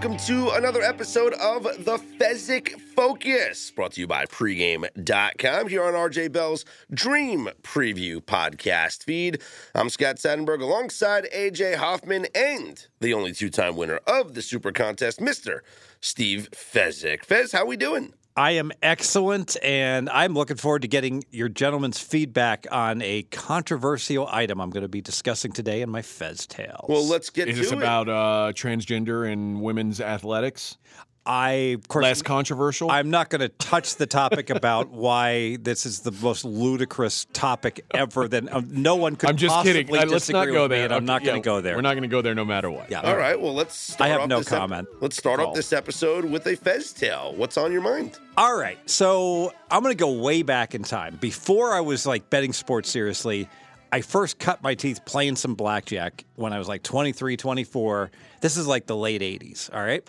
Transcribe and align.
welcome 0.00 0.16
to 0.16 0.50
another 0.50 0.80
episode 0.80 1.34
of 1.34 1.64
the 1.64 1.98
Fezzik 2.20 2.80
Focus, 2.94 3.72
brought 3.72 3.94
to 3.94 4.00
you 4.00 4.06
by 4.06 4.26
pregame.com 4.26 5.66
here 5.68 5.82
on 5.82 5.94
RJ 5.94 6.30
Bell's 6.30 6.64
Dream 6.94 7.48
Preview 7.62 8.20
podcast 8.20 9.02
feed. 9.02 9.42
I'm 9.74 9.90
Scott 9.90 10.18
Seidenberg 10.18 10.62
alongside 10.62 11.26
AJ 11.34 11.74
Hoffman 11.74 12.28
and 12.32 12.86
the 13.00 13.12
only 13.12 13.32
two 13.32 13.50
time 13.50 13.74
winner 13.74 13.98
of 14.06 14.34
the 14.34 14.42
Super 14.42 14.70
Contest, 14.70 15.18
Mr. 15.18 15.62
Steve 16.00 16.48
Fezzik. 16.52 17.24
Fez, 17.24 17.50
how 17.50 17.66
we 17.66 17.76
doing? 17.76 18.14
I 18.38 18.52
am 18.52 18.70
excellent, 18.84 19.56
and 19.64 20.08
I'm 20.08 20.32
looking 20.34 20.56
forward 20.58 20.82
to 20.82 20.88
getting 20.88 21.24
your 21.32 21.48
gentleman's 21.48 21.98
feedback 21.98 22.68
on 22.70 23.02
a 23.02 23.22
controversial 23.32 24.28
item 24.30 24.60
I'm 24.60 24.70
going 24.70 24.82
to 24.84 24.88
be 24.88 25.00
discussing 25.00 25.50
today 25.50 25.82
in 25.82 25.90
my 25.90 26.02
Fez 26.02 26.46
Tales. 26.46 26.86
Well, 26.88 27.04
let's 27.04 27.30
get 27.30 27.48
Is 27.48 27.56
to 27.56 27.62
this 27.62 27.72
it. 27.72 27.78
about 27.78 28.08
uh, 28.08 28.52
transgender 28.52 29.28
and 29.28 29.60
women's 29.60 30.00
athletics? 30.00 30.78
I, 31.28 31.50
of 31.76 31.86
course, 31.88 32.04
Less 32.04 32.22
controversial? 32.22 32.90
I'm 32.90 33.10
not 33.10 33.28
going 33.28 33.42
to 33.42 33.50
touch 33.50 33.96
the 33.96 34.06
topic 34.06 34.48
about 34.48 34.88
why 34.90 35.58
this 35.60 35.84
is 35.84 36.00
the 36.00 36.10
most 36.10 36.44
ludicrous 36.46 37.26
topic 37.34 37.84
ever. 37.92 38.26
That 38.28 38.50
um, 38.50 38.66
no 38.70 38.96
one 38.96 39.14
could. 39.16 39.28
I'm 39.28 39.36
just 39.36 39.54
possibly 39.54 39.84
kidding. 39.84 39.96
Uh, 39.96 40.06
let's 40.06 40.30
not 40.30 40.46
go 40.46 40.66
there. 40.68 40.84
and 40.86 40.92
I'm 40.94 40.98
Okay, 40.98 41.04
not 41.06 41.22
going 41.22 41.36
yeah, 41.36 41.42
to 41.42 41.44
go 41.44 41.60
there. 41.60 41.76
We're 41.76 41.82
not 41.82 41.92
going 41.92 42.02
to 42.02 42.08
go 42.08 42.22
there 42.22 42.34
no 42.34 42.46
matter 42.46 42.70
what. 42.70 42.90
Yeah. 42.90 43.02
All 43.02 43.16
right, 43.16 43.38
well, 43.38 43.52
let's 43.54 43.74
start 43.76 44.08
I 44.08 44.12
have 44.12 44.22
off 44.22 44.28
no 44.28 44.38
this 44.38 44.50
ep- 44.50 44.58
comment. 44.58 44.88
let's 45.02 45.16
start 45.18 45.38
off 45.38 45.54
this 45.54 45.72
episode 45.74 46.24
with 46.24 46.46
a 46.46 46.56
Fez 46.56 46.94
tale. 46.94 47.34
What's 47.36 47.58
on 47.58 47.72
your 47.72 47.82
mind? 47.82 48.18
All 48.38 48.56
right. 48.56 48.78
So 48.88 49.52
I'm 49.70 49.82
going 49.82 49.94
to 49.94 50.00
go 50.00 50.12
way 50.12 50.42
back 50.42 50.74
in 50.74 50.82
time. 50.82 51.16
Before 51.20 51.74
I 51.74 51.80
was 51.82 52.06
like 52.06 52.30
betting 52.30 52.54
sports 52.54 52.88
seriously, 52.88 53.50
I 53.92 54.00
first 54.00 54.38
cut 54.38 54.62
my 54.62 54.74
teeth 54.74 55.04
playing 55.04 55.36
some 55.36 55.54
blackjack 55.54 56.24
when 56.36 56.54
I 56.54 56.58
was 56.58 56.68
like 56.68 56.82
23, 56.82 57.36
24. 57.36 58.10
This 58.40 58.56
is 58.56 58.66
like 58.66 58.86
the 58.86 58.96
late 58.96 59.20
80s. 59.20 59.72
All 59.74 59.82
right. 59.82 60.08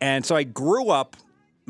And 0.00 0.24
so 0.24 0.34
I 0.36 0.44
grew 0.44 0.90
up. 0.90 1.16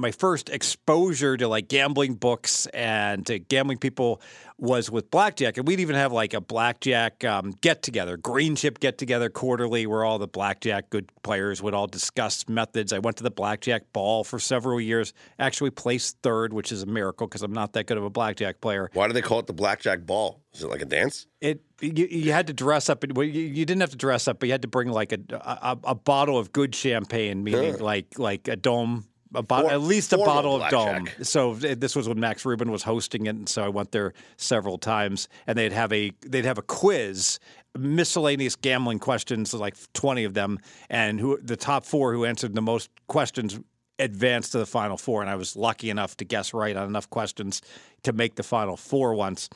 My 0.01 0.13
first 0.13 0.49
exposure 0.49 1.37
to 1.37 1.47
like 1.47 1.69
gambling 1.69 2.15
books 2.15 2.67
and 2.67 3.27
to 3.27 3.39
gambling 3.39 3.79
people 3.79 4.23
was 4.61 4.91
with 4.91 5.11
blackjack. 5.11 5.57
And 5.57 5.67
we'd 5.67 5.81
even 5.81 5.97
have 5.97 6.13
like 6.13 6.35
a 6.35 6.41
blackjack 6.41 7.25
um, 7.25 7.53
get 7.61 7.83
together, 7.83 8.17
green 8.17 8.57
chip 8.57 8.81
get 8.81 8.99
together 8.99 9.29
quarterly, 9.29 9.87
where 9.87 10.05
all 10.05 10.19
the 10.19 10.27
blackjack 10.27 10.91
good 10.91 11.11
players 11.23 11.63
would 11.63 11.75
all 11.75 11.87
discuss 11.87 12.49
methods. 12.49 12.93
I 12.93 12.99
went 12.99 13.17
to 13.19 13.23
the 13.23 13.31
blackjack 13.31 13.93
ball 13.93 14.25
for 14.25 14.39
several 14.39 14.81
years, 14.81 15.13
actually 15.39 15.71
placed 15.71 16.19
third, 16.23 16.53
which 16.53 16.73
is 16.73 16.83
a 16.83 16.87
miracle 16.87 17.27
because 17.27 17.43
I'm 17.43 17.53
not 17.53 17.73
that 17.75 17.87
good 17.87 17.99
of 17.99 18.05
a 18.05 18.11
blackjack 18.11 18.61
player. 18.61 18.91
Why 18.95 19.07
do 19.07 19.13
they 19.13 19.23
call 19.23 19.39
it 19.41 19.47
the 19.47 19.53
blackjack 19.53 20.07
ball? 20.07 20.41
Is 20.53 20.63
it 20.63 20.69
like 20.69 20.83
a 20.83 20.87
dance? 20.87 21.27
It 21.41 21.63
you, 21.81 22.07
you 22.11 22.33
had 22.33 22.47
to 22.49 22.53
dress 22.53 22.91
up. 22.91 23.05
Well, 23.15 23.25
you, 23.25 23.43
you 23.43 23.65
didn't 23.65 23.81
have 23.81 23.91
to 23.91 23.97
dress 23.97 24.29
up, 24.29 24.41
but 24.41 24.47
you 24.47 24.53
had 24.53 24.63
to 24.63 24.69
bring 24.69 24.89
like 24.89 25.13
a 25.13 25.21
a, 25.31 25.79
a 25.85 25.95
bottle 25.95 26.39
of 26.39 26.53
good 26.53 26.75
champagne, 26.75 27.45
meaning 27.45 27.79
like 27.79 28.19
like 28.19 28.49
a 28.49 28.57
Dom. 28.57 29.07
A 29.35 29.43
bo- 29.43 29.63
For- 29.63 29.71
at 29.71 29.81
least 29.81 30.13
a 30.13 30.19
bottle 30.19 30.61
of 30.61 30.71
Dom. 30.71 31.05
blackjack. 31.05 31.25
So 31.25 31.55
this 31.55 31.95
was 31.95 32.09
when 32.09 32.19
Max 32.19 32.45
Rubin 32.45 32.71
was 32.71 32.83
hosting 32.83 33.27
it, 33.27 33.31
and 33.37 33.49
so 33.49 33.63
I 33.65 33.69
went 33.69 33.93
there 33.93 34.13
several 34.37 34.77
times. 34.77 35.29
And 35.47 35.57
they'd 35.57 35.73
have 35.73 35.93
a 35.93 36.13
they'd 36.23 36.45
have 36.45 36.59
a 36.59 36.63
quiz, 36.63 37.39
miscellaneous 37.79 38.57
gambling 38.57 38.99
questions, 38.99 39.55
like 39.55 39.77
twenty 39.93 40.25
of 40.25 40.35
them, 40.35 40.59
and 40.89 41.21
who 41.21 41.39
the 41.43 41.57
top 41.57 41.85
four 41.85 42.13
who 42.13 42.25
answered 42.25 42.55
the 42.55 42.63
most 42.63 42.91
questions 43.07 43.61
advanced 44.01 44.53
to 44.53 44.59
the 44.59 44.67
final 44.67 44.97
four. 44.97 45.21
And 45.21 45.31
I 45.31 45.37
was 45.37 45.55
lucky 45.55 45.91
enough 45.91 46.17
to 46.17 46.25
guess 46.25 46.53
right 46.53 46.77
on 46.77 46.89
enough 46.89 47.09
questions 47.11 47.63
to 48.03 48.13
make 48.13 48.35
the 48.35 48.43
final 48.43 48.77
four 48.77 49.15
once. 49.15 49.49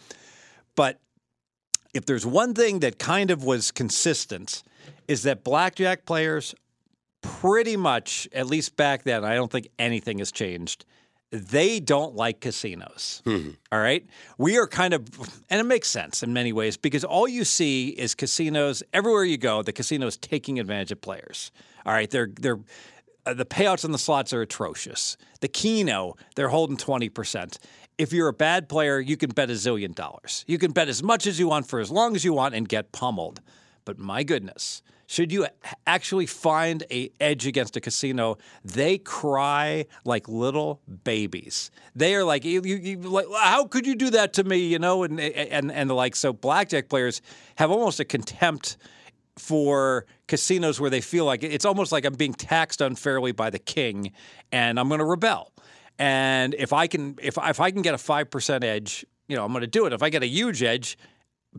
But 0.76 1.00
if 1.94 2.04
there's 2.06 2.26
one 2.26 2.54
thing 2.54 2.80
that 2.80 2.98
kind 2.98 3.30
of 3.30 3.42
was 3.42 3.70
consistent, 3.72 4.62
is 5.08 5.22
that 5.22 5.42
blackjack 5.44 6.04
players 6.06 6.54
pretty 7.24 7.76
much, 7.76 8.28
at 8.32 8.46
least 8.46 8.76
back 8.76 9.02
then, 9.04 9.24
I 9.24 9.34
don't 9.34 9.50
think 9.50 9.68
anything 9.78 10.18
has 10.18 10.30
changed. 10.30 10.84
They 11.30 11.80
don't 11.80 12.14
like 12.14 12.40
casinos. 12.40 13.22
All 13.72 13.80
right. 13.80 14.06
We 14.38 14.58
are 14.58 14.68
kind 14.68 14.94
of, 14.94 15.06
and 15.50 15.58
it 15.60 15.64
makes 15.64 15.88
sense 15.88 16.22
in 16.22 16.32
many 16.32 16.52
ways 16.52 16.76
because 16.76 17.02
all 17.02 17.26
you 17.26 17.44
see 17.44 17.88
is 17.88 18.14
casinos 18.14 18.82
everywhere 18.92 19.24
you 19.24 19.38
go. 19.38 19.62
The 19.62 19.72
casinos 19.72 20.16
taking 20.16 20.60
advantage 20.60 20.92
of 20.92 21.00
players. 21.00 21.50
All 21.84 21.92
right. 21.92 22.08
They're, 22.08 22.28
they're, 22.38 22.60
uh, 23.26 23.34
the 23.34 23.46
payouts 23.46 23.84
on 23.84 23.90
the 23.90 23.98
slots 23.98 24.32
are 24.32 24.42
atrocious. 24.42 25.16
The 25.40 25.48
Keno, 25.48 26.14
they're 26.36 26.50
holding 26.50 26.76
20%. 26.76 27.58
If 27.96 28.12
you're 28.12 28.28
a 28.28 28.34
bad 28.34 28.68
player, 28.68 29.00
you 29.00 29.16
can 29.16 29.30
bet 29.30 29.50
a 29.50 29.54
zillion 29.54 29.94
dollars. 29.94 30.44
You 30.46 30.58
can 30.58 30.72
bet 30.72 30.88
as 30.88 31.02
much 31.02 31.26
as 31.26 31.40
you 31.40 31.48
want 31.48 31.66
for 31.66 31.80
as 31.80 31.90
long 31.90 32.14
as 32.14 32.24
you 32.24 32.32
want 32.32 32.54
and 32.54 32.68
get 32.68 32.92
pummeled. 32.92 33.40
But 33.84 33.98
my 33.98 34.22
goodness, 34.24 34.82
should 35.06 35.32
you 35.32 35.46
actually 35.86 36.26
find 36.26 36.84
a 36.90 37.10
edge 37.20 37.46
against 37.46 37.76
a 37.76 37.80
casino, 37.80 38.38
they 38.64 38.98
cry 38.98 39.86
like 40.04 40.28
little 40.28 40.80
babies. 41.04 41.70
They 41.94 42.14
are 42.14 42.24
like, 42.24 42.44
you, 42.44 42.62
you, 42.62 42.98
like, 42.98 43.26
how 43.36 43.66
could 43.66 43.86
you 43.86 43.94
do 43.94 44.10
that 44.10 44.32
to 44.34 44.44
me? 44.44 44.58
You 44.58 44.78
know, 44.78 45.02
and 45.02 45.20
and 45.20 45.70
and 45.70 45.90
like. 45.90 46.16
So 46.16 46.32
blackjack 46.32 46.88
players 46.88 47.20
have 47.56 47.70
almost 47.70 48.00
a 48.00 48.04
contempt 48.04 48.76
for 49.36 50.06
casinos 50.26 50.80
where 50.80 50.90
they 50.90 51.00
feel 51.00 51.24
like 51.24 51.42
it's 51.42 51.64
almost 51.64 51.92
like 51.92 52.04
I'm 52.04 52.14
being 52.14 52.34
taxed 52.34 52.80
unfairly 52.80 53.32
by 53.32 53.50
the 53.50 53.58
king, 53.58 54.12
and 54.52 54.78
I'm 54.78 54.88
going 54.88 55.00
to 55.00 55.04
rebel. 55.04 55.52
And 55.98 56.54
if 56.54 56.72
I 56.72 56.86
can, 56.86 57.18
if 57.22 57.38
if 57.38 57.60
I 57.60 57.70
can 57.70 57.82
get 57.82 57.94
a 57.94 57.98
five 57.98 58.30
percent 58.30 58.64
edge, 58.64 59.04
you 59.28 59.36
know, 59.36 59.44
I'm 59.44 59.52
going 59.52 59.62
to 59.62 59.66
do 59.66 59.86
it. 59.86 59.92
If 59.92 60.02
I 60.02 60.10
get 60.10 60.22
a 60.22 60.28
huge 60.28 60.62
edge, 60.62 60.98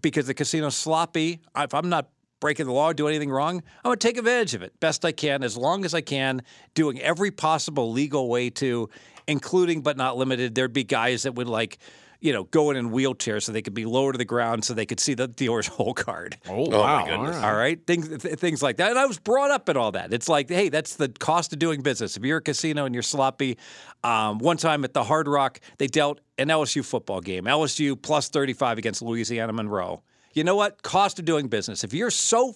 because 0.01 0.27
the 0.27 0.33
casino's 0.33 0.75
sloppy, 0.75 1.41
if 1.56 1.73
I'm 1.73 1.89
not 1.89 2.09
breaking 2.45 2.67
the 2.67 2.72
law, 2.72 2.94
do 2.94 3.07
anything 3.07 3.31
wrong, 3.31 3.56
I'm 3.83 3.89
going 3.89 3.97
to 3.97 4.07
take 4.07 4.19
advantage 4.19 4.53
of 4.53 4.61
it 4.61 4.79
best 4.79 5.03
I 5.03 5.11
can, 5.11 5.41
as 5.41 5.57
long 5.57 5.83
as 5.83 5.95
I 5.95 6.01
can, 6.01 6.44
doing 6.75 7.01
every 7.01 7.31
possible 7.31 7.91
legal 7.91 8.29
way 8.29 8.51
to, 8.51 8.88
including 9.28 9.81
but 9.81 9.97
not 9.97 10.16
limited. 10.16 10.53
There'd 10.53 10.72
be 10.72 10.83
guys 10.83 11.23
that 11.23 11.33
would 11.33 11.47
like. 11.47 11.79
You 12.22 12.33
know, 12.33 12.45
go 12.45 12.72
in 12.72 12.78
in 12.78 12.89
wheelchairs 12.89 13.44
so 13.44 13.51
they 13.51 13.61
could 13.61 13.75
be 13.75 13.85
lower 13.85 14.11
to 14.11 14.17
the 14.17 14.25
ground 14.25 14.63
so 14.63 14.73
they 14.73 14.85
could 14.88 15.00
see 15.00 15.13
the 15.13 15.28
dealer's 15.28 15.67
whole 15.78 15.94
card. 15.94 16.38
Oh, 16.50 16.72
my 16.72 16.78
wow. 16.78 17.06
goodness. 17.06 17.35
All 17.35 17.41
right. 17.41 17.50
All 17.50 17.56
right, 17.56 17.85
things 17.85 18.07
th- 18.07 18.39
things 18.39 18.63
like 18.63 18.77
that. 18.77 18.89
And 18.89 18.97
I 18.97 19.06
was 19.06 19.19
brought 19.19 19.51
up 19.51 19.69
in 19.69 19.77
all 19.77 19.91
that. 19.91 20.12
It's 20.12 20.29
like, 20.29 20.50
hey, 20.50 20.69
that's 20.69 20.95
the 20.95 21.09
cost 21.09 21.53
of 21.53 21.59
doing 21.59 21.81
business. 21.81 22.16
If 22.17 22.23
you're 22.23 22.38
a 22.38 22.41
casino 22.41 22.85
and 22.85 22.95
you're 22.95 23.03
sloppy, 23.03 23.57
um, 24.03 24.39
one 24.39 24.57
time 24.57 24.83
at 24.85 24.94
the 24.94 25.03
Hard 25.03 25.27
Rock, 25.27 25.59
they 25.77 25.88
dealt 25.88 26.19
an 26.39 26.47
LSU 26.47 26.83
football 26.85 27.22
game. 27.22 27.44
LSU 27.45 28.01
plus 28.01 28.29
35 28.29 28.77
against 28.79 29.01
Louisiana 29.03 29.53
Monroe. 29.53 30.01
You 30.35 30.44
know 30.44 30.56
what? 30.56 30.84
Cost 30.84 31.18
of 31.18 31.25
doing 31.25 31.47
business. 31.47 31.84
If 31.84 31.94
you're 31.94 32.12
so 32.12 32.56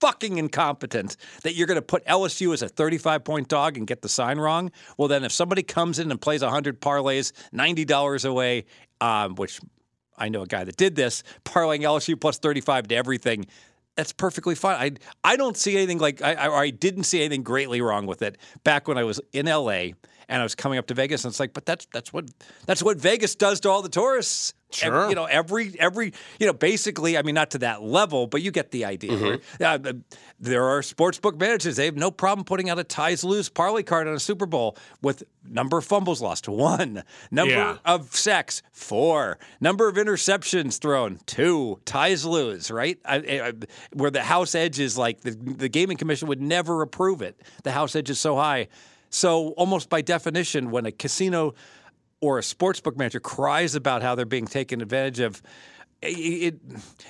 fucking 0.00 0.38
incompetent 0.38 1.16
that 1.42 1.54
you're 1.54 1.66
going 1.66 1.76
to 1.76 1.82
put 1.82 2.04
LSU 2.06 2.54
as 2.54 2.62
a 2.62 2.68
35 2.68 3.22
point 3.22 3.48
dog 3.48 3.76
and 3.76 3.86
get 3.86 4.00
the 4.00 4.08
sign 4.08 4.38
wrong, 4.38 4.72
well, 4.96 5.08
then 5.08 5.24
if 5.24 5.32
somebody 5.32 5.62
comes 5.62 5.98
in 5.98 6.10
and 6.10 6.20
plays 6.20 6.42
100 6.42 6.80
parlays, 6.80 7.32
$90 7.54 8.28
away, 8.28 8.64
um, 9.02 9.34
which 9.34 9.60
I 10.16 10.30
know 10.30 10.42
a 10.42 10.46
guy 10.46 10.64
that 10.64 10.76
did 10.76 10.96
this, 10.96 11.22
parlaying 11.44 11.82
LSU 11.82 12.18
plus 12.18 12.38
35 12.38 12.88
to 12.88 12.96
everything. 12.96 13.46
That's 13.94 14.12
perfectly 14.12 14.54
fine. 14.54 14.98
I 15.24 15.32
I 15.32 15.36
don't 15.36 15.56
see 15.56 15.76
anything 15.76 15.98
like 15.98 16.22
I, 16.22 16.34
I 16.34 16.60
I 16.60 16.70
didn't 16.70 17.02
see 17.02 17.18
anything 17.18 17.42
greatly 17.42 17.80
wrong 17.80 18.06
with 18.06 18.22
it 18.22 18.38
back 18.62 18.86
when 18.86 18.96
I 18.96 19.02
was 19.02 19.20
in 19.32 19.46
LA 19.46 19.88
and 20.28 20.40
I 20.40 20.44
was 20.44 20.54
coming 20.54 20.78
up 20.78 20.86
to 20.88 20.94
Vegas 20.94 21.24
and 21.24 21.32
it's 21.32 21.40
like, 21.40 21.52
but 21.52 21.64
that's 21.66 21.86
that's 21.92 22.12
what 22.12 22.30
that's 22.66 22.82
what 22.82 22.98
Vegas 22.98 23.34
does 23.34 23.60
to 23.60 23.70
all 23.70 23.82
the 23.82 23.88
tourists. 23.88 24.54
Sure. 24.70 25.08
you 25.08 25.14
know, 25.14 25.24
every 25.24 25.74
every 25.78 26.12
you 26.38 26.46
know, 26.46 26.52
basically, 26.52 27.16
I 27.16 27.22
mean, 27.22 27.34
not 27.34 27.52
to 27.52 27.58
that 27.60 27.82
level, 27.82 28.26
but 28.26 28.42
you 28.42 28.50
get 28.50 28.70
the 28.70 28.84
idea. 28.84 29.16
Where, 29.16 29.38
uh, 29.66 29.78
there 30.38 30.64
are 30.64 30.82
sports 30.82 31.18
book 31.18 31.40
managers; 31.40 31.76
they 31.76 31.86
have 31.86 31.96
no 31.96 32.10
problem 32.10 32.44
putting 32.44 32.68
out 32.68 32.78
a 32.78 32.84
ties 32.84 33.24
lose 33.24 33.48
parlay 33.48 33.82
card 33.82 34.06
on 34.06 34.12
a 34.14 34.20
Super 34.20 34.44
Bowl 34.44 34.76
with 35.00 35.22
number 35.42 35.78
of 35.78 35.86
fumbles 35.86 36.20
lost 36.20 36.48
one, 36.50 37.02
number 37.30 37.54
Yeah. 37.54 37.78
of 37.86 38.14
sacks 38.14 38.60
four, 38.70 39.38
number 39.58 39.88
of 39.88 39.94
interceptions 39.96 40.78
thrown 40.78 41.18
two, 41.24 41.80
ties 41.86 42.26
lose 42.26 42.70
right. 42.70 42.98
I, 43.06 43.16
I, 43.16 43.52
where 43.94 44.10
the 44.10 44.22
house 44.22 44.54
edge 44.54 44.78
is 44.78 44.98
like 44.98 45.22
the 45.22 45.30
the 45.30 45.70
gaming 45.70 45.96
commission 45.96 46.28
would 46.28 46.42
never 46.42 46.82
approve 46.82 47.22
it. 47.22 47.40
The 47.64 47.72
house 47.72 47.96
edge 47.96 48.10
is 48.10 48.20
so 48.20 48.36
high, 48.36 48.68
so 49.10 49.48
almost 49.50 49.88
by 49.88 50.02
definition, 50.02 50.70
when 50.70 50.86
a 50.86 50.92
casino 50.92 51.54
or 52.20 52.38
a 52.38 52.42
sportsbook 52.42 52.96
manager 52.96 53.20
cries 53.20 53.74
about 53.74 54.02
how 54.02 54.14
they're 54.14 54.26
being 54.26 54.46
taken 54.46 54.80
advantage 54.80 55.20
of, 55.20 55.42
it, 56.02 56.08
it 56.08 56.60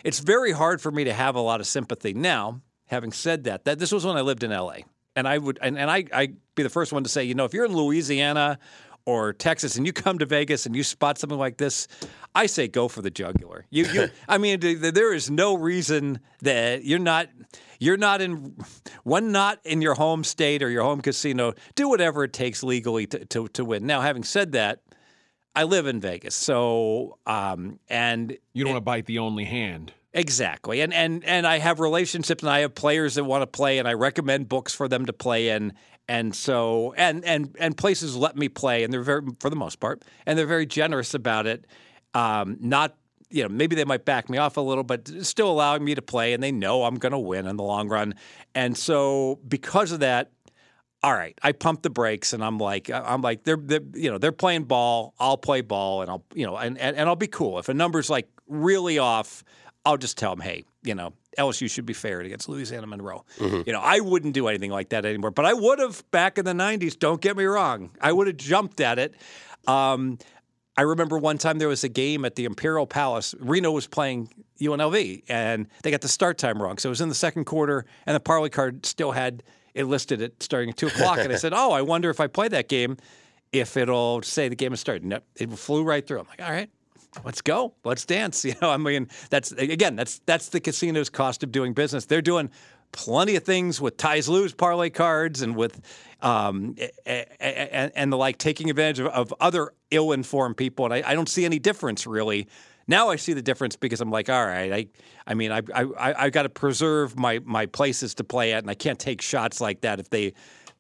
it's 0.04 0.20
very 0.20 0.52
hard 0.52 0.80
for 0.80 0.90
me 0.90 1.04
to 1.04 1.12
have 1.12 1.34
a 1.34 1.40
lot 1.40 1.60
of 1.60 1.66
sympathy. 1.66 2.14
Now, 2.14 2.60
having 2.86 3.12
said 3.12 3.44
that, 3.44 3.64
that 3.64 3.78
this 3.78 3.92
was 3.92 4.04
when 4.04 4.16
I 4.16 4.20
lived 4.20 4.42
in 4.42 4.50
LA. 4.50 4.78
And 5.16 5.26
I 5.26 5.38
would 5.38 5.58
and, 5.60 5.76
and 5.76 5.90
I 5.90 6.04
I'd 6.12 6.36
be 6.54 6.62
the 6.62 6.70
first 6.70 6.92
one 6.92 7.02
to 7.02 7.08
say, 7.08 7.24
you 7.24 7.34
know, 7.34 7.44
if 7.44 7.52
you're 7.52 7.64
in 7.64 7.74
Louisiana 7.74 8.58
or 9.08 9.32
Texas 9.32 9.76
and 9.76 9.87
you 9.87 9.93
come 9.94 10.19
to 10.19 10.26
Vegas 10.26 10.66
and 10.66 10.76
you 10.76 10.82
spot 10.82 11.16
something 11.16 11.38
like 11.38 11.56
this, 11.56 11.88
I 12.34 12.44
say 12.44 12.69
go 12.69 12.88
for 12.88 13.00
the 13.00 13.08
jugular. 13.08 13.64
You, 13.70 13.87
you 13.87 14.08
I 14.28 14.37
mean, 14.37 14.60
th- 14.60 14.82
th- 14.82 14.93
there 14.93 15.14
is 15.14 15.31
no 15.31 15.55
reason 15.55 16.20
that 16.43 16.84
you're 16.84 16.99
not 16.99 17.31
you're 17.78 17.96
not 17.96 18.20
in 18.20 18.55
one 19.05 19.32
not 19.32 19.60
in 19.64 19.81
your 19.81 19.94
home 19.94 20.25
state 20.25 20.62
or 20.62 20.69
your 20.69 20.82
home 20.82 21.00
casino. 21.00 21.55
Do 21.75 21.88
whatever 21.88 22.22
it 22.22 22.34
takes 22.34 22.62
legally 22.62 23.06
to, 23.06 23.25
to, 23.25 23.49
to 23.49 23.64
win. 23.64 23.87
Now, 23.87 24.02
having 24.02 24.25
said 24.25 24.52
that, 24.52 24.82
I 25.56 25.64
live 25.64 25.87
in 25.87 26.02
Vegas, 26.02 26.34
so 26.34 27.16
um, 27.26 27.81
and 27.88 28.37
You 28.52 28.64
don't 28.64 28.75
want 28.75 28.82
to 28.82 28.84
bite 28.84 29.06
the 29.06 29.20
only 29.20 29.44
hand. 29.44 29.94
Exactly. 30.12 30.81
And 30.82 30.93
and 30.93 31.25
and 31.25 31.46
I 31.46 31.58
have 31.58 31.81
relationships 31.81 32.43
and 32.43 32.50
I 32.50 32.60
have 32.60 32.75
players 32.75 33.14
that 33.14 33.25
want 33.25 33.43
to 33.43 33.46
play 33.46 33.78
and 33.78 33.88
I 33.88 33.94
recommend 33.94 34.49
books 34.49 34.75
for 34.75 34.87
them 34.87 35.06
to 35.06 35.12
play 35.12 35.49
in. 35.49 35.72
And 36.08 36.34
so 36.34 36.94
and 36.96 37.25
and 37.25 37.55
and 37.60 37.76
places 37.76 38.16
let 38.16 38.37
me 38.37 38.49
play 38.49 38.82
and 38.82 38.93
they're 38.93 39.02
very 39.02 39.22
for 39.40 39.50
the 39.50 39.56
most 39.56 39.78
part 39.78 40.02
and 40.26 40.38
they're 40.38 40.46
very 40.46 40.66
generous 40.66 41.14
about 41.14 41.46
it. 41.46 41.66
Um, 42.14 42.56
not 42.60 42.96
you 43.31 43.43
know 43.43 43.49
maybe 43.50 43.76
they 43.76 43.84
might 43.84 44.06
back 44.06 44.31
me 44.31 44.38
off 44.38 44.56
a 44.56 44.60
little 44.62 44.84
but 44.84 45.06
still 45.26 45.50
allowing 45.50 45.84
me 45.84 45.94
to 45.94 46.00
play 46.00 46.32
and 46.32 46.43
they 46.43 46.50
know 46.50 46.84
I'm 46.84 46.94
going 46.94 47.12
to 47.12 47.19
win 47.19 47.46
in 47.46 47.56
the 47.56 47.62
long 47.62 47.88
run. 47.88 48.14
And 48.55 48.76
so 48.76 49.38
because 49.46 49.93
of 49.93 50.00
that 50.00 50.32
all 51.02 51.14
right, 51.14 51.38
I 51.43 51.52
pump 51.52 51.82
the 51.82 51.90
brakes 51.90 52.32
and 52.32 52.43
I'm 52.43 52.58
like, 52.58 52.90
I'm 52.90 53.22
like, 53.22 53.44
they're, 53.44 53.56
they're, 53.56 53.81
you 53.94 54.10
know, 54.10 54.19
they're 54.19 54.32
playing 54.32 54.64
ball. 54.64 55.14
I'll 55.20 55.37
play 55.37 55.60
ball 55.60 56.02
and 56.02 56.10
I'll, 56.10 56.25
you 56.34 56.44
know, 56.44 56.56
and, 56.56 56.76
and, 56.78 56.96
and 56.96 57.08
I'll 57.08 57.16
be 57.16 57.28
cool. 57.28 57.58
If 57.60 57.69
a 57.69 57.75
number's 57.75 58.10
like 58.10 58.28
really 58.49 58.99
off, 58.99 59.44
I'll 59.84 59.96
just 59.96 60.19
tell 60.19 60.34
them, 60.34 60.40
hey, 60.40 60.64
you 60.82 60.94
know, 60.94 61.12
LSU 61.38 61.70
should 61.70 61.86
be 61.86 61.92
fair 61.92 62.20
against 62.20 62.48
Louisiana 62.48 62.86
Monroe. 62.86 63.25
Mm-hmm. 63.38 63.62
You 63.66 63.72
know, 63.72 63.80
I 63.80 64.00
wouldn't 64.00 64.34
do 64.34 64.48
anything 64.48 64.70
like 64.70 64.90
that 64.90 65.04
anymore, 65.04 65.30
but 65.30 65.44
I 65.44 65.52
would 65.52 65.78
have 65.78 66.08
back 66.10 66.38
in 66.38 66.44
the 66.44 66.52
90s. 66.52 66.98
Don't 66.98 67.20
get 67.20 67.36
me 67.36 67.44
wrong. 67.44 67.90
I 68.00 68.12
would 68.12 68.26
have 68.26 68.36
jumped 68.36 68.80
at 68.80 68.98
it. 68.98 69.14
Um, 69.66 70.19
I 70.76 70.82
remember 70.82 71.19
one 71.19 71.38
time 71.38 71.58
there 71.58 71.69
was 71.69 71.82
a 71.82 71.88
game 71.88 72.25
at 72.25 72.36
the 72.36 72.44
Imperial 72.44 72.86
Palace. 72.86 73.34
Reno 73.40 73.72
was 73.72 73.88
playing 73.88 74.30
UNLV, 74.60 75.25
and 75.28 75.66
they 75.82 75.90
got 75.90 76.00
the 76.02 76.08
start 76.08 76.38
time 76.38 76.62
wrong. 76.62 76.78
So 76.78 76.88
it 76.88 76.90
was 76.90 77.00
in 77.00 77.08
the 77.08 77.16
second 77.16 77.46
quarter, 77.46 77.84
and 78.06 78.14
the 78.14 78.20
parlay 78.20 78.48
card 78.48 78.86
still 78.86 79.10
had 79.10 79.42
it 79.74 79.84
listed 79.84 80.22
at 80.22 80.40
starting 80.42 80.70
at 80.70 80.76
two 80.76 80.86
o'clock. 80.86 81.19
and 81.19 81.32
I 81.32 81.36
said, 81.36 81.52
"Oh, 81.56 81.72
I 81.72 81.82
wonder 81.82 82.10
if 82.10 82.20
I 82.20 82.28
play 82.28 82.46
that 82.48 82.69
game, 82.69 82.96
if 83.52 83.76
it'll 83.76 84.22
say 84.22 84.48
the 84.48 84.54
game 84.56 84.70
has 84.70 84.78
started." 84.78 85.04
No, 85.04 85.19
it 85.34 85.50
flew 85.50 85.82
right 85.82 86.06
through. 86.06 86.20
I'm 86.20 86.28
like, 86.28 86.42
"All 86.42 86.50
right, 86.50 86.70
let's 87.25 87.40
go, 87.40 87.75
let's 87.84 88.05
dance." 88.05 88.44
You 88.49 88.55
know, 88.62 88.70
I 88.70 88.76
mean, 88.76 89.08
that's 89.31 89.52
again, 89.52 89.96
that's 89.96 90.20
that's 90.26 90.49
the 90.49 90.60
casino's 90.60 91.10
cost 91.10 91.43
of 91.43 91.52
doing 91.52 91.72
business. 91.72 92.06
They're 92.06 92.22
doing 92.22 92.50
plenty 92.93 93.37
of 93.37 93.44
things 93.44 93.81
with 93.81 93.96
ties 93.96 94.28
lose 94.28 94.55
parlay 94.55 94.90
cards 94.90 95.43
and 95.43 95.56
with 95.56 95.81
um, 96.20 96.75
and, 97.06 98.12
the 98.12 98.16
like, 98.16 98.38
taking 98.38 98.70
advantage 98.70 99.00
of, 99.00 99.34
other 99.40 99.72
ill-informed 99.90 100.56
people. 100.56 100.84
And 100.84 100.94
I, 100.94 101.14
don't 101.14 101.28
see 101.28 101.44
any 101.44 101.58
difference 101.58 102.06
really. 102.06 102.49
Now 102.88 103.08
I 103.10 103.16
see 103.16 103.34
the 103.34 103.43
difference 103.43 103.76
because 103.76 104.00
I'm 104.00 104.10
like, 104.10 104.28
all 104.28 104.44
right, 104.44 104.72
I, 104.72 104.87
I 105.26 105.34
mean, 105.34 105.52
I, 105.52 105.60
I, 105.75 106.14
I 106.25 106.31
got 106.31 106.43
to 106.44 106.49
preserve 106.49 107.19
my 107.19 107.38
my 107.44 107.66
places 107.66 108.14
to 108.14 108.25
play 108.25 108.55
at, 108.55 108.64
and 108.64 108.70
I 108.70 108.75
can't 108.75 108.99
take 108.99 109.20
shots 109.20 109.60
like 109.60 109.82
that 109.82 110.00
if 110.00 110.08
they. 110.08 110.32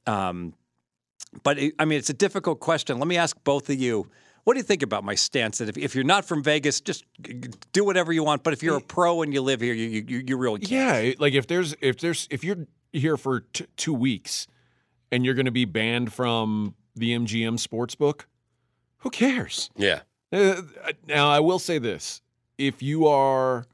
Um, 0.06 0.54
but 1.42 1.58
it, 1.58 1.74
I 1.78 1.84
mean, 1.84 1.98
it's 1.98 2.10
a 2.10 2.14
difficult 2.14 2.60
question. 2.60 2.98
Let 2.98 3.08
me 3.08 3.18
ask 3.18 3.36
both 3.44 3.68
of 3.68 3.78
you. 3.78 4.08
What 4.48 4.54
do 4.54 4.60
you 4.60 4.64
think 4.64 4.82
about 4.82 5.04
my 5.04 5.14
stance 5.14 5.58
that 5.58 5.68
if, 5.68 5.76
if 5.76 5.94
you're 5.94 6.04
not 6.04 6.24
from 6.24 6.42
Vegas, 6.42 6.80
just 6.80 7.04
do 7.74 7.84
whatever 7.84 8.14
you 8.14 8.24
want. 8.24 8.42
But 8.42 8.54
if 8.54 8.62
you're 8.62 8.78
a 8.78 8.80
pro 8.80 9.20
and 9.20 9.30
you 9.30 9.42
live 9.42 9.60
here, 9.60 9.74
you 9.74 10.02
you, 10.08 10.24
you 10.26 10.38
really 10.38 10.60
can't. 10.60 11.04
Yeah, 11.04 11.12
like 11.18 11.34
if 11.34 11.46
there's 11.46 11.74
if 11.82 11.98
there's 11.98 12.26
if 12.30 12.42
you're 12.42 12.66
here 12.90 13.18
for 13.18 13.40
t- 13.40 13.66
two 13.76 13.92
weeks 13.92 14.46
and 15.12 15.22
you're 15.22 15.34
going 15.34 15.44
to 15.44 15.52
be 15.52 15.66
banned 15.66 16.14
from 16.14 16.74
the 16.96 17.14
MGM 17.14 17.58
sportsbook, 17.58 18.22
who 19.00 19.10
cares? 19.10 19.68
Yeah. 19.76 20.00
Uh, 20.32 20.62
now, 21.06 21.28
I 21.28 21.40
will 21.40 21.58
say 21.58 21.76
this: 21.76 22.22
if 22.56 22.82
you 22.82 23.06
are 23.06 23.66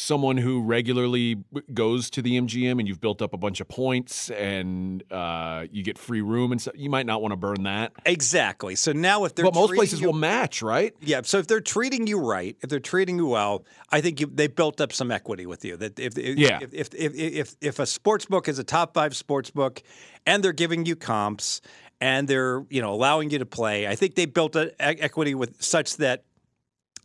someone 0.00 0.36
who 0.36 0.62
regularly 0.62 1.36
goes 1.74 2.08
to 2.08 2.22
the 2.22 2.40
MGM 2.40 2.78
and 2.78 2.86
you've 2.86 3.00
built 3.00 3.20
up 3.20 3.32
a 3.32 3.36
bunch 3.36 3.60
of 3.60 3.66
points 3.66 4.30
and 4.30 5.02
uh, 5.12 5.66
you 5.72 5.82
get 5.82 5.98
free 5.98 6.20
room 6.20 6.52
and 6.52 6.60
stuff, 6.60 6.74
you 6.76 6.88
might 6.88 7.04
not 7.04 7.20
want 7.20 7.32
to 7.32 7.36
burn 7.36 7.64
that. 7.64 7.92
Exactly. 8.06 8.76
So 8.76 8.92
now, 8.92 9.24
if 9.24 9.34
they're 9.34 9.44
but 9.44 9.54
most 9.56 9.74
places 9.74 10.00
you- 10.00 10.06
will 10.06 10.12
match, 10.14 10.62
right? 10.62 10.94
Yeah. 11.00 11.22
So 11.24 11.38
if 11.38 11.48
they're 11.48 11.60
treating 11.60 12.06
you 12.06 12.20
right, 12.20 12.56
if 12.60 12.70
they're 12.70 12.78
treating 12.78 13.16
you 13.18 13.26
well, 13.26 13.64
I 13.90 14.00
think 14.00 14.20
you, 14.20 14.26
they 14.32 14.46
built 14.46 14.80
up 14.80 14.92
some 14.92 15.10
equity 15.10 15.46
with 15.46 15.64
you. 15.64 15.76
That 15.76 15.98
if 15.98 16.16
if, 16.16 16.38
Yeah. 16.38 16.60
if, 16.62 16.72
if, 16.72 16.94
if 16.94 17.14
if 17.14 17.56
if 17.60 17.78
a 17.80 17.86
sports 17.86 18.24
book 18.26 18.46
is 18.46 18.60
a 18.60 18.64
top 18.64 18.94
five 18.94 19.16
sports 19.16 19.50
book, 19.50 19.82
and 20.26 20.44
they're 20.44 20.52
giving 20.52 20.86
you 20.86 20.94
comps 20.94 21.60
and 22.00 22.28
they're 22.28 22.64
you 22.70 22.80
know 22.80 22.92
allowing 22.92 23.30
you 23.30 23.38
to 23.40 23.46
play, 23.46 23.88
I 23.88 23.96
think 23.96 24.14
they 24.14 24.26
built 24.26 24.54
a, 24.54 24.68
e- 24.68 25.00
equity 25.00 25.34
with 25.34 25.60
such 25.60 25.96
that 25.96 26.22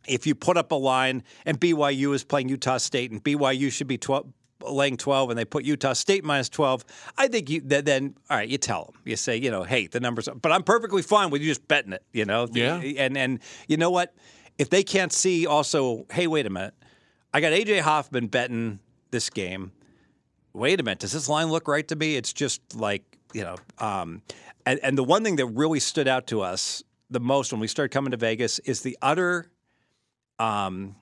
if 0.06 0.26
you 0.26 0.34
put 0.34 0.56
up 0.56 0.72
a 0.72 0.76
line 0.76 1.22
and 1.44 1.58
BYU 1.58 2.14
is 2.14 2.24
playing 2.24 2.48
Utah 2.48 2.78
State 2.78 3.10
and 3.10 3.22
BYU 3.22 3.70
should 3.70 3.86
be 3.86 3.98
12, 3.98 4.26
laying 4.62 4.96
12 4.96 5.30
and 5.30 5.38
they 5.38 5.44
put 5.44 5.64
Utah 5.64 5.92
State 5.92 6.24
minus 6.24 6.48
12, 6.48 6.84
I 7.16 7.28
think 7.28 7.50
you 7.50 7.60
then, 7.60 8.14
all 8.30 8.36
right, 8.36 8.48
you 8.48 8.58
tell 8.58 8.86
them. 8.86 9.00
You 9.04 9.16
say, 9.16 9.36
you 9.36 9.50
know, 9.50 9.62
hey, 9.62 9.86
the 9.86 10.00
numbers, 10.00 10.28
but 10.40 10.52
I'm 10.52 10.62
perfectly 10.62 11.02
fine 11.02 11.30
with 11.30 11.42
you 11.42 11.48
just 11.48 11.66
betting 11.68 11.92
it, 11.92 12.02
you 12.12 12.24
know? 12.24 12.48
Yeah. 12.52 12.76
And, 12.76 13.16
and 13.16 13.40
you 13.68 13.76
know 13.76 13.90
what? 13.90 14.14
If 14.58 14.70
they 14.70 14.82
can't 14.82 15.12
see 15.12 15.46
also, 15.46 16.06
hey, 16.10 16.26
wait 16.26 16.46
a 16.46 16.50
minute, 16.50 16.74
I 17.32 17.40
got 17.40 17.52
AJ 17.52 17.80
Hoffman 17.80 18.28
betting 18.28 18.78
this 19.10 19.30
game. 19.30 19.72
Wait 20.52 20.78
a 20.78 20.82
minute, 20.82 21.00
does 21.00 21.12
this 21.12 21.28
line 21.28 21.48
look 21.48 21.66
right 21.66 21.86
to 21.88 21.96
me? 21.96 22.16
It's 22.16 22.32
just 22.32 22.60
like, 22.76 23.02
you 23.32 23.42
know, 23.42 23.56
um, 23.78 24.22
and, 24.64 24.78
and 24.82 24.96
the 24.96 25.02
one 25.02 25.24
thing 25.24 25.36
that 25.36 25.46
really 25.46 25.80
stood 25.80 26.06
out 26.06 26.28
to 26.28 26.42
us 26.42 26.84
the 27.10 27.20
most 27.20 27.52
when 27.52 27.60
we 27.60 27.66
started 27.66 27.92
coming 27.92 28.12
to 28.12 28.16
Vegas 28.16 28.60
is 28.60 28.80
the 28.80 28.96
utter 29.02 29.50
um, 30.38 30.96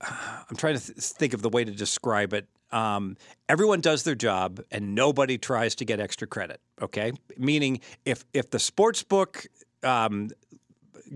I'm 0.00 0.56
trying 0.56 0.78
to 0.78 0.84
th- 0.84 0.98
think 0.98 1.34
of 1.34 1.42
the 1.42 1.48
way 1.48 1.64
to 1.64 1.72
describe 1.72 2.32
it. 2.32 2.46
Um, 2.70 3.16
everyone 3.48 3.80
does 3.80 4.02
their 4.02 4.14
job, 4.14 4.60
and 4.70 4.94
nobody 4.94 5.38
tries 5.38 5.74
to 5.76 5.84
get 5.84 6.00
extra 6.00 6.26
credit. 6.26 6.60
Okay, 6.80 7.12
meaning 7.36 7.80
if 8.04 8.24
if 8.34 8.50
the 8.50 8.58
sports 8.58 9.02
book 9.02 9.46
um, 9.82 10.30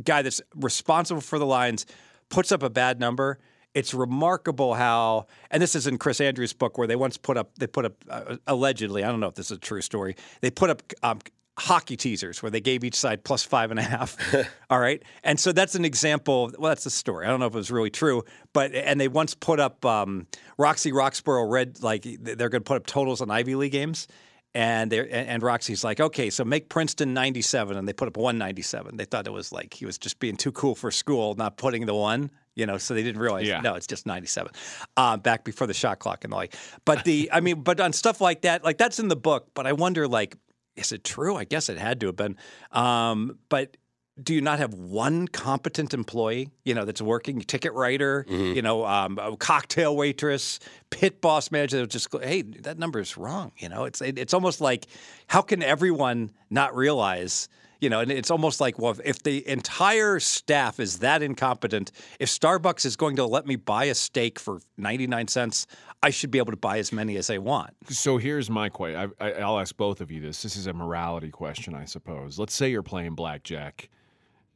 guy 0.03 0.23
that's 0.23 0.41
responsible 0.57 1.21
for 1.21 1.39
the 1.39 1.47
lines 1.47 1.87
puts 2.31 2.53
up 2.53 2.63
a 2.63 2.71
bad 2.71 2.99
number, 2.99 3.39
it's 3.75 3.93
remarkable 3.93 4.75
how. 4.75 5.27
And 5.51 5.63
this 5.63 5.75
is 5.75 5.87
in 5.87 5.99
Chris 5.99 6.21
Andrews' 6.21 6.55
book, 6.55 6.79
where 6.79 6.87
they 6.87 6.97
once 6.97 7.19
put 7.19 7.37
up 7.37 7.51
they 7.59 7.67
put 7.67 7.85
up 7.85 7.95
uh, 8.09 8.37
allegedly. 8.47 9.05
I 9.05 9.09
don't 9.09 9.21
know 9.21 9.29
if 9.29 9.35
this 9.35 9.51
is 9.51 9.59
a 9.59 9.61
true 9.61 9.83
story. 9.83 10.17
They 10.41 10.51
put 10.51 10.71
up. 10.71 10.83
Um, 11.03 11.21
Hockey 11.59 11.97
teasers 11.97 12.43
where 12.43 12.51
they 12.51 12.61
gave 12.61 12.83
each 12.83 12.95
side 12.95 13.25
plus 13.25 13.43
five 13.43 13.71
and 13.71 13.79
a 13.79 13.83
half. 13.83 14.17
All 14.71 14.81
right. 14.81 15.03
And 15.23 15.39
so 15.39 15.53
that's 15.53 15.75
an 15.75 15.85
example. 15.85 16.51
Well, 16.59 16.71
that's 16.71 16.85
the 16.85 16.91
story. 16.91 17.27
I 17.27 17.29
don't 17.31 17.41
know 17.41 17.47
if 17.47 17.55
it 17.55 17.59
was 17.59 17.71
really 17.71 17.91
true, 17.91 18.23
but, 18.55 18.75
and 18.75 18.99
they 19.01 19.09
once 19.09 19.35
put 19.35 19.61
up 19.61 19.85
um, 19.85 20.27
Roxy 20.57 20.93
Roxborough 20.93 21.51
read, 21.51 21.83
like, 21.83 22.05
they're 22.05 22.49
going 22.49 22.63
to 22.63 22.69
put 22.69 22.79
up 22.79 22.87
totals 22.87 23.21
on 23.21 23.31
Ivy 23.31 23.55
League 23.55 23.73
games. 23.73 24.09
And 24.55 24.93
they 24.93 24.99
and, 25.01 25.29
and 25.29 25.43
Roxy's 25.43 25.83
like, 25.83 25.99
okay, 25.99 26.29
so 26.29 26.45
make 26.45 26.69
Princeton 26.69 27.15
97, 27.15 27.75
and 27.75 27.89
they 27.89 27.95
put 27.95 28.07
up 28.09 28.19
197. 28.19 28.99
They 28.99 29.07
thought 29.07 29.27
it 29.27 29.33
was 29.33 29.51
like 29.51 29.73
he 29.73 29.87
was 29.87 29.97
just 29.97 30.19
being 30.19 30.37
too 30.37 30.53
cool 30.53 30.75
for 30.75 30.91
school, 30.91 31.35
not 31.37 31.57
putting 31.57 31.87
the 31.87 31.95
one, 31.95 32.31
you 32.55 32.67
know. 32.67 32.77
So 32.77 32.93
they 32.93 33.03
didn't 33.03 33.23
realize, 33.23 33.47
Yeah. 33.47 33.63
no, 33.63 33.77
it's 33.77 33.87
just 33.87 34.05
97, 34.05 34.53
uh, 34.99 35.17
back 35.17 35.45
before 35.45 35.67
the 35.67 35.73
shot 35.73 36.01
clock 36.01 36.25
and 36.25 36.33
the 36.35 36.37
like. 36.37 36.55
But 36.85 37.05
the, 37.05 37.31
I 37.33 37.41
mean, 37.41 37.63
but 37.63 37.81
on 37.81 37.95
stuff 37.95 38.21
like 38.21 38.43
that, 38.43 38.63
like 38.63 38.77
that's 38.77 38.99
in 38.99 39.09
the 39.09 39.17
book. 39.17 39.49
But 39.55 39.67
I 39.67 39.73
wonder, 39.73 40.07
like, 40.07 40.37
is 40.77 40.93
it 40.93 41.05
true? 41.05 41.37
I 41.37 41.45
guess 41.45 41.69
it 41.69 41.79
had 41.79 42.01
to 42.01 42.07
have 42.07 42.17
been. 42.17 42.37
Um, 42.71 43.39
but 43.49 43.77
do 44.23 44.35
you 44.35 44.43
not 44.43 44.59
have 44.59 44.75
one 44.75 45.27
competent 45.27 45.95
employee, 45.95 46.51
you 46.65 46.75
know, 46.75 46.85
that's 46.85 47.01
working, 47.01 47.41
ticket 47.41 47.73
writer, 47.73 48.27
you 48.29 48.61
know, 48.61 48.85
um, 48.85 49.19
a 49.19 49.37
cocktail 49.37 49.97
waitress, 49.97 50.61
pit 50.91 51.21
boss 51.23 51.51
manager 51.51 51.79
that 51.81 51.89
just 51.91 52.11
go, 52.11 52.19
hey, 52.19 52.43
that 52.43 52.79
number 52.79 53.01
is 53.01 53.17
wrong. 53.17 53.53
You 53.57 53.71
know, 53.71 53.85
it's 53.85 54.03
it, 54.03 54.19
it's 54.19 54.35
almost 54.35 54.61
like 54.61 54.87
how 55.29 55.41
can 55.41 55.63
everyone 55.63 56.31
not 56.51 56.77
realize? 56.77 57.49
You 57.83 57.91
know, 57.91 57.99
and 57.99 58.13
it's 58.13 58.31
almost 58.31 58.61
like, 58.61 58.79
well, 58.79 58.93
if, 58.93 59.01
if 59.05 59.23
the 59.25 59.47
entire 59.49 60.21
staff 60.21 60.79
is 60.79 61.01
that 61.01 61.21
incompetent, 61.21 61.91
if 62.21 62.29
Starbucks 62.29 62.87
is 62.87 62.95
going 62.95 63.17
to 63.17 63.27
let 63.27 63.45
me 63.45 63.57
buy 63.57 63.87
a 63.87 63.95
steak 63.97 64.39
for 64.39 64.61
99 64.77 65.27
cents, 65.27 65.67
I 66.01 66.11
should 66.11 66.31
be 66.31 66.39
able 66.39 66.53
to 66.53 66.57
buy 66.57 66.79
as 66.79 66.93
many 66.93 67.17
as 67.17 67.29
I 67.29 67.39
want. 67.39 67.75
So 67.89 68.19
here's 68.19 68.49
my 68.49 68.69
question. 68.69 69.13
I, 69.21 69.27
I, 69.27 69.33
I'll 69.41 69.59
ask 69.59 69.77
both 69.77 70.01
of 70.01 70.13
you 70.13 70.21
this. 70.21 70.43
This 70.43 70.55
is 70.55 70.69
a 70.69 70.73
morality 70.73 71.33
question, 71.33 71.75
I 71.75 71.85
suppose. 71.85 72.39
Let's 72.39 72.55
say 72.55 72.71
you're 72.71 72.85
playing 72.85 73.17
blackjack, 73.17 73.89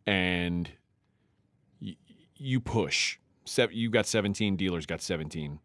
and 0.06 0.70
y- 1.82 1.96
you 2.36 2.60
push. 2.60 3.18
Se- 3.44 3.70
you 3.72 3.90
got 3.90 4.06
17. 4.06 4.54
Dealers 4.54 4.86
got 4.86 5.02
17, 5.02 5.58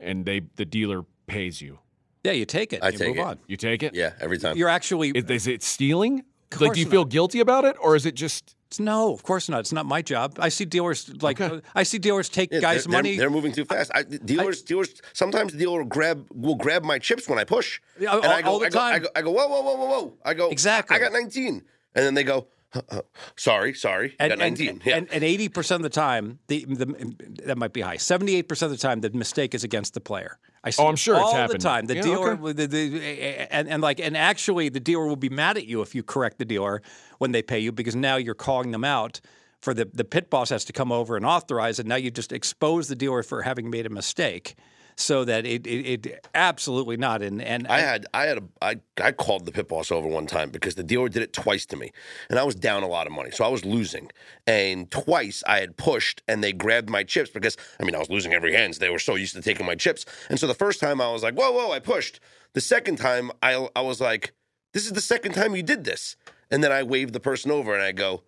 and 0.00 0.24
they 0.24 0.42
the 0.56 0.64
dealer 0.64 1.04
pays 1.28 1.62
you. 1.62 1.78
Yeah, 2.24 2.32
you 2.32 2.46
take 2.46 2.72
it. 2.72 2.82
I 2.82 2.88
you 2.88 2.98
take 2.98 3.08
move 3.08 3.18
it. 3.18 3.24
on. 3.24 3.38
You 3.46 3.56
take 3.56 3.84
it. 3.84 3.94
Yeah, 3.94 4.14
every 4.20 4.38
time. 4.38 4.56
You're 4.56 4.68
actually 4.68 5.10
Is, 5.10 5.24
is 5.26 5.46
it 5.46 5.62
stealing? 5.62 6.24
Of 6.52 6.60
Like, 6.60 6.72
do 6.72 6.80
you 6.80 6.86
course 6.86 6.92
feel 6.92 7.00
not. 7.02 7.10
guilty 7.10 7.40
about 7.40 7.64
it, 7.64 7.76
or 7.80 7.94
is 7.96 8.06
it 8.06 8.14
just? 8.14 8.54
no, 8.78 9.12
of 9.14 9.22
course 9.22 9.48
not. 9.48 9.60
It's 9.60 9.72
not 9.72 9.86
my 9.86 10.02
job. 10.02 10.36
I 10.38 10.50
see 10.50 10.64
dealers 10.66 11.10
like 11.22 11.40
Okay. 11.40 11.60
I 11.74 11.82
see 11.84 11.98
dealers 11.98 12.28
take 12.28 12.52
Yeah, 12.52 12.60
guys' 12.60 12.84
they're, 12.84 12.90
they're- 12.90 12.98
money. 12.98 13.16
They're, 13.16 13.30
moving 13.30 13.52
too 13.52 13.64
fast. 13.64 13.90
I, 13.94 14.02
dealers, 14.02 14.62
dealers. 14.62 14.94
Sometimes 15.14 15.52
the 15.52 15.58
dealer 15.58 15.78
will 15.78 15.86
grab 15.86 16.26
will 16.34 16.54
grab 16.54 16.84
my 16.84 16.98
chips 16.98 17.28
when 17.28 17.38
I 17.38 17.44
push. 17.44 17.80
Yeah, 17.98 18.14
and 18.16 18.24
all- 18.26 18.30
I 18.32 18.42
go, 18.42 18.50
all 18.50 18.58
the 18.58 18.66
I 18.66 18.70
go, 18.70 18.78
I 18.78 18.90
time. 18.92 19.02
go, 19.02 19.08
I 19.16 19.22
go, 19.22 19.30
whoa, 19.30 19.48
whoa, 19.48 19.62
whoa, 19.62 19.76
whoa, 19.76 19.86
whoa. 19.86 20.14
I 20.24 20.34
go, 20.34 20.50
Exactly. 20.50 20.96
I 20.96 21.00
got 21.00 21.12
19, 21.12 21.62
and 21.94 22.04
then 22.04 22.12
they 22.14 22.24
go, 22.24 22.46
"Huh, 22.74 22.82
huh, 22.90 23.02
sorry, 23.36 23.72
sorry, 23.74 24.14
I 24.20 24.28
got 24.28 24.38
19. 24.38 24.82
yeah. 24.84 24.96
and, 24.96 25.08
and 25.12 25.22
80% 25.24 25.76
of 25.76 25.82
the 25.82 25.88
time, 25.88 26.38
the, 26.48 26.64
the, 26.66 27.14
that 27.46 27.56
might 27.56 27.72
be 27.72 27.80
high. 27.80 27.96
78% 27.96 28.62
of 28.62 28.70
the 28.70 28.76
time, 28.76 29.00
the 29.00 29.10
mistake 29.10 29.54
is 29.54 29.64
against 29.64 29.94
the 29.94 30.00
player. 30.00 30.38
I 30.68 30.70
oh, 30.70 30.72
see 30.72 30.82
Oh, 30.82 30.86
I'm 30.88 30.96
sure 30.96 31.16
it's 31.16 31.24
all 31.24 31.34
happened. 31.34 31.60
the 31.60 31.64
time. 31.64 31.86
The 31.86 31.96
Yeah, 31.96 32.02
dealer, 32.02 32.32
okay. 32.32 32.52
the, 32.52 32.66
the, 32.66 33.52
and, 33.52 33.68
and 33.68 33.82
like, 33.82 34.00
and 34.00 34.16
actually, 34.16 34.68
the 34.68 34.80
dealer 34.80 35.06
will 35.06 35.16
be 35.16 35.28
mad 35.28 35.56
at 35.56 35.66
you 35.66 35.82
if 35.82 35.94
you 35.94 36.02
correct 36.02 36.38
the 36.38 36.44
dealer 36.44 36.82
when 37.18 37.32
they 37.32 37.42
pay 37.42 37.58
you 37.58 37.72
because 37.72 37.96
now 37.96 38.16
you're 38.16 38.34
calling 38.34 38.70
them 38.70 38.84
out 38.84 39.20
for 39.60 39.74
the 39.74 39.86
the 39.92 40.04
pit 40.04 40.30
boss 40.30 40.50
has 40.50 40.64
to 40.66 40.72
come 40.72 40.92
over 40.92 41.16
and 41.16 41.26
authorize 41.26 41.78
it. 41.80 41.86
Now 41.86 41.96
you 41.96 42.10
just 42.10 42.32
expose 42.32 42.88
the 42.88 42.94
dealer 42.94 43.22
for 43.22 43.42
having 43.42 43.70
made 43.70 43.86
a 43.86 43.90
mistake 43.90 44.54
so 44.98 45.24
that 45.24 45.46
it, 45.46 45.64
it, 45.64 46.06
it 46.06 46.26
absolutely 46.34 46.96
not. 46.96 47.22
And 47.22 47.40
and 47.40 47.68
I 47.68 47.78
had 47.78 48.06
I 48.12 48.26
had 48.26 48.38
a 48.38 48.42
I, 48.60 48.80
I 49.00 49.12
called 49.12 49.46
the 49.46 49.52
pit 49.52 49.68
boss 49.68 49.92
over 49.92 50.08
one 50.08 50.26
time 50.26 50.50
because 50.50 50.74
the 50.74 50.82
dealer 50.82 51.08
did 51.08 51.22
it 51.22 51.32
twice 51.32 51.64
to 51.66 51.76
me, 51.76 51.92
and 52.28 52.38
I 52.38 52.42
was 52.42 52.56
down 52.56 52.82
a 52.82 52.88
lot 52.88 53.06
of 53.06 53.12
money, 53.12 53.30
so 53.30 53.44
I 53.44 53.48
was 53.48 53.64
losing. 53.64 54.10
And 54.46 54.90
twice 54.90 55.42
I 55.46 55.60
had 55.60 55.76
pushed, 55.76 56.22
and 56.26 56.42
they 56.42 56.52
grabbed 56.52 56.90
my 56.90 57.04
chips 57.04 57.30
because 57.30 57.56
I 57.80 57.84
mean 57.84 57.94
I 57.94 57.98
was 57.98 58.10
losing 58.10 58.34
every 58.34 58.52
hand. 58.52 58.74
So 58.74 58.80
they 58.80 58.90
were 58.90 58.98
so 58.98 59.14
used 59.14 59.34
to 59.36 59.42
taking 59.42 59.66
my 59.66 59.76
chips, 59.76 60.04
and 60.28 60.38
so 60.38 60.46
the 60.48 60.54
first 60.54 60.80
time 60.80 61.00
I 61.00 61.12
was 61.12 61.22
like, 61.22 61.34
whoa 61.34 61.52
whoa, 61.52 61.70
I 61.70 61.78
pushed. 61.78 62.18
The 62.54 62.60
second 62.60 62.96
time 62.96 63.30
I 63.40 63.68
I 63.76 63.82
was 63.82 64.00
like, 64.00 64.34
this 64.72 64.84
is 64.84 64.92
the 64.92 65.00
second 65.00 65.32
time 65.32 65.54
you 65.54 65.62
did 65.62 65.84
this, 65.84 66.16
and 66.50 66.62
then 66.62 66.72
I 66.72 66.82
waved 66.82 67.12
the 67.12 67.20
person 67.20 67.52
over 67.52 67.72
and 67.72 67.84
I 67.84 67.92
go, 67.92 68.24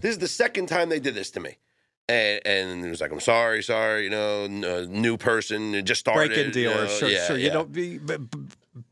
this 0.00 0.12
is 0.12 0.18
the 0.18 0.28
second 0.28 0.66
time 0.66 0.88
they 0.88 1.00
did 1.00 1.14
this 1.14 1.30
to 1.32 1.40
me. 1.40 1.58
And, 2.06 2.40
and 2.44 2.84
it 2.84 2.90
was 2.90 3.00
like, 3.00 3.12
I'm 3.12 3.20
sorry, 3.20 3.62
sorry, 3.62 4.04
you 4.04 4.10
know, 4.10 4.44
uh, 4.44 4.86
new 4.88 5.16
person, 5.16 5.84
just 5.86 6.00
started. 6.00 6.28
break-in 6.28 6.52
you 6.52 6.68
know, 6.68 6.74
dealer. 6.74 6.88
sure, 6.88 7.08
yeah, 7.08 7.26
sure. 7.26 7.36
You 7.38 7.46
yeah. 7.46 7.52
don't 7.52 7.72
be. 7.72 7.98
But, 7.98 8.20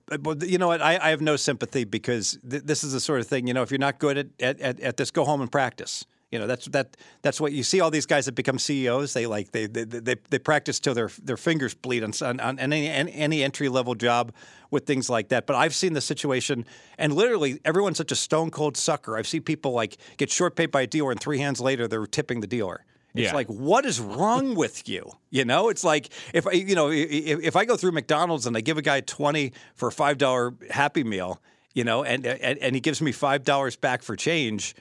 but, 0.06 0.22
but 0.22 0.48
you 0.48 0.56
know 0.56 0.68
what? 0.68 0.80
I, 0.80 0.98
I 0.98 1.10
have 1.10 1.20
no 1.20 1.36
sympathy 1.36 1.84
because 1.84 2.38
th- 2.48 2.62
this 2.62 2.82
is 2.82 2.92
the 2.94 3.00
sort 3.00 3.20
of 3.20 3.26
thing. 3.26 3.46
You 3.46 3.52
know, 3.52 3.62
if 3.62 3.70
you're 3.70 3.78
not 3.78 3.98
good 3.98 4.16
at, 4.16 4.26
at, 4.40 4.60
at, 4.60 4.80
at 4.80 4.96
this, 4.96 5.10
go 5.10 5.24
home 5.24 5.42
and 5.42 5.52
practice. 5.52 6.06
You 6.30 6.38
know, 6.38 6.46
that's 6.46 6.64
that. 6.68 6.96
That's 7.20 7.38
what 7.38 7.52
you 7.52 7.62
see. 7.62 7.80
All 7.80 7.90
these 7.90 8.06
guys 8.06 8.24
that 8.24 8.34
become 8.34 8.58
CEOs, 8.58 9.12
they 9.12 9.26
like 9.26 9.52
they 9.52 9.66
they 9.66 9.84
they, 9.84 10.14
they 10.30 10.38
practice 10.38 10.80
till 10.80 10.94
their 10.94 11.10
their 11.22 11.36
fingers 11.36 11.74
bleed 11.74 12.02
on 12.02 12.12
on, 12.22 12.40
on 12.40 12.58
any 12.58 12.88
any 12.88 13.42
entry 13.42 13.68
level 13.68 13.94
job 13.94 14.32
with 14.70 14.86
things 14.86 15.10
like 15.10 15.28
that. 15.28 15.46
But 15.46 15.56
I've 15.56 15.74
seen 15.74 15.92
the 15.92 16.00
situation, 16.00 16.64
and 16.96 17.12
literally 17.12 17.60
everyone's 17.66 17.98
such 17.98 18.12
a 18.12 18.16
stone 18.16 18.50
cold 18.50 18.78
sucker. 18.78 19.18
I've 19.18 19.26
seen 19.26 19.42
people 19.42 19.72
like 19.72 19.98
get 20.16 20.30
short 20.30 20.56
paid 20.56 20.70
by 20.70 20.80
a 20.80 20.86
dealer, 20.86 21.10
and 21.10 21.20
three 21.20 21.38
hands 21.38 21.60
later 21.60 21.86
they're 21.86 22.06
tipping 22.06 22.40
the 22.40 22.46
dealer. 22.46 22.86
It's 23.14 23.24
Yeah. 23.26 23.34
like, 23.34 23.48
what 23.48 23.84
is 23.84 24.00
wrong 24.00 24.54
with 24.54 24.88
you? 24.88 25.10
You 25.30 25.44
know, 25.44 25.68
it's 25.68 25.84
like 25.84 26.08
if 26.32 26.46
I, 26.46 26.52
you 26.52 26.74
know, 26.74 26.90
if, 26.90 27.40
if 27.40 27.56
I 27.56 27.64
go 27.64 27.76
through 27.76 27.92
McDonald's 27.92 28.46
and 28.46 28.56
I 28.56 28.60
give 28.60 28.78
a 28.78 28.82
guy 28.82 29.00
twenty 29.00 29.52
for 29.74 29.88
a 29.88 29.92
five 29.92 30.18
dollar 30.18 30.54
Happy 30.70 31.04
Meal, 31.04 31.40
you 31.74 31.84
know, 31.84 32.02
and, 32.04 32.26
and 32.26 32.58
and 32.58 32.74
he 32.74 32.80
gives 32.80 33.02
me 33.02 33.12
five 33.12 33.44
dollars 33.44 33.76
back 33.76 34.02
for 34.02 34.16
change. 34.16 34.74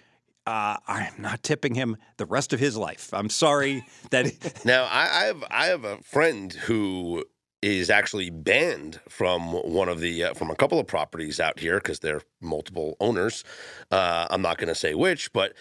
Uh, 0.47 0.77
I'm 0.87 1.13
not 1.21 1.43
tipping 1.43 1.75
him 1.75 1.97
the 2.17 2.25
rest 2.25 2.51
of 2.51 2.59
his 2.59 2.75
life. 2.75 3.13
I'm 3.13 3.29
sorry 3.29 3.85
that 4.09 4.61
Now, 4.65 4.85
I, 4.85 5.01
I 5.21 5.25
have 5.25 5.43
I 5.51 5.65
have 5.67 5.83
a 5.85 5.97
friend 5.99 6.51
who 6.53 7.23
is 7.61 7.91
actually 7.91 8.31
banned 8.31 8.99
from 9.07 9.53
one 9.53 9.87
of 9.87 9.99
the 9.99 10.23
uh, 10.23 10.33
from 10.33 10.49
a 10.49 10.55
couple 10.55 10.79
of 10.79 10.87
properties 10.87 11.39
out 11.39 11.59
here 11.59 11.75
because 11.77 11.99
they're 11.99 12.21
multiple 12.41 12.97
owners. 12.99 13.43
Uh, 13.91 14.25
I'm 14.31 14.41
not 14.41 14.57
going 14.57 14.69
to 14.69 14.73
say 14.75 14.95
which, 14.95 15.31
but 15.31 15.53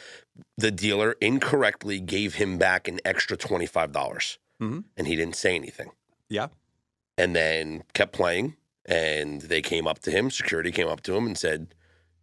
the 0.56 0.70
dealer 0.70 1.16
incorrectly 1.20 2.00
gave 2.00 2.34
him 2.34 2.58
back 2.58 2.88
an 2.88 3.00
extra 3.04 3.37
twenty 3.37 3.66
five 3.66 3.92
dollars, 3.92 4.38
Mhm. 4.60 4.84
and 4.96 5.06
he 5.06 5.16
didn't 5.16 5.37
say 5.37 5.54
anything, 5.54 5.90
yeah, 6.28 6.49
and 7.16 7.34
then 7.37 7.84
kept 7.94 8.12
playing. 8.12 8.56
And 8.87 9.42
they 9.42 9.60
came 9.62 9.87
up 9.87 10.00
to 10.00 10.10
him, 10.10 10.30
security 10.30 10.72
came 10.72 10.88
up 10.88 11.02
to 11.02 11.14
him 11.14 11.26
and 11.26 11.37
said, 11.38 11.75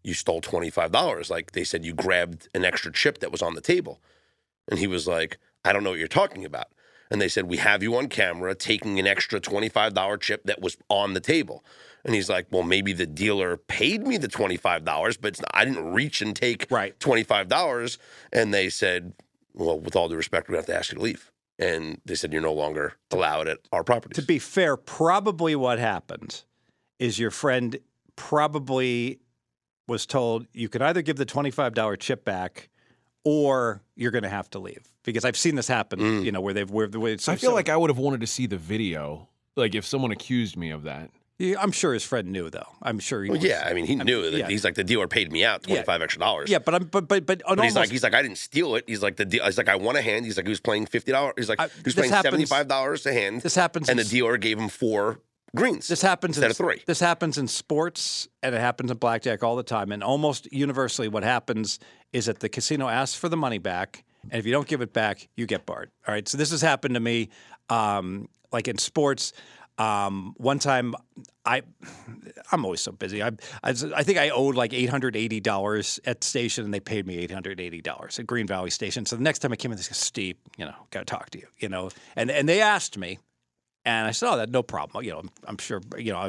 "You 0.03 0.13
stole 0.13 0.41
twenty 0.41 0.69
five 0.69 0.91
dollars." 0.91 1.29
Like 1.29 1.51
they 1.51 1.63
said, 1.63 1.85
you 1.85 1.93
grabbed 1.93 2.49
an 2.53 2.65
extra 2.65 2.91
chip 2.91 3.19
that 3.19 3.31
was 3.31 3.41
on 3.41 3.55
the 3.55 3.61
table. 3.61 4.01
And 4.69 4.79
he 4.79 4.87
was 4.87 5.07
like, 5.07 5.37
I 5.63 5.71
don't 5.71 5.83
know 5.83 5.91
what 5.91 5.99
you're 5.99 6.09
talking 6.09 6.43
about. 6.43 6.67
And 7.09 7.21
they 7.21 7.29
said, 7.29 7.45
We 7.45 7.55
have 7.57 7.81
you 7.81 7.95
on 7.95 8.09
camera 8.09 8.53
taking 8.53 8.99
an 8.99 9.07
extra 9.07 9.39
$25 9.39 10.19
chip 10.19 10.43
that 10.43 10.59
was 10.61 10.75
on 10.89 11.13
the 11.13 11.21
table. 11.21 11.63
And 12.05 12.13
he's 12.15 12.29
like, 12.29 12.47
Well, 12.51 12.63
maybe 12.63 12.93
the 12.93 13.05
dealer 13.05 13.57
paid 13.57 14.05
me 14.07 14.17
the 14.17 14.27
$25, 14.27 15.17
but 15.21 15.27
it's 15.29 15.41
not, 15.41 15.51
I 15.53 15.65
didn't 15.65 15.93
reach 15.93 16.21
and 16.21 16.35
take 16.35 16.67
Right. 16.69 16.97
$25. 16.99 17.97
And 18.31 18.53
they 18.53 18.69
said, 18.69 19.13
Well, 19.53 19.79
with 19.79 19.95
all 19.95 20.09
due 20.09 20.15
respect, 20.15 20.47
we're 20.47 20.53
going 20.55 20.65
to 20.65 20.71
have 20.71 20.75
to 20.75 20.79
ask 20.79 20.91
you 20.91 20.97
to 20.97 21.03
leave. 21.03 21.31
And 21.59 21.99
they 22.05 22.15
said, 22.15 22.31
You're 22.31 22.41
no 22.41 22.53
longer 22.53 22.93
allowed 23.11 23.47
at 23.47 23.59
our 23.71 23.83
property. 23.83 24.13
to 24.15 24.25
be 24.25 24.39
fair, 24.39 24.77
probably 24.77 25.55
what 25.55 25.79
happened 25.79 26.43
is 26.99 27.19
your 27.19 27.31
friend 27.31 27.77
probably 28.15 29.19
was 29.87 30.05
told 30.05 30.47
you 30.53 30.67
can 30.67 30.81
either 30.81 31.01
give 31.01 31.15
the 31.15 31.25
twenty 31.25 31.49
five 31.51 31.73
dollar 31.73 31.95
chip 31.95 32.25
back 32.25 32.69
or 33.23 33.81
you're 33.95 34.11
going 34.11 34.23
to 34.23 34.29
have 34.29 34.49
to 34.49 34.59
leave 34.59 34.87
because 35.03 35.23
I've 35.25 35.37
seen 35.37 35.55
this 35.55 35.67
happen. 35.67 35.99
Mm. 35.99 36.23
You 36.25 36.31
know 36.31 36.41
where 36.41 36.53
they've 36.53 36.69
where, 36.69 36.87
where 36.87 37.17
I 37.27 37.35
feel 37.35 37.53
like 37.53 37.69
I 37.69 37.77
would 37.77 37.89
have 37.89 37.97
wanted 37.97 38.21
to 38.21 38.27
see 38.27 38.45
the 38.47 38.57
video. 38.57 39.29
Like 39.55 39.75
if 39.75 39.85
someone 39.85 40.11
accused 40.11 40.55
me 40.57 40.69
of 40.71 40.83
that. 40.83 41.09
Yeah, 41.39 41.57
I'm 41.61 41.71
sure 41.71 41.93
his 41.93 42.03
friend 42.03 42.31
knew, 42.31 42.49
though. 42.49 42.67
I'm 42.81 42.97
sure 42.97 43.23
he. 43.23 43.29
Well, 43.29 43.39
yeah, 43.39 43.63
I 43.65 43.73
mean, 43.73 43.85
he 43.85 43.95
knew 43.95 44.31
that. 44.31 44.37
yeah. 44.37 44.47
He's 44.47 44.63
like, 44.63 44.73
the 44.73 44.83
dealer 44.83 45.07
paid 45.07 45.31
me 45.31 45.45
out 45.45 45.63
twenty 45.63 45.83
five 45.83 46.01
extra 46.01 46.19
dollars. 46.19 46.49
Yeah, 46.49 46.59
but 46.59 46.73
I'm 46.73 46.85
but 46.85 47.07
but 47.07 47.25
but, 47.27 47.43
But 47.47 47.63
he's 47.63 47.75
like, 47.75 47.89
he's 47.91 48.01
like, 48.03 48.15
I 48.15 48.21
didn't 48.23 48.39
steal 48.39 48.75
it. 48.75 48.85
He's 48.87 49.03
like, 49.03 49.17
the 49.17 49.25
deal. 49.25 49.45
He's 49.45 49.57
like, 49.57 49.69
I 49.69 49.75
won 49.75 49.95
a 49.95 50.01
hand. 50.01 50.25
He's 50.25 50.37
like, 50.37 50.47
he 50.47 50.49
was 50.49 50.59
playing 50.59 50.87
fifty 50.87 51.11
dollars. 51.11 51.33
He's 51.37 51.49
like, 51.49 51.59
I- 51.59 51.67
he 51.67 51.81
was 51.85 51.93
playing 51.93 52.11
seventy 52.11 52.45
five 52.45 52.67
dollars 52.67 53.05
a 53.05 53.13
hand. 53.13 53.41
this 53.41 53.53
happens. 53.55 53.87
and 53.87 53.99
the 53.99 54.03
dealer 54.03 54.37
gave 54.37 54.57
him 54.57 54.67
four 54.69 55.19
greens. 55.55 55.87
This 55.87 56.01
happens 56.01 56.37
instead 56.37 56.45
in, 56.47 56.51
of 56.51 56.57
three. 56.57 56.81
This 56.87 56.99
happens 56.99 57.37
in 57.37 57.47
sports 57.47 58.27
and 58.41 58.55
it 58.55 58.59
happens 58.59 58.89
in 58.89 58.97
blackjack 58.97 59.43
all 59.43 59.55
the 59.55 59.63
time. 59.63 59.91
And 59.91 60.03
almost 60.03 60.51
universally, 60.51 61.07
what 61.07 61.23
happens 61.23 61.77
is 62.13 62.25
that 62.25 62.39
the 62.39 62.49
casino 62.49 62.87
asks 62.87 63.15
for 63.17 63.29
the 63.29 63.37
money 63.37 63.57
back, 63.59 64.03
and 64.31 64.39
if 64.39 64.45
you 64.47 64.51
don't 64.51 64.67
give 64.67 64.81
it 64.81 64.91
back, 64.91 65.29
you 65.35 65.45
get 65.45 65.65
barred. 65.67 65.91
All 66.07 66.13
right. 66.13 66.27
So 66.27 66.37
this 66.37 66.49
has 66.51 66.61
happened 66.61 66.95
to 66.95 66.99
me, 66.99 67.29
um, 67.69 68.27
like 68.51 68.67
in 68.67 68.77
sports. 68.77 69.33
Um, 69.77 70.33
one 70.37 70.59
time, 70.59 70.95
I 71.45 71.61
I'm 72.51 72.65
always 72.65 72.81
so 72.81 72.91
busy. 72.91 73.21
I 73.21 73.27
I, 73.63 73.69
I 73.95 74.03
think 74.03 74.17
I 74.17 74.29
owed 74.29 74.55
like 74.55 74.73
eight 74.73 74.89
hundred 74.89 75.15
eighty 75.15 75.39
dollars 75.39 75.99
at 76.05 76.23
station, 76.23 76.65
and 76.65 76.73
they 76.73 76.79
paid 76.79 77.05
me 77.05 77.17
eight 77.17 77.31
hundred 77.31 77.59
eighty 77.59 77.81
dollars 77.81 78.17
at 78.19 78.25
Green 78.25 78.47
Valley 78.47 78.69
Station. 78.69 79.05
So 79.05 79.15
the 79.15 79.23
next 79.23 79.39
time 79.39 79.53
I 79.53 79.55
came 79.55 79.71
in, 79.71 79.77
they 79.77 79.83
said, 79.83 79.95
"Steve, 79.95 80.37
you 80.57 80.65
know, 80.65 80.73
got 80.91 80.99
to 80.99 81.05
talk 81.05 81.29
to 81.31 81.39
you," 81.39 81.47
you 81.59 81.69
know, 81.69 81.89
and 82.15 82.31
and 82.31 82.49
they 82.49 82.61
asked 82.61 82.97
me, 82.97 83.19
and 83.85 84.07
I 84.07 84.11
said, 84.11 84.29
"Oh, 84.31 84.37
that 84.37 84.49
no 84.49 84.63
problem. 84.63 85.03
You 85.03 85.11
know, 85.11 85.19
I'm, 85.19 85.29
I'm 85.47 85.57
sure. 85.57 85.81
You 85.97 86.13
know, 86.13 86.19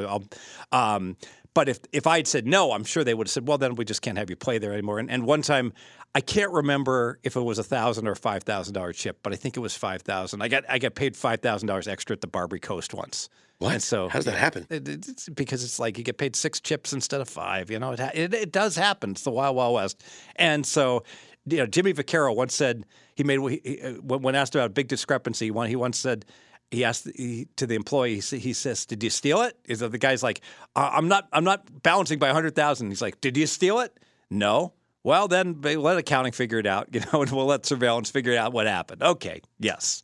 I'll." 0.71 0.95
Um, 0.95 1.17
but 1.53 1.67
if 1.67 1.79
if 1.91 2.05
I 2.07 2.17
had 2.17 2.27
said 2.27 2.45
no, 2.45 2.71
I'm 2.71 2.83
sure 2.83 3.03
they 3.03 3.13
would 3.13 3.27
have 3.27 3.31
said, 3.31 3.47
"Well, 3.47 3.57
then 3.57 3.75
we 3.75 3.83
just 3.83 4.01
can't 4.01 4.17
have 4.17 4.29
you 4.29 4.35
play 4.35 4.59
there 4.59 4.73
anymore." 4.73 4.99
And, 4.99 5.09
and 5.09 5.25
one 5.25 5.41
time, 5.41 5.73
I 6.15 6.21
can't 6.21 6.51
remember 6.51 7.19
if 7.23 7.35
it 7.35 7.41
was 7.41 7.59
a 7.59 7.63
thousand 7.63 8.07
or 8.07 8.15
five 8.15 8.43
thousand 8.43 8.73
dollar 8.73 8.93
chip, 8.93 9.19
but 9.23 9.31
I 9.33 9.35
think 9.35 9.57
it 9.57 9.59
was 9.59 9.75
five 9.75 10.01
thousand. 10.01 10.41
I 10.41 10.47
got 10.47 10.63
I 10.67 10.79
got 10.79 10.95
paid 10.95 11.15
five 11.15 11.39
thousand 11.41 11.67
dollars 11.67 11.87
extra 11.87 12.15
at 12.15 12.21
the 12.21 12.27
Barbary 12.27 12.59
Coast 12.59 12.93
once. 12.93 13.29
What? 13.59 13.73
And 13.73 13.83
so 13.83 14.07
How 14.07 14.19
does 14.19 14.25
that 14.25 14.37
happen? 14.37 14.65
It, 14.69 14.87
it- 14.87 15.07
it's 15.07 15.29
because 15.29 15.63
it's 15.63 15.79
like 15.79 15.97
you 15.97 16.03
get 16.03 16.17
paid 16.17 16.35
six 16.35 16.59
chips 16.61 16.93
instead 16.93 17.21
of 17.21 17.29
five. 17.29 17.69
You 17.69 17.77
know, 17.79 17.91
it 17.91 17.99
it, 18.13 18.33
it 18.33 18.51
does 18.51 18.75
happen. 18.75 19.11
It's 19.11 19.23
the 19.23 19.31
wild 19.31 19.55
wild 19.55 19.75
west. 19.75 20.03
And 20.35 20.65
so, 20.65 21.03
you 21.45 21.57
know, 21.57 21.65
Jimmy 21.67 21.93
Vaccaro 21.93 22.35
once 22.35 22.55
said 22.55 22.85
he 23.15 23.23
made 23.23 23.39
he, 23.63 23.81
uh, 23.81 23.91
when 24.01 24.33
asked 24.35 24.55
about 24.55 24.67
a 24.67 24.73
big 24.73 24.87
discrepancy. 24.87 25.51
One 25.51 25.67
he 25.67 25.75
once 25.75 25.99
said. 25.99 26.25
He 26.71 26.85
asked 26.85 27.09
he, 27.15 27.47
to 27.55 27.65
the 27.65 27.73
employee. 27.73 28.19
He, 28.19 28.53
says, 28.53 28.85
"Did 28.85 29.01
you 29.03 29.09
steal 29.09 29.41
it?" 29.41 29.57
Is 29.65 29.79
the 29.79 29.89
guy's 29.97 30.21
like, 30.21 30.41
"Uh, 30.75 30.91
"I'm 30.93 31.07
not. 31.07 31.27
I'm 31.33 31.43
not 31.43 31.81
balancing 31.81 32.19
by 32.19 32.29
a 32.29 32.33
hundred 32.33 32.53
thousand. 32.55 32.89
He's 32.89 33.01
like, 33.01 33.19
"Did 33.21 33.37
you 33.37 33.47
steal 33.47 33.79
it?" 33.79 33.97
No. 34.29 34.73
Well, 35.03 35.27
then 35.27 35.61
let 35.61 35.97
accounting 35.97 36.33
figure 36.33 36.59
it 36.59 36.65
out, 36.65 36.89
you 36.93 37.01
know, 37.11 37.21
and 37.21 37.31
we'll 37.31 37.45
let 37.45 37.65
surveillance 37.65 38.09
figure 38.09 38.37
out 38.37 38.53
what 38.53 38.67
happened. 38.67 39.01
Okay, 39.01 39.41
yes. 39.59 40.03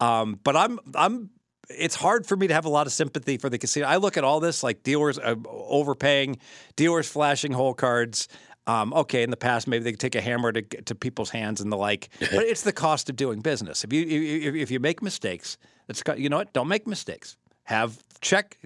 Um, 0.00 0.38
but 0.42 0.56
I'm 0.56 0.78
I'm 0.94 1.30
it's 1.68 1.94
hard 1.94 2.26
for 2.26 2.36
me 2.36 2.48
to 2.48 2.54
have 2.54 2.64
a 2.64 2.70
lot 2.70 2.86
of 2.86 2.92
sympathy 2.92 3.36
for 3.36 3.48
the 3.48 3.58
casino. 3.58 3.86
I 3.86 3.96
look 3.96 4.16
at 4.16 4.24
all 4.24 4.40
this 4.40 4.62
like 4.62 4.82
dealers 4.82 5.18
uh, 5.18 5.36
overpaying, 5.46 6.38
dealers 6.76 7.08
flashing 7.08 7.52
hole 7.52 7.74
cards. 7.74 8.28
Um, 8.66 8.92
okay, 8.92 9.22
in 9.22 9.30
the 9.30 9.36
past, 9.36 9.66
maybe 9.66 9.84
they 9.84 9.92
could 9.92 10.00
take 10.00 10.14
a 10.14 10.20
hammer 10.20 10.52
to 10.52 10.62
to 10.62 10.94
people's 10.94 11.30
hands 11.30 11.60
and 11.60 11.70
the 11.70 11.76
like, 11.76 12.08
but 12.18 12.44
it's 12.44 12.62
the 12.62 12.72
cost 12.72 13.10
of 13.10 13.16
doing 13.16 13.40
business. 13.40 13.84
If 13.84 13.92
you 13.92 14.02
if, 14.02 14.54
if 14.54 14.70
you 14.70 14.80
make 14.80 15.02
mistakes, 15.02 15.58
that's 15.86 16.02
co- 16.02 16.14
you 16.14 16.28
know 16.28 16.38
what? 16.38 16.52
Don't 16.52 16.68
make 16.68 16.86
mistakes. 16.86 17.36
Have 17.64 18.02
check, 18.20 18.58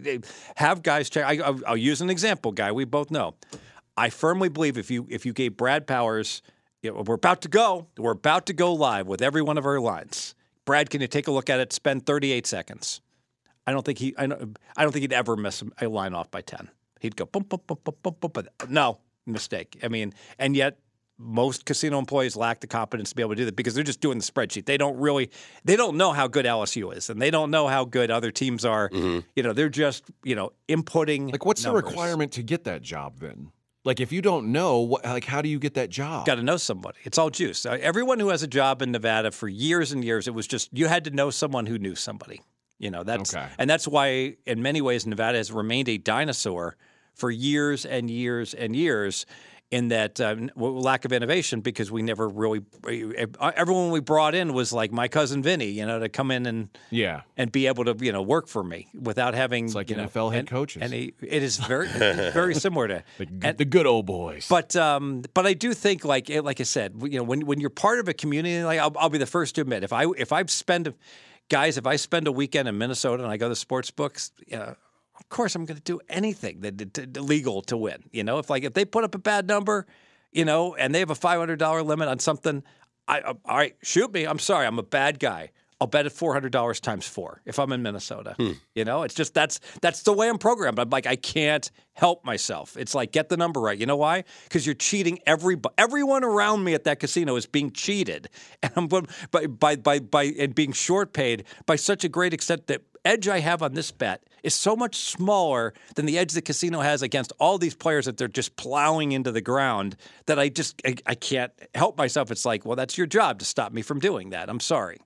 have 0.57 0.83
guys 0.83 1.11
check. 1.11 1.25
I, 1.27 1.45
I'll, 1.45 1.61
I'll 1.67 1.77
use 1.77 2.01
an 2.01 2.11
example, 2.11 2.53
guy. 2.53 2.73
We 2.73 2.85
both 2.85 3.11
know. 3.11 3.35
I 3.97 4.11
firmly 4.11 4.49
believe 4.49 4.77
if 4.77 4.91
you 4.91 5.07
if 5.09 5.25
you 5.25 5.33
gave 5.33 5.57
Brad 5.57 5.87
Powers, 5.87 6.43
you 6.83 6.93
know, 6.93 7.03
we're 7.07 7.15
about 7.15 7.43
to 7.43 7.49
go, 7.49 7.89
we're 7.97 8.13
about 8.13 8.47
to 8.47 8.53
go 8.53 8.73
live 8.73 9.07
with 9.07 9.23
every 9.23 9.43
one 9.43 9.59
of 9.59 9.65
our 9.65 9.81
lines. 9.81 10.35
Brad, 10.65 10.91
can 10.91 11.01
you 11.01 11.07
take 11.07 11.29
a 11.29 11.31
look 11.31 11.51
at 11.51 11.61
it? 11.61 11.73
Spend 11.73 12.07
38 12.07 12.47
seconds. 12.47 13.01
I 13.67 13.73
don't 13.73 13.85
think 13.85 13.99
he. 13.99 14.15
I 14.19 14.27
don't, 14.27 14.59
I 14.77 14.83
don't 14.83 14.93
think 14.93 15.03
he'd 15.03 15.13
ever 15.13 15.37
miss 15.37 15.63
a 15.81 15.89
line 15.89 16.15
off 16.15 16.31
by 16.31 16.41
10. 16.41 16.71
He'd 17.01 17.17
go 17.17 17.27
boom, 17.27 17.45
boom, 17.45 17.61
boom, 17.67 17.79
boom, 17.85 17.95
boom, 18.03 18.17
boom. 18.21 18.31
But 18.33 18.49
no 18.69 18.99
mistake. 19.27 19.79
I 19.83 19.89
mean, 19.89 20.13
and 20.39 20.57
yet 20.57 20.79
most 21.17 21.65
casino 21.65 21.99
employees 21.99 22.37
lack 22.37 22.61
the 22.61 22.67
competence 22.67 23.11
to 23.11 23.17
be 23.17 23.23
able 23.23 23.33
to 23.33 23.37
do 23.37 23.45
that 23.45 23.57
because 23.57 23.75
they're 23.75 23.85
just 23.85 24.01
doing 24.01 24.19
the 24.19 24.25
spreadsheet. 24.25 24.67
They 24.67 24.77
don't 24.77 24.99
really, 24.99 25.31
they 25.65 25.77
don't 25.77 25.97
know 25.97 26.13
how 26.13 26.27
good 26.27 26.45
LSU 26.45 26.95
is, 26.95 27.09
and 27.09 27.23
they 27.23 27.31
don't 27.31 27.51
know 27.51 27.69
how 27.69 27.85
good 27.85 28.11
other 28.11 28.31
teams 28.31 28.65
are. 28.65 28.89
Mm-hmm. 28.91 29.21
You 29.37 29.43
know, 29.43 29.53
they're 29.53 29.69
just 29.69 30.05
you 30.25 30.35
know 30.35 30.53
inputting. 30.69 31.31
Like, 31.31 31.45
what's 31.45 31.65
numbers. 31.65 31.83
the 31.83 31.89
requirement 31.89 32.33
to 32.33 32.43
get 32.43 32.65
that 32.65 32.83
job 32.83 33.21
then? 33.21 33.51
Like, 33.85 34.01
if 34.01 34.13
you 34.13 34.23
don't 34.23 34.51
know, 34.51 34.81
what, 34.81 35.05
like, 35.05 35.25
how 35.25 35.43
do 35.43 35.49
you 35.49 35.59
get 35.59 35.75
that 35.75 35.91
job? 35.91 36.25
Got 36.27 36.37
to 36.37 36.43
know 36.43 36.57
somebody. 36.57 36.99
It's 37.05 37.19
all 37.19 37.29
juice. 37.31 37.67
Uh, 37.67 37.77
Everyone 37.81 38.19
who 38.19 38.31
has 38.31 38.43
a 38.43 38.47
job 38.47 38.81
in 38.81 38.93
Nevada 38.93 39.31
for 39.31 39.47
years 39.47 39.93
and 39.93 40.03
years, 40.03 40.27
it 40.27 40.33
was 40.35 40.47
just 40.47 40.71
you 40.73 40.87
had 40.87 41.05
to 41.05 41.11
know 41.11 41.31
someone 41.31 41.67
who 41.67 41.79
knew 41.79 41.95
somebody. 41.95 42.41
You 42.79 42.91
know 42.91 43.05
that's 43.05 43.35
Okay. 43.35 43.47
and 43.59 43.71
that's 43.71 43.87
why 43.87 44.37
in 44.47 44.61
many 44.61 44.81
ways 44.81 45.07
Nevada 45.07 45.39
has 45.39 45.53
remained 45.53 45.89
a 45.89 45.97
dinosaur 45.97 46.77
for 47.15 47.31
years 47.31 47.87
and 47.87 48.11
years 48.11 48.53
and 48.53 48.75
years 48.75 49.27
in 49.75 49.89
that 49.89 50.21
uh, 50.21 50.37
lack 50.55 51.05
of 51.05 51.13
innovation 51.13 51.61
because 51.61 51.91
we 51.91 52.01
never 52.01 52.29
really 52.29 52.63
everyone 53.41 53.91
we 53.91 53.99
brought 53.99 54.37
in 54.37 54.53
was 54.53 54.73
like 54.73 54.93
my 54.93 55.09
cousin 55.09 55.43
Vinny, 55.43 55.67
you 55.67 55.85
know, 55.85 55.99
to 55.99 56.09
come 56.09 56.31
in 56.31 56.47
and 56.47 56.69
yeah 56.91 57.23
and 57.37 57.51
be 57.51 57.67
able 57.67 57.85
to 57.85 57.97
you 57.99 58.13
know 58.13 58.23
work 58.23 58.47
for 58.47 58.63
me 58.63 58.87
without 58.95 59.35
having 59.35 59.65
it's 59.65 59.75
like 59.75 59.91
you 59.91 59.97
NFL 59.97 60.15
know, 60.15 60.31
head 60.31 60.39
and, 60.41 60.49
coaches. 60.49 60.81
And 60.81 60.93
he, 60.93 61.15
it 61.21 61.43
is 61.43 61.57
very 61.57 61.89
very 61.89 62.55
similar 62.55 62.87
to 62.87 63.05
the, 63.19 63.27
and, 63.43 63.59
the 63.59 63.65
good 63.65 63.85
old 63.85 64.07
boys. 64.07 64.47
But 64.49 64.77
um, 64.77 65.25
but 65.35 65.45
I 65.45 65.55
do 65.55 65.75
think 65.75 66.05
like 66.05 66.29
like 66.29 66.61
I 66.61 66.65
said, 66.65 66.95
you 67.03 67.19
know, 67.19 67.25
when 67.25 67.45
when 67.45 67.59
you're 67.59 67.69
part 67.69 67.99
of 67.99 68.07
a 68.07 68.15
community, 68.15 68.63
like 68.63 68.79
I'll, 68.79 68.95
I'll 68.97 69.11
be 69.11 69.19
the 69.19 69.27
first 69.27 69.57
to 69.57 69.63
admit 69.63 69.83
if 69.83 69.93
I 69.93 70.07
if 70.17 70.31
I 70.31 70.45
spend 70.47 70.95
guys 71.49 71.79
if 71.79 71.87
I 71.87 71.97
spend 71.97 72.29
a 72.29 72.33
weekend 72.33 72.69
in 72.69 72.79
Minnesota 72.79 73.25
and 73.25 73.33
I 73.33 73.39
go 73.39 73.49
to 73.49 73.57
sports 73.57 73.91
books. 73.91 74.31
Uh, 74.53 74.75
of 75.17 75.29
course, 75.29 75.55
I'm 75.55 75.65
going 75.65 75.77
to 75.77 75.83
do 75.83 76.01
anything 76.09 76.61
that, 76.61 77.17
legal 77.17 77.63
to 77.63 77.77
win. 77.77 78.05
You 78.13 78.25
know, 78.25 78.39
if 78.39 78.51
like 78.51 78.65
if 78.65 78.75
they 78.75 78.85
put 78.85 79.05
up 79.05 79.15
a 79.15 79.19
bad 79.19 79.47
number, 79.47 79.87
you 80.33 80.45
know, 80.45 80.75
and 80.75 80.95
they 80.95 80.99
have 81.01 81.11
a 81.11 81.15
five 81.15 81.39
hundred 81.39 81.59
dollar 81.59 81.83
limit 81.83 82.09
on 82.09 82.19
something, 82.19 82.63
I, 83.07 83.21
all 83.21 83.39
right, 83.49 83.77
shoot 83.83 84.13
me. 84.13 84.25
I'm 84.25 84.39
sorry, 84.39 84.67
I'm 84.67 84.79
a 84.79 84.85
bad 84.85 85.19
guy. 85.21 85.51
I'll 85.81 85.89
bet 85.89 86.07
it 86.07 86.13
four 86.13 86.33
hundred 86.33 86.53
dollars 86.53 86.81
times 86.81 87.07
four 87.07 87.43
if 87.45 87.59
I'm 87.59 87.71
in 87.73 87.83
Minnesota. 87.83 88.35
Hmm. 88.39 88.53
You 88.75 88.85
know, 88.85 89.03
it's 89.03 89.15
just 89.15 89.35
that's 89.35 89.61
that's 89.83 90.03
the 90.03 90.13
way 90.13 90.29
I'm 90.29 90.39
programmed. 90.39 90.79
I'm 90.79 90.89
like 90.89 91.07
I 91.07 91.17
can't 91.17 91.71
help 91.93 92.25
myself. 92.25 92.77
It's 92.77 92.95
like 92.95 93.13
get 93.13 93.29
the 93.29 93.37
number 93.37 93.61
right. 93.61 93.79
You 93.79 93.87
know 93.87 93.97
why? 93.97 94.25
Because 94.45 94.67
you're 94.67 94.75
cheating 94.75 95.19
every 95.27 95.57
everyone 95.77 96.25
around 96.25 96.65
me 96.65 96.75
at 96.75 96.85
that 96.85 97.01
casino 97.01 97.37
is 97.37 97.47
being 97.47 97.71
cheated, 97.71 98.29
and 98.63 98.73
I'm 98.77 98.89
by 98.89 99.47
by 99.47 99.77
by 99.77 99.99
by 99.99 100.25
and 100.39 100.55
being 100.55 100.73
short 100.73 101.13
paid 101.13 101.45
by 101.67 101.77
such 101.77 102.05
a 102.05 102.09
great 102.09 102.33
extent 102.33 102.67
that 102.69 102.83
edge 103.05 103.29
I 103.29 103.41
have 103.41 103.63
on 103.63 103.75
this 103.75 103.91
bet 103.91 104.23
is 104.43 104.55
so 104.55 104.77
much 104.77 104.97
smaller 104.97 105.73
than 105.95 106.07
the 106.07 106.19
edge 106.19 106.33
the 106.33 106.43
casino 106.43 106.81
has 106.81 107.03
against 107.03 107.33
all 107.39 107.59
these 107.59 107.75
players 107.75 108.05
that 108.07 108.17
they're 108.17 108.29
just 108.29 108.57
plowing 108.57 109.13
into 109.13 109.33
the 109.33 109.41
ground 109.41 109.97
that 110.27 110.39
I 110.39 110.49
just 110.49 110.81
I, 110.87 110.97
I 111.07 111.15
can't 111.15 111.53
help 111.75 111.97
myself. 111.97 112.31
It's 112.31 112.45
like, 112.45 112.65
well, 112.65 112.77
that's 112.77 112.97
your 112.99 113.07
job 113.07 113.39
to 113.41 113.45
stop 113.45 113.73
me 113.73 113.83
from 113.83 114.01
doing 114.01 114.31
that. 114.31 114.49
I'm 114.51 114.61
sorry. 114.61 114.99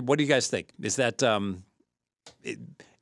What 0.00 0.18
do 0.18 0.24
you 0.24 0.28
guys 0.28 0.46
think? 0.48 0.68
Is 0.80 0.96
that 0.96 1.22
um, 1.24 1.64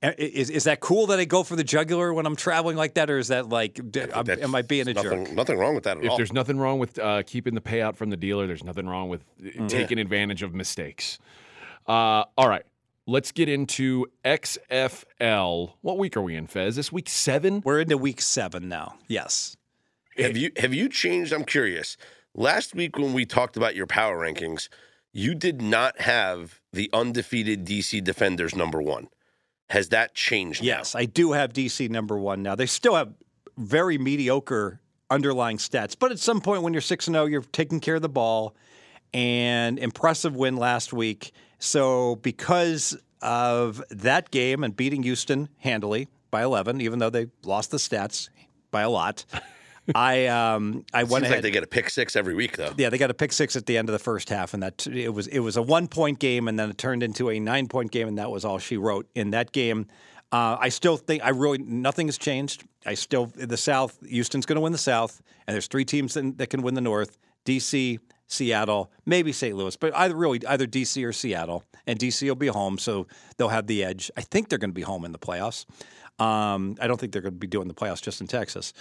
is 0.03 0.49
is 0.49 0.65
that 0.65 0.81
cool 0.81 1.09
that 1.09 1.19
I 1.19 1.25
go 1.27 1.43
for 1.43 1.55
the 1.57 1.65
jugular 1.65 2.15
when 2.15 2.25
I'm 2.25 2.37
traveling 2.37 2.77
like 2.77 2.95
that, 2.95 3.11
or 3.11 3.19
is 3.19 3.29
that 3.29 3.49
like 3.51 3.79
am 3.97 4.55
I 4.55 4.63
being 4.63 4.89
a 4.89 4.95
nothing, 4.95 5.25
jerk? 5.27 5.33
Nothing 5.35 5.59
wrong 5.59 5.75
with 5.75 5.85
that 5.85 5.99
at 5.99 6.05
if 6.05 6.11
all. 6.13 6.17
there's 6.17 6.33
nothing 6.33 6.59
wrong 6.59 6.79
with 6.79 6.99
uh, 6.99 7.23
keeping 7.25 7.55
the 7.55 7.61
payout 7.61 7.97
from 7.97 8.09
the 8.11 8.17
dealer, 8.17 8.47
there's 8.47 8.65
nothing 8.65 8.87
wrong 8.89 9.09
with 9.09 9.25
Mm. 9.43 9.69
taking 9.69 9.99
advantage 9.99 10.43
of 10.43 10.55
mistakes. 10.55 11.19
Uh, 11.87 12.25
all 12.37 12.49
right, 12.49 12.65
let's 13.07 13.33
get 13.33 13.49
into 13.49 14.07
XFL. 14.25 15.73
What 15.81 15.99
week 15.99 16.17
are 16.17 16.23
we 16.23 16.35
in, 16.35 16.47
Fez? 16.47 16.77
This 16.77 16.91
week 16.91 17.09
seven. 17.09 17.63
We're 17.65 17.81
into 17.81 17.97
week 17.97 18.21
seven 18.21 18.69
now. 18.69 18.97
Yes. 19.09 19.57
Have 20.19 20.37
you 20.37 20.51
have 20.57 20.73
you 20.73 20.89
changed? 20.89 21.33
I'm 21.33 21.45
curious. 21.45 21.97
Last 22.35 22.75
week 22.75 22.99
when 22.99 23.13
we 23.13 23.25
talked 23.25 23.57
about 23.57 23.77
your 23.77 23.87
power 23.87 24.19
rankings, 24.19 24.69
you 25.13 25.35
did 25.35 25.63
not 25.63 26.01
have 26.01 26.61
the 26.73 26.91
undefeated 26.93 27.65
DC 27.65 28.03
Defenders 28.03 28.55
number 28.55 28.83
one. 28.83 29.09
Has 29.71 29.89
that 29.91 30.15
changed? 30.15 30.63
now? 30.63 30.67
Yes, 30.67 30.95
I 30.95 31.05
do 31.05 31.33
have 31.33 31.53
DC 31.53 31.89
number 31.91 32.19
one 32.19 32.43
now. 32.43 32.55
They 32.55 32.67
still 32.67 32.95
have 32.95 33.13
very 33.57 33.99
mediocre 33.99 34.81
underlying 35.11 35.59
stats, 35.59 35.97
but 35.99 36.13
at 36.13 36.19
some 36.19 36.41
point 36.41 36.63
when 36.63 36.73
you're 36.73 36.83
six 36.83 37.07
and 37.07 37.15
zero, 37.15 37.27
you're 37.27 37.43
taking 37.43 37.81
care 37.81 37.97
of 37.97 38.03
the 38.03 38.09
ball. 38.09 38.55
And 39.15 39.79
impressive 39.79 40.37
win 40.37 40.57
last 40.57 40.93
week. 40.93 41.33
So 41.59 42.17
because 42.17 42.97
of 43.23 43.83
that 43.91 44.31
game 44.31 44.63
and 44.63 44.77
beating 44.77 45.03
Houston 45.03 45.49
handily 45.59 46.09
by 46.31 46.43
11, 46.43 46.81
even 46.81 46.99
though 46.99 47.11
they 47.11 47.29
lost 47.45 47.71
the 47.71 47.79
stats 47.79 48.29
by 48.71 48.83
a 48.83 48.91
lot. 48.91 49.25
I 49.95 50.27
um 50.27 50.85
I 50.93 51.05
went 51.05 51.11
Seems 51.11 51.23
ahead. 51.23 51.31
like 51.37 51.43
they 51.43 51.51
get 51.53 51.63
a 51.63 51.69
pick 51.69 51.91
six 51.91 52.17
every 52.17 52.35
week, 52.35 52.57
though. 52.57 52.73
Yeah, 52.77 52.91
they 52.91 52.99
got 52.99 53.11
a 53.11 53.15
pick 53.15 53.33
six 53.33 53.55
at 53.55 53.67
the 53.67 53.79
end 53.79 53.89
of 53.89 53.93
the 53.93 54.01
first 54.01 54.29
half, 54.29 54.53
and 54.53 54.61
that 54.61 54.85
it 54.89 55.15
was 55.15 55.29
it 55.29 55.39
was 55.39 55.57
a 55.57 55.63
one 55.63 55.87
point 55.87 56.19
game, 56.19 56.49
and 56.49 56.59
then 56.59 56.71
it 56.71 56.77
turned 56.79 57.05
into 57.05 57.31
a 57.31 57.39
nine 57.39 57.69
point 57.69 57.93
game, 57.93 58.09
and 58.09 58.19
that 58.19 58.29
was 58.29 58.45
all 58.45 58.59
she 58.59 58.77
wrote 58.77 59.09
in 59.15 59.31
that 59.31 59.53
game. 59.53 59.87
Uh, 60.33 60.57
I 60.59 60.71
still 60.71 60.97
think 60.97 61.23
I 61.25 61.29
really 61.29 61.59
nothing 61.59 62.09
has 62.09 62.19
changed. 62.19 62.65
I 62.85 62.95
still 62.95 63.27
the 63.27 63.57
South. 63.57 63.97
Houston's 64.05 64.45
going 64.45 64.57
to 64.57 64.61
win 64.61 64.73
the 64.73 64.79
South, 64.79 65.23
and 65.47 65.55
there's 65.55 65.69
three 65.69 65.85
teams 65.85 66.17
in, 66.17 66.35
that 66.39 66.51
can 66.51 66.63
win 66.63 66.75
the 66.75 66.81
North: 66.81 67.17
DC, 67.45 68.01
Seattle, 68.29 68.91
maybe 69.05 69.33
St. 69.33 69.57
Louis, 69.57 69.77
but 69.77 69.95
either 69.95 70.15
really 70.15 70.45
either 70.47 70.67
DC 70.67 71.05
or 71.05 71.13
Seattle, 71.13 71.65
and 71.87 71.99
DC 71.99 72.27
will 72.27 72.35
be 72.35 72.49
home, 72.49 72.79
so 72.79 73.07
they'll 73.37 73.49
have 73.49 73.67
the 73.67 73.85
edge. 73.85 74.11
I 74.17 74.21
think 74.23 74.49
they're 74.49 74.59
going 74.59 74.71
to 74.71 74.75
be 74.75 74.83
home 74.83 75.05
in 75.05 75.13
the 75.13 75.19
playoffs. 75.19 75.65
Um, 76.19 76.77
I 76.81 76.87
don't 76.87 76.99
think 76.99 77.13
they're 77.13 77.23
going 77.23 77.35
to 77.35 77.39
be 77.39 77.47
doing 77.47 77.69
the 77.69 77.75
playoffs 77.75 78.03
just 78.03 78.21
in 78.21 78.27
Texas, 78.27 78.73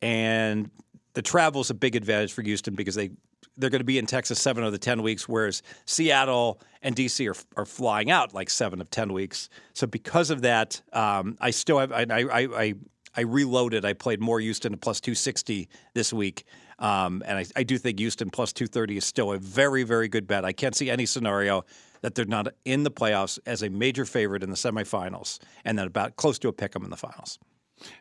and 0.00 0.70
the 1.14 1.22
travel 1.22 1.60
is 1.60 1.70
a 1.70 1.74
big 1.74 1.96
advantage 1.96 2.32
for 2.32 2.42
Houston 2.42 2.74
because 2.74 2.94
they 2.94 3.10
they're 3.56 3.70
going 3.70 3.80
to 3.80 3.84
be 3.84 3.98
in 3.98 4.06
Texas 4.06 4.40
seven 4.40 4.64
of 4.64 4.72
the 4.72 4.78
ten 4.78 5.02
weeks, 5.02 5.28
whereas 5.28 5.62
Seattle 5.84 6.60
and 6.82 6.96
DC 6.96 7.30
are 7.30 7.60
are 7.60 7.66
flying 7.66 8.10
out 8.10 8.32
like 8.32 8.48
seven 8.48 8.80
of 8.80 8.90
ten 8.90 9.12
weeks. 9.12 9.50
So 9.74 9.86
because 9.86 10.30
of 10.30 10.42
that, 10.42 10.80
um, 10.92 11.36
I 11.40 11.50
still 11.50 11.78
have 11.78 11.92
I 11.92 12.06
I, 12.10 12.48
I 12.56 12.74
I 13.16 13.20
reloaded. 13.20 13.84
I 13.84 13.92
played 13.92 14.20
more 14.20 14.40
Houston 14.40 14.76
plus 14.78 15.00
two 15.00 15.14
sixty 15.14 15.68
this 15.94 16.12
week. 16.12 16.44
Um, 16.84 17.22
and 17.24 17.38
I, 17.38 17.46
I 17.56 17.62
do 17.62 17.78
think 17.78 17.98
Houston 17.98 18.28
plus 18.28 18.52
230 18.52 18.98
is 18.98 19.06
still 19.06 19.32
a 19.32 19.38
very, 19.38 19.84
very 19.84 20.06
good 20.06 20.26
bet. 20.26 20.44
I 20.44 20.52
can't 20.52 20.76
see 20.76 20.90
any 20.90 21.06
scenario 21.06 21.64
that 22.02 22.14
they're 22.14 22.26
not 22.26 22.48
in 22.66 22.82
the 22.82 22.90
playoffs 22.90 23.38
as 23.46 23.62
a 23.62 23.70
major 23.70 24.04
favorite 24.04 24.42
in 24.42 24.50
the 24.50 24.56
semifinals 24.56 25.38
and 25.64 25.78
then 25.78 25.86
about 25.86 26.16
close 26.16 26.38
to 26.40 26.48
a 26.48 26.52
pick 26.52 26.76
'em 26.76 26.84
in 26.84 26.90
the 26.90 26.96
finals. 26.98 27.38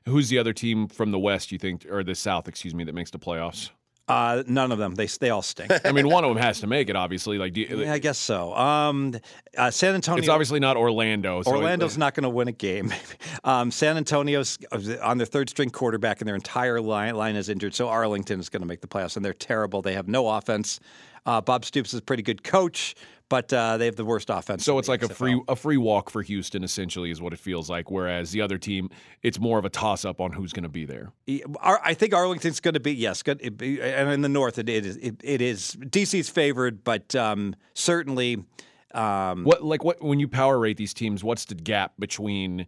Who's 0.05 0.27
the 0.27 0.37
other 0.37 0.51
team 0.51 0.89
from 0.89 1.11
the 1.11 1.19
West 1.19 1.49
you 1.49 1.57
think, 1.57 1.85
or 1.89 2.03
the 2.03 2.13
South, 2.13 2.49
excuse 2.49 2.75
me, 2.75 2.83
that 2.83 2.93
makes 2.93 3.11
the 3.11 3.19
playoffs? 3.19 3.69
Uh, 4.07 4.43
none 4.47 4.71
of 4.73 4.77
them. 4.77 4.95
They 4.95 5.05
they 5.05 5.29
all 5.29 5.41
stink. 5.41 5.71
I 5.85 5.93
mean, 5.93 6.09
one 6.09 6.25
of 6.25 6.29
them 6.29 6.41
has 6.41 6.59
to 6.59 6.67
make 6.67 6.89
it, 6.89 6.95
obviously. 6.95 7.37
Like, 7.37 7.53
do 7.53 7.61
you, 7.61 7.81
yeah, 7.83 7.93
I 7.93 7.99
guess 7.99 8.17
so. 8.17 8.53
Um, 8.53 9.15
uh, 9.57 9.71
San 9.71 9.95
Antonio. 9.95 10.19
it's 10.19 10.29
obviously 10.29 10.59
not 10.59 10.75
Orlando. 10.75 11.41
So 11.41 11.51
Orlando's 11.51 11.97
not 11.97 12.13
going 12.13 12.23
to 12.23 12.29
win 12.29 12.49
a 12.49 12.53
game. 12.53 12.93
um, 13.45 13.71
San 13.71 13.95
Antonio's 13.95 14.57
on 15.01 15.17
their 15.17 15.25
third 15.27 15.49
string 15.49 15.69
quarterback, 15.69 16.19
and 16.19 16.27
their 16.27 16.35
entire 16.35 16.81
line, 16.81 17.15
line 17.15 17.37
is 17.37 17.47
injured. 17.47 17.73
So 17.73 17.87
Arlington 17.87 18.41
is 18.41 18.49
going 18.49 18.61
to 18.61 18.67
make 18.67 18.81
the 18.81 18.87
playoffs, 18.87 19.15
and 19.15 19.23
they're 19.23 19.33
terrible. 19.33 19.81
They 19.81 19.93
have 19.93 20.09
no 20.09 20.27
offense. 20.27 20.81
Uh, 21.25 21.39
Bob 21.39 21.63
Stoops 21.63 21.93
is 21.93 21.99
a 21.99 22.03
pretty 22.03 22.23
good 22.23 22.43
coach, 22.43 22.95
but 23.29 23.51
uh, 23.51 23.77
they 23.77 23.86
have 23.86 23.95
the 23.95 24.05
worst 24.05 24.29
offense. 24.29 24.63
So 24.63 24.77
it's 24.77 24.88
like 24.88 25.03
a 25.03 25.09
free 25.09 25.41
a 25.47 25.55
free 25.55 25.77
walk 25.77 26.09
for 26.09 26.21
Houston, 26.21 26.63
essentially, 26.63 27.09
is 27.12 27.21
what 27.21 27.33
it 27.33 27.39
feels 27.39 27.69
like. 27.69 27.89
Whereas 27.89 28.31
the 28.31 28.41
other 28.41 28.57
team, 28.57 28.89
it's 29.21 29.39
more 29.39 29.57
of 29.57 29.65
a 29.65 29.69
toss 29.69 30.05
up 30.05 30.21
on 30.21 30.31
who's 30.31 30.53
going 30.53 30.63
to 30.63 30.69
be 30.69 30.86
there. 30.86 31.12
I 31.62 31.93
think 31.93 32.13
Arlington's 32.13 32.59
going 32.59 32.75
to 32.75 32.79
be 32.79 32.93
yes, 32.93 33.23
good, 33.23 33.41
and 33.41 34.09
in 34.12 34.21
the 34.21 34.29
north 34.29 34.59
it 34.59 34.69
is 34.69 34.97
it, 34.97 35.15
it 35.23 35.41
is 35.41 35.75
DC's 35.79 36.29
favored, 36.29 36.83
but 36.83 37.15
um, 37.15 37.55
certainly. 37.73 38.43
Um, 38.93 39.43
What 39.43 39.63
like 39.63 39.83
what 39.83 40.03
when 40.03 40.19
you 40.19 40.27
power 40.27 40.59
rate 40.59 40.77
these 40.77 40.93
teams? 40.93 41.23
What's 41.23 41.45
the 41.45 41.55
gap 41.55 41.93
between 41.97 42.67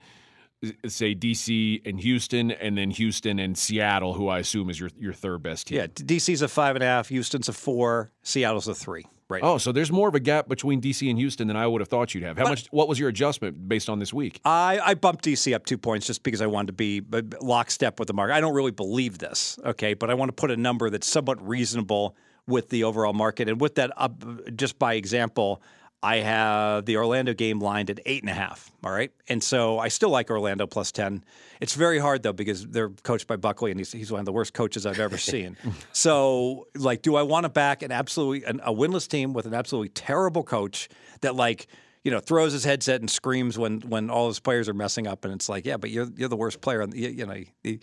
say 0.88 1.14
DC 1.14 1.82
and 1.86 2.00
Houston, 2.00 2.50
and 2.50 2.78
then 2.78 2.90
Houston 2.90 3.38
and 3.38 3.56
Seattle, 3.56 4.14
who 4.14 4.28
I 4.30 4.40
assume 4.40 4.70
is 4.72 4.80
your 4.80 4.90
your 4.98 5.14
third 5.14 5.44
best 5.44 5.68
team? 5.68 5.78
yeah, 5.78 5.88
DC's 5.88 6.42
a 6.42 6.48
five 6.48 6.76
and 6.76 6.84
a 6.84 6.88
half, 6.88 7.10
Houston's 7.10 7.50
a 7.50 7.54
four, 7.54 8.10
Seattle's 8.24 8.68
a 8.68 8.74
three. 8.74 9.06
Right. 9.28 9.42
Oh, 9.44 9.58
so 9.58 9.72
there's 9.72 9.92
more 9.92 10.08
of 10.08 10.14
a 10.14 10.20
gap 10.20 10.48
between 10.48 10.82
DC 10.82 11.10
and 11.10 11.18
Houston 11.18 11.48
than 11.48 11.58
I 11.58 11.66
would 11.66 11.82
have 11.82 11.88
thought 11.88 12.14
you'd 12.14 12.24
have. 12.24 12.38
How 12.38 12.48
much? 12.48 12.68
What 12.68 12.88
was 12.88 13.00
your 13.00 13.10
adjustment 13.10 13.68
based 13.68 13.90
on 13.90 13.98
this 13.98 14.14
week? 14.14 14.40
I, 14.46 14.80
I 14.84 14.94
bumped 14.94 15.26
DC 15.26 15.56
up 15.56 15.66
two 15.66 15.80
points 15.80 16.06
just 16.06 16.22
because 16.22 16.42
I 16.42 16.46
wanted 16.46 16.68
to 16.68 16.74
be 16.74 17.02
uh, 17.12 17.24
lockstep 17.42 17.98
with 17.98 18.08
the 18.08 18.14
market. 18.14 18.36
I 18.36 18.42
don't 18.42 18.54
really 18.54 18.72
believe 18.72 19.18
this, 19.18 19.58
okay, 19.66 19.96
but 19.96 20.12
I 20.12 20.14
want 20.14 20.30
to 20.30 20.34
put 20.34 20.52
a 20.52 20.58
number 20.58 20.92
that's 20.92 21.08
somewhat 21.08 21.46
reasonable 21.46 22.16
with 22.48 22.70
the 22.70 22.84
overall 22.84 23.14
market. 23.14 23.50
And 23.50 23.60
with 23.60 23.76
that, 23.76 23.92
up, 23.98 24.24
just 24.56 24.78
by 24.78 24.94
example, 24.94 25.64
I 26.06 26.18
have 26.18 26.86
the 26.86 26.98
Orlando 26.98 27.34
game 27.34 27.60
lined 27.60 27.90
at 27.90 28.00
eight 28.06 28.22
and 28.22 28.30
a 28.30 28.34
half. 28.34 28.72
All 28.84 28.92
right, 28.92 29.12
and 29.28 29.44
so 29.44 29.80
I 29.80 29.88
still 29.88 30.10
like 30.12 30.30
Orlando 30.30 30.68
plus 30.68 30.92
ten. 30.92 31.24
It's 31.60 31.74
very 31.74 31.98
hard 32.00 32.22
though 32.24 32.34
because 32.34 32.68
they're 32.68 32.90
coached 32.90 33.28
by 33.28 33.38
Buckley, 33.38 33.72
and 33.72 33.80
he's, 33.80 33.92
he's 33.92 34.12
one 34.12 34.20
of 34.20 34.26
the 34.26 34.32
worst 34.34 34.54
coaches 34.54 34.86
I've 34.86 35.00
ever 35.00 35.18
seen. 35.34 35.58
so, 35.94 36.68
like, 36.76 37.02
do 37.02 37.16
I 37.16 37.24
want 37.24 37.46
to 37.46 37.50
back 37.50 37.82
an 37.82 37.92
absolutely 37.92 38.44
an, 38.46 38.60
a 38.64 38.72
winless 38.74 39.08
team 39.08 39.34
with 39.34 39.46
an 39.46 39.54
absolutely 39.54 39.90
terrible 39.90 40.44
coach 40.44 40.90
that 41.22 41.36
like? 41.36 41.68
you 42.04 42.12
know, 42.12 42.20
throws 42.20 42.54
his 42.54 42.64
headset 42.64 43.00
and 43.02 43.10
screams 43.10 43.58
when 43.58 43.82
when 43.82 44.12
all 44.12 44.28
his 44.28 44.40
players 44.40 44.70
are 44.70 44.76
messing 44.76 45.08
up, 45.08 45.26
and 45.26 45.34
it's 45.34 45.50
like, 45.50 45.66
yeah, 45.66 45.76
but 45.76 45.90
you're 45.90 46.08
you're 46.16 46.30
the 46.30 46.36
worst 46.36 46.62
player. 46.62 46.84
On 46.84 46.92
the, 46.92 47.00
you, 47.00 47.10
you 47.10 47.26
know, 47.26 47.34
you- 47.64 47.80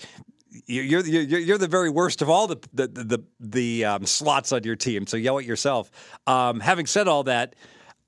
you're, 0.66 1.04
you're 1.04 1.40
you're 1.40 1.58
the 1.58 1.66
very 1.66 1.90
worst 1.90 2.22
of 2.22 2.30
all 2.30 2.46
the 2.46 2.58
the 2.72 2.86
the, 2.86 3.18
the 3.40 3.84
um, 3.84 4.06
slots 4.06 4.52
on 4.52 4.62
your 4.62 4.76
team. 4.76 5.08
So 5.08 5.16
yell 5.16 5.40
at 5.40 5.44
yourself. 5.44 5.90
Um, 6.28 6.60
having 6.60 6.86
said 6.86 7.08
all 7.08 7.24
that. 7.24 7.56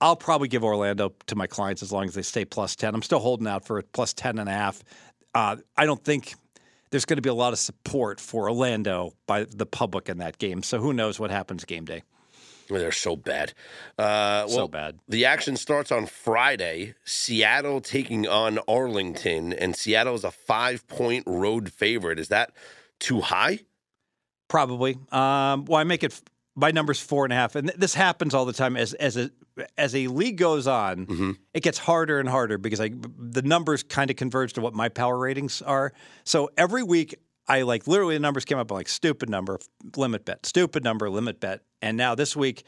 I'll 0.00 0.16
probably 0.16 0.48
give 0.48 0.64
Orlando 0.64 1.14
to 1.26 1.36
my 1.36 1.46
clients 1.46 1.82
as 1.82 1.92
long 1.92 2.04
as 2.04 2.14
they 2.14 2.22
stay 2.22 2.44
plus 2.44 2.76
10. 2.76 2.94
I'm 2.94 3.02
still 3.02 3.20
holding 3.20 3.46
out 3.46 3.64
for 3.64 3.78
a 3.78 3.82
plus 3.82 4.12
10 4.12 4.38
and 4.38 4.48
a 4.48 4.52
half. 4.52 4.82
Uh, 5.34 5.56
I 5.76 5.86
don't 5.86 6.02
think 6.02 6.34
there's 6.90 7.04
going 7.04 7.16
to 7.16 7.22
be 7.22 7.28
a 7.28 7.34
lot 7.34 7.52
of 7.52 7.58
support 7.58 8.20
for 8.20 8.48
Orlando 8.48 9.14
by 9.26 9.44
the 9.44 9.66
public 9.66 10.08
in 10.08 10.18
that 10.18 10.38
game. 10.38 10.62
So 10.62 10.80
who 10.80 10.92
knows 10.92 11.18
what 11.18 11.30
happens 11.30 11.64
game 11.64 11.84
day. 11.84 12.02
They're 12.68 12.92
so 12.92 13.14
bad. 13.16 13.52
Uh, 13.98 14.46
So 14.48 14.68
bad. 14.68 14.98
The 15.08 15.26
action 15.26 15.56
starts 15.56 15.92
on 15.92 16.06
Friday. 16.06 16.94
Seattle 17.04 17.80
taking 17.82 18.26
on 18.26 18.58
Arlington, 18.66 19.52
and 19.52 19.76
Seattle 19.76 20.14
is 20.14 20.24
a 20.24 20.30
five 20.30 20.86
point 20.86 21.24
road 21.26 21.70
favorite. 21.70 22.18
Is 22.18 22.28
that 22.28 22.52
too 23.00 23.20
high? 23.20 23.60
Probably. 24.48 24.94
Um, 25.12 25.66
well, 25.66 25.74
I 25.80 25.84
make 25.84 26.02
it 26.04 26.18
my 26.56 26.70
number's 26.70 27.00
four 27.00 27.24
and 27.24 27.32
a 27.34 27.36
half, 27.36 27.54
and 27.54 27.68
th- 27.68 27.78
this 27.78 27.92
happens 27.94 28.32
all 28.32 28.46
the 28.46 28.52
time 28.54 28.76
as 28.78 28.94
as 28.94 29.16
a 29.18 29.30
as 29.78 29.94
a 29.94 30.06
league 30.08 30.36
goes 30.36 30.66
on. 30.66 31.06
Mm-hmm. 31.06 31.30
It 31.52 31.62
gets 31.62 31.78
harder 31.78 32.20
and 32.20 32.28
harder 32.28 32.58
because 32.58 32.80
I 32.80 32.90
the 33.18 33.42
numbers 33.42 33.82
kind 33.82 34.10
of 34.10 34.16
converge 34.16 34.54
to 34.54 34.60
what 34.60 34.74
my 34.74 34.88
power 34.88 35.18
ratings 35.18 35.62
are. 35.62 35.92
So 36.24 36.50
every 36.56 36.82
week. 36.82 37.14
I 37.46 37.60
like 37.60 37.86
literally 37.86 38.14
the 38.14 38.20
numbers 38.20 38.46
came 38.46 38.56
up 38.56 38.70
like 38.70 38.88
stupid 38.88 39.28
number 39.28 39.58
limit 39.98 40.24
bet, 40.24 40.46
stupid 40.46 40.82
number 40.82 41.10
limit 41.10 41.40
bet, 41.40 41.60
and 41.82 41.94
now 41.94 42.14
this 42.14 42.34
week 42.34 42.64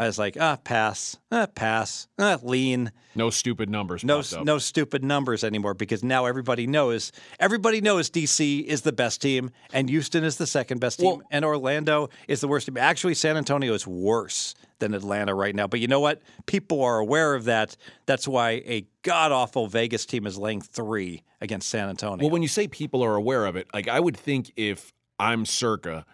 I 0.00 0.06
was 0.06 0.18
like 0.18 0.38
ah 0.40 0.56
pass, 0.56 1.18
ah 1.30 1.46
pass, 1.46 2.08
ah 2.18 2.38
lean. 2.42 2.90
No 3.14 3.28
stupid 3.28 3.68
numbers. 3.68 4.02
No, 4.02 4.22
no 4.42 4.56
stupid 4.56 5.04
numbers 5.04 5.44
anymore 5.44 5.74
because 5.74 6.02
now 6.02 6.24
everybody 6.24 6.66
knows. 6.66 7.12
Everybody 7.38 7.82
knows 7.82 8.08
DC 8.08 8.64
is 8.64 8.80
the 8.80 8.92
best 8.92 9.20
team, 9.20 9.50
and 9.74 9.90
Houston 9.90 10.24
is 10.24 10.38
the 10.38 10.46
second 10.46 10.80
best 10.80 11.00
team, 11.00 11.18
Well- 11.18 11.22
and 11.30 11.44
Orlando 11.44 12.08
is 12.28 12.40
the 12.40 12.48
worst 12.48 12.64
team. 12.64 12.78
Actually, 12.78 13.12
San 13.12 13.36
Antonio 13.36 13.74
is 13.74 13.86
worse 13.86 14.54
than 14.78 14.94
Atlanta 14.94 15.34
right 15.34 15.54
now. 15.54 15.66
But 15.66 15.80
you 15.80 15.86
know 15.86 16.00
what? 16.00 16.22
People 16.46 16.80
are 16.82 16.98
aware 16.98 17.34
of 17.34 17.44
that. 17.44 17.76
That's 18.06 18.26
why 18.26 18.62
a 18.64 18.86
god 19.02 19.32
awful 19.32 19.66
Vegas 19.66 20.06
team 20.06 20.26
is 20.26 20.38
laying 20.38 20.62
three 20.62 21.24
against 21.42 21.68
San 21.68 21.90
Antonio. 21.90 22.24
Well, 22.24 22.30
when 22.32 22.40
you 22.40 22.48
say 22.48 22.68
people 22.68 23.04
are 23.04 23.16
aware 23.16 23.44
of 23.44 23.54
it, 23.54 23.68
like 23.74 23.86
I 23.86 24.00
would 24.00 24.16
think 24.16 24.50
if 24.56 24.94
I'm 25.18 25.44
Circa, 25.44 26.06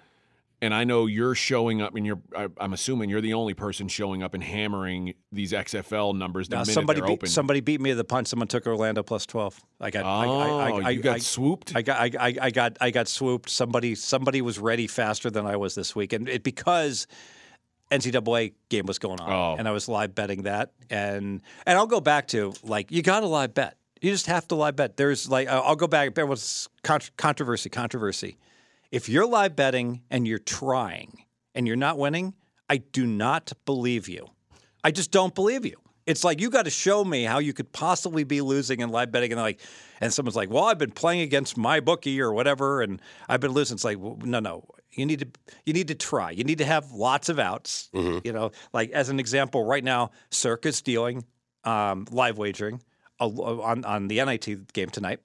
and 0.62 0.73
I 0.73 0.85
know 0.85 1.07
you're 1.07 1.35
showing 1.35 1.83
up, 1.83 1.95
and 1.95 2.07
you're, 2.07 2.21
I, 2.35 2.49
I'm 2.59 2.73
assuming 2.73 3.11
you're 3.11 3.21
the 3.21 3.35
only 3.35 3.53
person 3.55 3.88
showing 3.88 4.23
up 4.23 4.33
and 4.35 4.42
hammering 4.42 5.14
these 5.31 5.53
XFL 5.53 6.16
numbers 6.16 6.49
the 6.49 6.57
Now, 6.57 6.64
somebody 6.64 7.01
beat, 7.03 7.11
open. 7.11 7.29
somebody 7.29 7.61
beat 7.61 7.81
me 7.81 7.90
to 7.90 7.97
the 7.97 8.05
punch. 8.05 8.29
Someone 8.29 8.49
took 8.49 8.66
Orlando 8.66 9.03
plus 9.03 9.27
twelve. 9.27 9.61
I 9.81 9.90
got. 9.90 10.05
oh, 10.05 10.09
I, 10.09 10.25
I, 10.25 10.69
I, 10.69 10.71
oh, 10.73 10.81
I, 10.83 10.90
you 10.90 11.03
got 11.03 11.21
swooped. 11.21 11.77
I 11.77 11.83
got, 11.83 12.01
I, 12.01 12.11
I, 12.29 12.35
I 12.42 12.51
got, 12.51 12.77
I 12.81 12.90
got 12.90 13.07
swooped. 13.09 13.51
Somebody, 13.51 13.95
somebody 13.95 14.40
was 14.40 14.59
ready 14.59 14.87
faster 14.87 15.31
than 15.31 15.47
I 15.47 15.57
was 15.57 15.75
this 15.75 15.95
week, 15.95 16.12
and 16.12 16.29
it 16.29 16.42
because 16.42 17.07
NCAA 17.90 18.55
game 18.69 18.87
was 18.87 18.99
going 18.99 19.21
on, 19.21 19.31
Oh. 19.31 19.57
and 19.59 19.69
I 19.69 19.71
was 19.71 19.88
live 19.88 20.14
betting 20.14 20.42
that, 20.42 20.73
and 20.90 21.40
and 21.66 21.79
I'll 21.79 21.87
go 21.87 22.01
back 22.01 22.29
to 22.29 22.53
like 22.62 22.90
you 22.90 23.03
got 23.03 23.21
to 23.21 23.27
live 23.27 23.55
bet. 23.55 23.77
You 24.01 24.11
just 24.11 24.27
have 24.27 24.47
to 24.49 24.55
live 24.57 24.77
bet. 24.77 24.97
There's 24.97 25.29
like 25.29 25.49
I'll 25.49 25.77
go 25.77 25.87
back. 25.87 26.14
There 26.14 26.27
was 26.27 26.69
contr- 26.83 27.11
controversy, 27.16 27.71
controversy. 27.71 28.38
If 28.96 29.11
you're 29.11 29.26
live 29.26 29.54
betting 29.54 30.00
and 30.11 30.26
you're 30.26 30.38
trying 30.38 31.26
and 31.54 31.66
you're 31.66 31.76
not 31.76 31.98
winning, 31.98 32.32
I 32.70 32.78
do 32.78 33.04
not 33.04 33.52
believe 33.66 34.09
you. 34.09 34.26
I 34.82 34.90
just 34.90 35.11
don't 35.11 35.35
believe 35.35 35.66
you. 35.66 35.74
It's 36.06 36.24
like 36.24 36.40
you 36.40 36.48
got 36.48 36.64
to 36.64 36.70
show 36.70 37.04
me 37.04 37.24
how 37.24 37.38
you 37.38 37.52
could 37.52 37.70
possibly 37.72 38.24
be 38.24 38.40
losing 38.40 38.80
in 38.80 38.88
live 38.88 39.12
betting, 39.12 39.32
and 39.32 39.40
like, 39.42 39.61
and 40.00 40.14
someone's 40.14 40.35
like, 40.35 40.48
"Well, 40.48 40.64
I've 40.64 40.78
been 40.78 40.92
playing 40.92 41.20
against 41.20 41.59
my 41.59 41.80
bookie 41.80 42.22
or 42.22 42.32
whatever, 42.32 42.80
and 42.80 43.02
I've 43.28 43.40
been 43.40 43.50
losing." 43.50 43.74
It's 43.74 43.85
like, 43.85 43.98
well, 43.98 44.16
no, 44.24 44.40
no, 44.40 44.64
you 44.92 45.04
need 45.04 45.18
to, 45.18 45.28
you 45.66 45.74
need 45.74 45.88
to 45.88 45.94
try. 45.94 46.30
You 46.30 46.44
need 46.44 46.59
to 46.59 46.64
have 46.64 46.92
lots 46.92 47.28
of 47.28 47.38
outs. 47.38 47.90
You 48.24 48.32
know, 48.32 48.52
like 48.72 48.92
as 48.92 49.11
an 49.11 49.20
example, 49.20 49.62
right 49.62 49.85
now, 49.85 50.12
Circa 50.30 50.72
dealing 50.72 51.22
um, 51.64 52.06
live 52.11 52.38
wagering 52.38 52.80
uh, 53.20 53.26
on 53.26 53.85
on 53.85 54.09
the 54.09 54.24
NIT 54.24 54.72
game 54.72 54.88
tonight. 54.88 55.20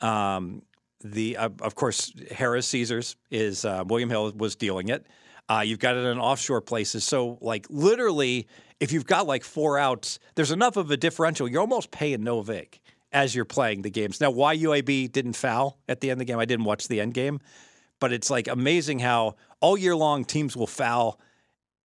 Um, 0.00 0.62
the 1.04 1.36
uh, 1.36 1.50
of 1.60 1.74
course 1.74 2.12
Harrah's 2.30 2.66
Caesars 2.66 3.16
is 3.30 3.64
uh, 3.64 3.84
William 3.86 4.10
Hill 4.10 4.32
was 4.36 4.56
dealing 4.56 4.88
it. 4.88 5.06
Uh, 5.48 5.62
you've 5.64 5.78
got 5.78 5.96
it 5.96 6.04
in 6.04 6.18
offshore 6.18 6.60
places, 6.60 7.04
so 7.04 7.38
like 7.40 7.66
literally, 7.68 8.46
if 8.80 8.92
you've 8.92 9.06
got 9.06 9.26
like 9.26 9.44
four 9.44 9.78
outs, 9.78 10.18
there's 10.34 10.52
enough 10.52 10.76
of 10.76 10.90
a 10.90 10.96
differential. 10.96 11.48
You're 11.48 11.60
almost 11.60 11.90
paying 11.90 12.22
no 12.22 12.40
vig 12.42 12.78
as 13.12 13.34
you're 13.34 13.44
playing 13.44 13.82
the 13.82 13.90
games. 13.90 14.20
Now, 14.20 14.30
why 14.30 14.56
UAB 14.56 15.12
didn't 15.12 15.34
foul 15.34 15.78
at 15.88 16.00
the 16.00 16.10
end 16.10 16.20
of 16.20 16.26
the 16.26 16.32
game? 16.32 16.38
I 16.38 16.44
didn't 16.44 16.64
watch 16.64 16.88
the 16.88 17.00
end 17.00 17.12
game, 17.12 17.40
but 18.00 18.12
it's 18.12 18.30
like 18.30 18.48
amazing 18.48 19.00
how 19.00 19.36
all 19.60 19.76
year 19.76 19.96
long 19.96 20.24
teams 20.24 20.56
will 20.56 20.66
foul 20.66 21.20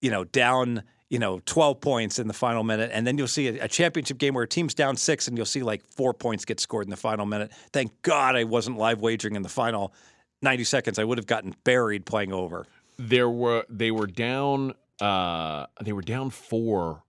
you 0.02 0.12
know, 0.12 0.24
down, 0.24 0.84
you 1.10 1.20
know, 1.20 1.40
12 1.46 1.80
points 1.82 2.20
in 2.20 2.28
the 2.28 2.34
final 2.34 2.64
minute. 2.64 2.90
And 2.94 3.08
then 3.08 3.18
you'll 3.18 3.28
see 3.28 3.48
a, 3.48 3.66
a 3.66 3.68
championship 3.68 4.18
game 4.18 4.34
where 4.34 4.44
a 4.44 4.48
team's 4.48 4.74
down 4.74 4.98
six 4.98 5.28
and 5.28 5.38
you'll 5.38 5.46
see 5.46 5.64
like 5.64 5.86
four 5.86 6.14
points 6.14 6.44
get 6.46 6.60
scored 6.60 6.86
in 6.86 6.90
the 6.90 6.98
final 6.98 7.26
minute. 7.26 7.52
Thank 7.72 8.02
God 8.02 8.36
I 8.36 8.44
wasn't 8.44 8.78
live 8.78 9.00
wagering 9.02 9.36
in 9.36 9.42
the 9.42 9.50
final 9.50 9.94
90 10.42 10.64
seconds. 10.66 11.00
I 11.00 11.04
would 11.06 11.18
have 11.18 11.28
gotten 11.28 11.56
buried 11.64 12.06
playing 12.06 12.34
over. 12.34 12.66
there 13.00 13.30
were 13.30 13.64
they 13.70 13.92
were 13.92 14.08
down 14.08 14.74
uh 15.00 15.68
they 15.82 15.94
were 15.94 16.02
down 16.02 16.30
four 16.32 17.04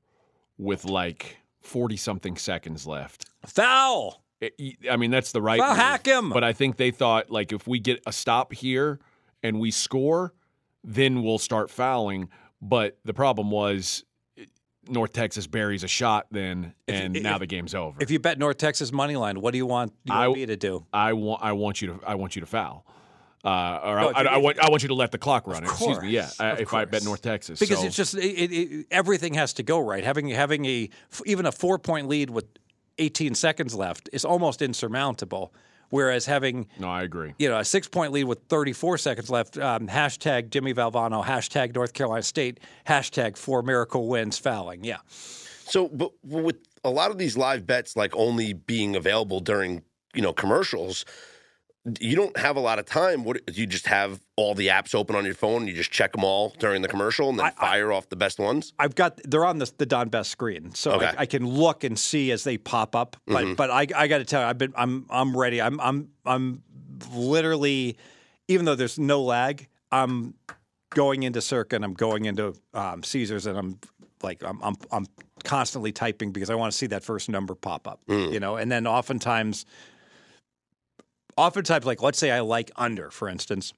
with 0.59 0.85
like 0.85 1.39
40 1.63 1.97
something 1.97 2.37
seconds 2.37 2.87
left 2.87 3.25
Foul! 3.47 4.23
It- 4.41 4.55
I 4.91 4.97
mean, 4.97 5.11
that's 5.11 5.33
the 5.33 5.41
right. 5.43 5.59
Well, 5.59 5.71
move. 5.71 5.79
hack 5.79 6.07
him. 6.07 6.29
But 6.31 6.45
I 6.45 6.53
think 6.53 6.77
they 6.77 6.91
thought 6.93 7.31
like 7.31 7.53
if 7.53 7.67
we 7.67 7.79
get 7.81 8.01
a 8.07 8.13
stop 8.13 8.53
here 8.53 9.01
and 9.43 9.59
we 9.59 9.71
score, 9.71 10.33
then 10.85 11.23
we'll 11.23 11.39
start 11.39 11.71
fouling. 11.71 12.29
But 12.61 12.99
the 13.05 13.15
problem 13.15 13.51
was 13.51 14.05
North 14.89 15.13
Texas 15.13 15.47
buries 15.47 15.85
a 15.85 15.89
shot 15.89 16.27
then, 16.31 16.75
and 16.89 17.17
if- 17.17 17.23
now 17.23 17.39
the 17.39 17.47
game's 17.47 17.75
over. 17.75 17.99
If 18.01 18.11
you 18.11 18.19
bet 18.19 18.39
North 18.39 18.57
Texas 18.59 18.91
money 18.93 19.17
line, 19.17 19.41
what 19.41 19.53
do 19.53 19.59
you 19.59 19.67
want 19.67 19.93
I- 20.09 20.27
UAB 20.27 20.47
to 20.47 20.57
do? 20.57 20.87
I 20.93 21.13
want, 21.13 21.43
I 21.43 21.53
want 21.53 21.81
you 21.83 21.89
to, 21.89 22.01
I 22.07 22.15
want 22.17 22.35
you 22.37 22.41
to 22.41 22.47
foul. 22.47 22.85
Uh, 23.45 23.49
or 23.85 24.01
No, 24.01 24.09
I, 24.09 24.23
I, 24.23 24.25
I 24.25 24.37
want, 24.39 24.59
I 24.59 24.69
want 24.69 24.83
you 24.83 24.89
to 24.89 24.95
let 24.95 25.13
the 25.13 25.19
clock 25.19 25.47
run. 25.47 25.63
Excuse 25.63 26.01
me. 26.01 26.11
Yeah, 26.11 26.29
I, 26.41 26.51
if 26.55 26.75
I 26.75 26.85
bet. 26.87 27.05
North 27.05 27.23
Texas, 27.23 27.61
Because 27.61 27.79
So- 27.79 27.87
it's 27.87 27.95
just 27.97 28.15
it, 28.17 28.21
it, 28.21 28.87
everything 28.91 29.35
has 29.35 29.53
to 29.55 29.63
go 29.63 29.79
right. 29.79 30.03
Having 30.03 30.31
having 30.31 30.65
a 30.65 30.91
even 31.25 31.47
a 31.47 31.53
four 31.53 31.79
point 31.79 32.09
lead 32.09 32.31
with 32.31 32.47
18 32.99 33.37
seconds 33.37 33.77
left 33.77 34.09
is 34.13 34.25
almost 34.25 34.61
insurmountable. 34.61 35.55
Whereas 35.91 36.27
having 36.27 36.67
no, 36.79 36.89
I 36.89 37.03
agree. 37.03 37.35
you 37.39 37.49
know, 37.49 37.59
a 37.59 37.65
six 37.65 37.89
point 37.89 38.13
lead 38.13 38.25
with 38.25 38.41
34 38.49 38.99
seconds 38.99 39.31
left. 39.31 39.59
Um, 39.59 39.87
hashtag 39.89 40.51
Jimmy 40.51 40.75
Valvano, 40.75 41.25
hashtag 41.25 41.75
North 41.75 41.93
Carolina 41.95 42.23
State, 42.23 42.61
hashtag 42.87 43.37
four 43.37 43.63
miracle 43.63 44.07
wins 44.09 44.39
fouling. 44.39 44.85
Yeah. 44.85 44.99
So, 45.09 45.89
but 45.89 46.13
with 46.23 46.57
a 46.85 46.91
lot 46.91 47.11
of 47.11 47.19
these 47.19 47.37
live 47.37 47.67
bets, 47.67 47.97
like 47.97 48.15
only 48.17 48.53
being 48.53 48.97
available 48.97 49.41
during 49.41 49.83
you 50.15 50.23
know 50.23 50.33
commercials, 50.33 51.05
you 52.01 52.17
don't 52.17 52.37
have 52.37 52.57
a 52.57 52.61
lot 52.61 52.79
of 52.79 52.87
time. 52.87 53.25
What 53.25 53.57
you 53.57 53.67
just 53.67 53.87
have 53.87 54.21
all 54.37 54.55
the 54.55 54.69
apps 54.69 54.95
open 54.95 55.17
on 55.17 55.25
your 55.25 55.35
phone, 55.35 55.63
and 55.63 55.69
you 55.69 55.75
just 55.75 55.91
check 55.91 56.13
them 56.13 56.25
all 56.25 56.55
during 56.59 56.83
the 56.83 56.89
commercial, 56.89 57.29
and 57.29 57.39
then 57.39 57.51
fire 57.53 57.93
off 57.93 58.09
the 58.09 58.17
best 58.17 58.39
ones. 58.39 58.73
I've 58.79 58.95
got 58.95 59.21
they're 59.25 59.45
on 59.45 59.59
the 59.59 59.71
the 59.79 59.87
Don 59.87 60.09
Best 60.09 60.31
screen, 60.31 60.75
so 60.75 60.93
Okay. 60.93 61.07
I, 61.07 61.23
I 61.23 61.27
can 61.27 61.47
look 61.47 61.85
and 61.85 61.99
see 61.99 62.31
as 62.33 62.45
they 62.45 62.59
pop 62.59 62.95
up. 62.97 63.17
But 63.27 63.57
but 63.57 63.71
I, 63.71 63.87
I 63.95 64.09
got 64.09 64.19
to 64.19 64.25
tell 64.25 64.41
you, 64.43 64.47
I've 64.49 64.59
been 64.59 64.73
I'm 64.77 65.07
I'm 65.11 65.37
ready. 65.37 65.61
I'm 65.61 65.81
I'm 65.81 66.09
I'm 66.25 66.63
literally, 67.13 67.97
even 68.49 68.65
though 68.67 68.75
there's 68.75 68.99
no 68.99 69.23
lag, 69.23 69.69
I'm 69.93 70.35
going 70.91 71.23
into 71.23 71.41
Circa 71.41 71.77
and 71.77 71.85
I'm 71.85 71.95
going 71.95 72.25
into 72.25 72.55
um, 72.75 73.03
Caesars 73.03 73.47
and 73.47 73.59
I'm 73.59 73.79
like 74.23 74.43
I'm 74.43 74.61
I'm 74.63 74.75
I'm 74.91 75.07
constantly 75.45 75.93
typing 75.93 76.33
because 76.33 76.51
I 76.51 76.55
want 76.55 76.73
to 76.73 76.77
see 76.79 76.87
that 76.89 77.05
first 77.05 77.29
number 77.29 77.55
pop 77.55 77.87
up. 77.87 78.01
You 78.33 78.41
know, 78.41 78.57
and 78.57 78.71
then 78.73 78.87
oftentimes, 78.87 79.65
oftentimes 81.39 81.87
like 81.87 82.03
let's 82.03 82.19
say 82.19 82.31
I 82.31 82.41
like 82.41 82.71
under, 82.77 83.11
for 83.11 83.29
instance 83.29 83.73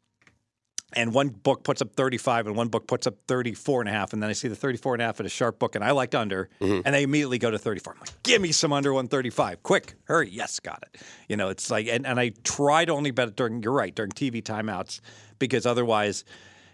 and 0.93 1.15
one 1.15 1.29
book 1.29 1.63
puts 1.63 1.81
up 1.81 1.93
35 1.95 2.49
and 2.49 2.57
one 2.57 2.69
book 2.69 2.87
puts 2.87 3.07
up 3.07 3.15
34 3.29 3.83
and 3.83 3.89
a 3.89 3.93
half 3.93 4.13
and 4.13 4.23
then 4.23 4.29
i 4.29 4.33
see 4.33 4.49
the 4.49 4.57
34 4.57 4.95
and 4.95 5.03
a 5.03 5.05
half 5.05 5.21
at 5.21 5.27
a 5.27 5.29
sharp 5.29 5.59
book 5.59 5.75
and 5.75 5.85
i 5.85 5.91
liked 5.93 6.15
under 6.15 6.49
mm-hmm. 6.61 6.81
and 6.85 6.95
they 6.95 7.03
immediately 7.03 7.39
go 7.39 7.51
to 7.51 7.59
34 7.59 7.93
i'm 7.93 8.01
like 8.01 8.23
give 8.23 8.43
me 8.43 8.53
some 8.53 8.73
under 8.73 8.93
135 8.93 9.63
quick 9.63 9.95
hurry 10.05 10.29
yes 10.31 10.59
got 10.61 10.83
it. 10.83 11.01
You 11.29 11.37
know 11.37 11.49
it's 11.49 11.71
like 11.71 11.87
and, 11.87 12.07
and 12.07 12.19
i 12.19 12.33
try 12.43 12.85
to 12.85 12.93
only 12.93 13.11
bet 13.11 13.29
it 13.29 13.37
during 13.37 13.63
you're 13.63 13.73
right 13.73 13.95
during 13.95 14.11
tv 14.11 14.43
timeouts 14.43 15.01
because 15.39 15.67
otherwise 15.67 16.25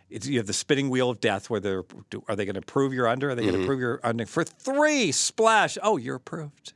it's, 0.08 0.26
you 0.26 0.38
have 0.38 0.46
the 0.46 0.52
spinning 0.52 0.88
wheel 0.88 1.10
of 1.10 1.20
death 1.20 1.50
where 1.50 1.60
they're 1.60 1.84
are 2.28 2.36
they 2.36 2.44
going 2.44 2.54
to 2.54 2.62
prove 2.62 2.94
you're 2.94 3.08
under? 3.08 3.30
Are 3.30 3.34
they 3.34 3.42
going 3.42 3.54
to 3.54 3.58
mm-hmm. 3.58 3.66
prove 3.66 3.80
you're 3.80 4.00
under? 4.04 4.24
For 4.24 4.44
three 4.44 5.10
splash 5.10 5.76
oh 5.82 5.96
you're 5.96 6.16
approved. 6.16 6.74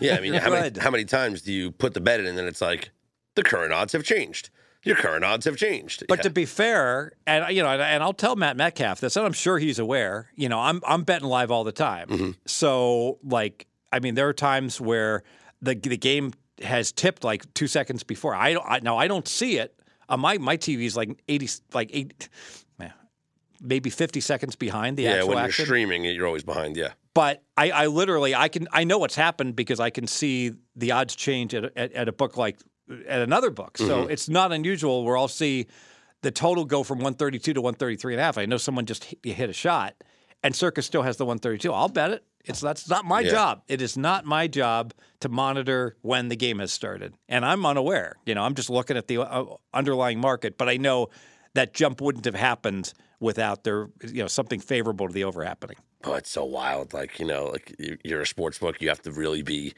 Yeah, 0.00 0.16
I 0.16 0.20
mean, 0.20 0.34
how 0.34 0.50
many, 0.50 0.80
how 0.80 0.90
many 0.90 1.04
times 1.04 1.42
do 1.42 1.52
you 1.52 1.70
put 1.70 1.92
the 1.92 2.00
bet 2.00 2.20
in, 2.20 2.26
and 2.26 2.38
then 2.38 2.46
it's 2.46 2.60
like 2.60 2.90
the 3.34 3.42
current 3.42 3.72
odds 3.72 3.92
have 3.92 4.04
changed. 4.04 4.50
Your 4.84 4.96
current 4.96 5.24
odds 5.24 5.44
have 5.44 5.56
changed. 5.56 6.04
But 6.08 6.18
Yeah. 6.18 6.22
to 6.22 6.30
be 6.30 6.44
fair, 6.44 7.12
and 7.24 7.54
you 7.54 7.62
know, 7.62 7.68
and, 7.68 8.02
I'll 8.02 8.12
tell 8.12 8.34
Matt 8.34 8.56
Metcalf 8.56 9.00
this, 9.00 9.16
and 9.16 9.24
I'm 9.24 9.32
sure 9.32 9.58
he's 9.58 9.78
aware. 9.78 10.32
You 10.34 10.48
know, 10.48 10.58
I'm 10.58 10.80
I'm 10.86 11.04
betting 11.04 11.28
live 11.28 11.50
all 11.52 11.62
the 11.62 11.72
time. 11.72 12.08
Mm-hmm. 12.08 12.30
So, 12.46 13.18
like, 13.22 13.66
I 13.92 14.00
mean, 14.00 14.16
there 14.16 14.28
are 14.28 14.32
times 14.32 14.80
where 14.80 15.22
the 15.60 15.74
the 15.76 15.96
game 15.96 16.32
has 16.62 16.90
tipped 16.90 17.22
like 17.22 17.52
two 17.54 17.68
seconds 17.68 18.02
before. 18.02 18.34
I 18.34 18.54
don't. 18.54 18.66
I, 18.68 18.80
now 18.80 18.96
I 18.96 19.06
don't 19.06 19.28
see 19.28 19.58
it. 19.58 19.78
Uh, 20.08 20.16
my 20.16 20.38
my 20.38 20.56
TV 20.56 20.82
is 20.82 20.96
like 20.96 21.16
eighty, 21.28 21.48
like 21.72 21.90
eight, 21.92 22.28
maybe 23.60 23.88
fifty 23.88 24.20
seconds 24.20 24.56
behind 24.56 24.96
the 24.96 25.04
yeah, 25.04 25.10
actual 25.10 25.20
action. 25.20 25.26
Yeah, 25.28 25.28
when 25.28 25.38
you're 25.38 25.48
action. 25.48 25.64
streaming, 25.64 26.04
you're 26.04 26.26
always 26.26 26.44
behind. 26.44 26.76
Yeah. 26.76 26.92
But 27.14 27.42
I, 27.56 27.70
I 27.70 27.86
literally 27.86 28.34
I 28.34 28.48
can 28.48 28.66
I 28.72 28.84
know 28.84 28.98
what's 28.98 29.14
happened 29.14 29.54
because 29.54 29.78
I 29.80 29.90
can 29.90 30.06
see 30.06 30.52
the 30.74 30.92
odds 30.92 31.14
change 31.14 31.54
at, 31.54 31.64
at, 31.76 31.92
at 31.92 32.08
a 32.08 32.12
book 32.12 32.36
like 32.36 32.58
at 33.08 33.22
another 33.22 33.50
book. 33.50 33.78
So 33.78 34.06
it's 34.06 34.28
not 34.28 34.52
unusual 34.52 35.04
where 35.04 35.16
I'll 35.16 35.28
see 35.28 35.66
the 36.22 36.30
total 36.30 36.64
go 36.64 36.82
from 36.82 36.98
132 36.98 37.54
to 37.54 37.60
133 37.60 38.14
and 38.14 38.20
a 38.20 38.24
half. 38.24 38.38
I 38.38 38.46
know 38.46 38.56
someone 38.56 38.86
just 38.86 39.04
hit, 39.04 39.24
hit 39.24 39.50
a 39.50 39.52
shot 39.52 39.94
and 40.42 40.54
Circa 40.54 40.82
still 40.82 41.02
has 41.02 41.16
the 41.16 41.24
132. 41.24 41.72
I'll 41.72 41.88
bet 41.88 42.10
it. 42.10 42.24
It's 42.44 42.60
that's 42.60 42.88
not 42.88 43.04
my 43.04 43.20
Yeah. 43.20 43.30
job. 43.30 43.62
It 43.68 43.80
is 43.80 43.96
not 43.96 44.24
my 44.24 44.48
job 44.48 44.92
to 45.20 45.28
monitor 45.28 45.96
when 46.02 46.28
the 46.28 46.34
game 46.34 46.58
has 46.58 46.72
started, 46.72 47.14
and 47.28 47.44
I'm 47.44 47.64
unaware. 47.64 48.16
You 48.26 48.34
know, 48.34 48.42
I'm 48.42 48.56
just 48.56 48.68
looking 48.68 48.96
at 48.96 49.06
the 49.06 49.18
uh, 49.18 49.44
underlying 49.72 50.18
market, 50.20 50.58
but 50.58 50.68
I 50.68 50.76
know 50.76 51.10
that 51.54 51.72
jump 51.72 52.00
wouldn't 52.00 52.24
have 52.24 52.34
happened 52.34 52.92
without 53.20 53.62
there, 53.62 53.90
you 54.02 54.22
know, 54.22 54.26
something 54.26 54.58
favorable 54.58 55.06
to 55.06 55.14
the 55.14 55.22
over 55.22 55.44
happening. 55.44 55.76
Oh, 56.02 56.14
it's 56.14 56.30
so 56.30 56.44
wild. 56.44 56.92
Like, 56.92 57.20
you 57.20 57.26
know, 57.26 57.44
like 57.46 57.76
you're 58.02 58.22
a 58.22 58.26
sports 58.26 58.58
book, 58.58 58.80
you 58.82 58.88
have 58.88 59.02
to 59.02 59.12
really 59.12 59.42
be 59.42 59.74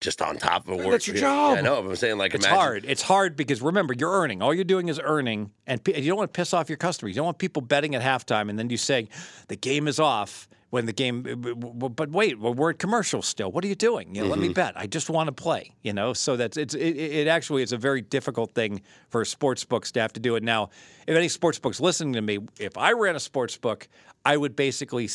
just 0.00 0.20
on 0.20 0.36
top 0.36 0.68
of 0.68 0.80
it. 0.80 0.90
That's 0.90 1.06
your 1.06 1.16
Yeah, 1.16 1.22
job. 1.22 1.58
I 1.58 1.60
know. 1.62 1.78
I'm 1.78 1.96
saying, 1.96 2.18
like, 2.18 2.34
It's 2.34 2.44
imagine, 2.44 2.58
hard. 2.58 2.84
It's 2.86 3.02
hard 3.02 3.36
because 3.36 3.62
remember, 3.62 3.94
you're 3.94 4.12
earning. 4.12 4.42
All 4.42 4.52
you're 4.52 4.64
doing 4.64 4.88
is 4.88 5.00
earning, 5.02 5.50
and 5.66 5.80
you 5.86 6.08
don't 6.08 6.18
want 6.18 6.32
to 6.32 6.36
piss 6.36 6.52
off 6.52 6.68
your 6.68 6.76
customers. 6.78 7.10
You 7.10 7.16
don't 7.16 7.26
want 7.26 7.38
people 7.38 7.62
betting 7.62 7.94
at 7.94 8.02
halftime, 8.02 8.50
and 8.50 8.58
then 8.58 8.70
you 8.70 8.76
say 8.76 9.08
the 9.48 9.56
game 9.56 9.88
is 9.88 9.98
off 9.98 10.48
when 10.70 10.86
the 10.86 10.92
game. 10.92 11.24
Uh, 11.26 11.54
but 11.54 12.10
wait, 12.10 12.38
we're 12.38 12.70
at 12.70 12.78
commercial 12.78 13.22
still. 13.22 13.50
What 13.50 13.64
are 13.64 13.68
you 13.68 13.76
doing? 13.76 14.14
You 14.14 14.22
know, 14.22 14.28
Let 14.28 14.40
me 14.40 14.46
mm-hmm. 14.46 14.54
bet. 14.54 14.74
I 14.76 14.86
just 14.86 15.08
want 15.08 15.28
to 15.28 15.32
play. 15.32 15.70
You 15.82 15.92
know, 15.92 16.12
so 16.12 16.36
that's 16.36 16.56
it's 16.56 16.74
it, 16.74 16.96
it 16.96 17.28
actually 17.28 17.62
is 17.62 17.72
a 17.72 17.78
very 17.78 18.02
difficult 18.02 18.52
thing 18.54 18.82
for 19.08 19.24
sports 19.24 19.64
book 19.64 19.86
staff 19.86 20.12
to 20.14 20.20
do. 20.20 20.36
it 20.36 20.42
now, 20.42 20.70
if 21.06 21.16
any 21.16 21.28
sports 21.28 21.58
books 21.58 21.80
listening 21.80 22.14
to 22.14 22.22
me, 22.22 22.40
if 22.58 22.76
I 22.76 22.92
ran 22.92 23.16
a 23.16 23.20
sports 23.20 23.56
book, 23.56 23.88
I 24.24 24.36
would 24.36 24.56
basically 24.56 25.08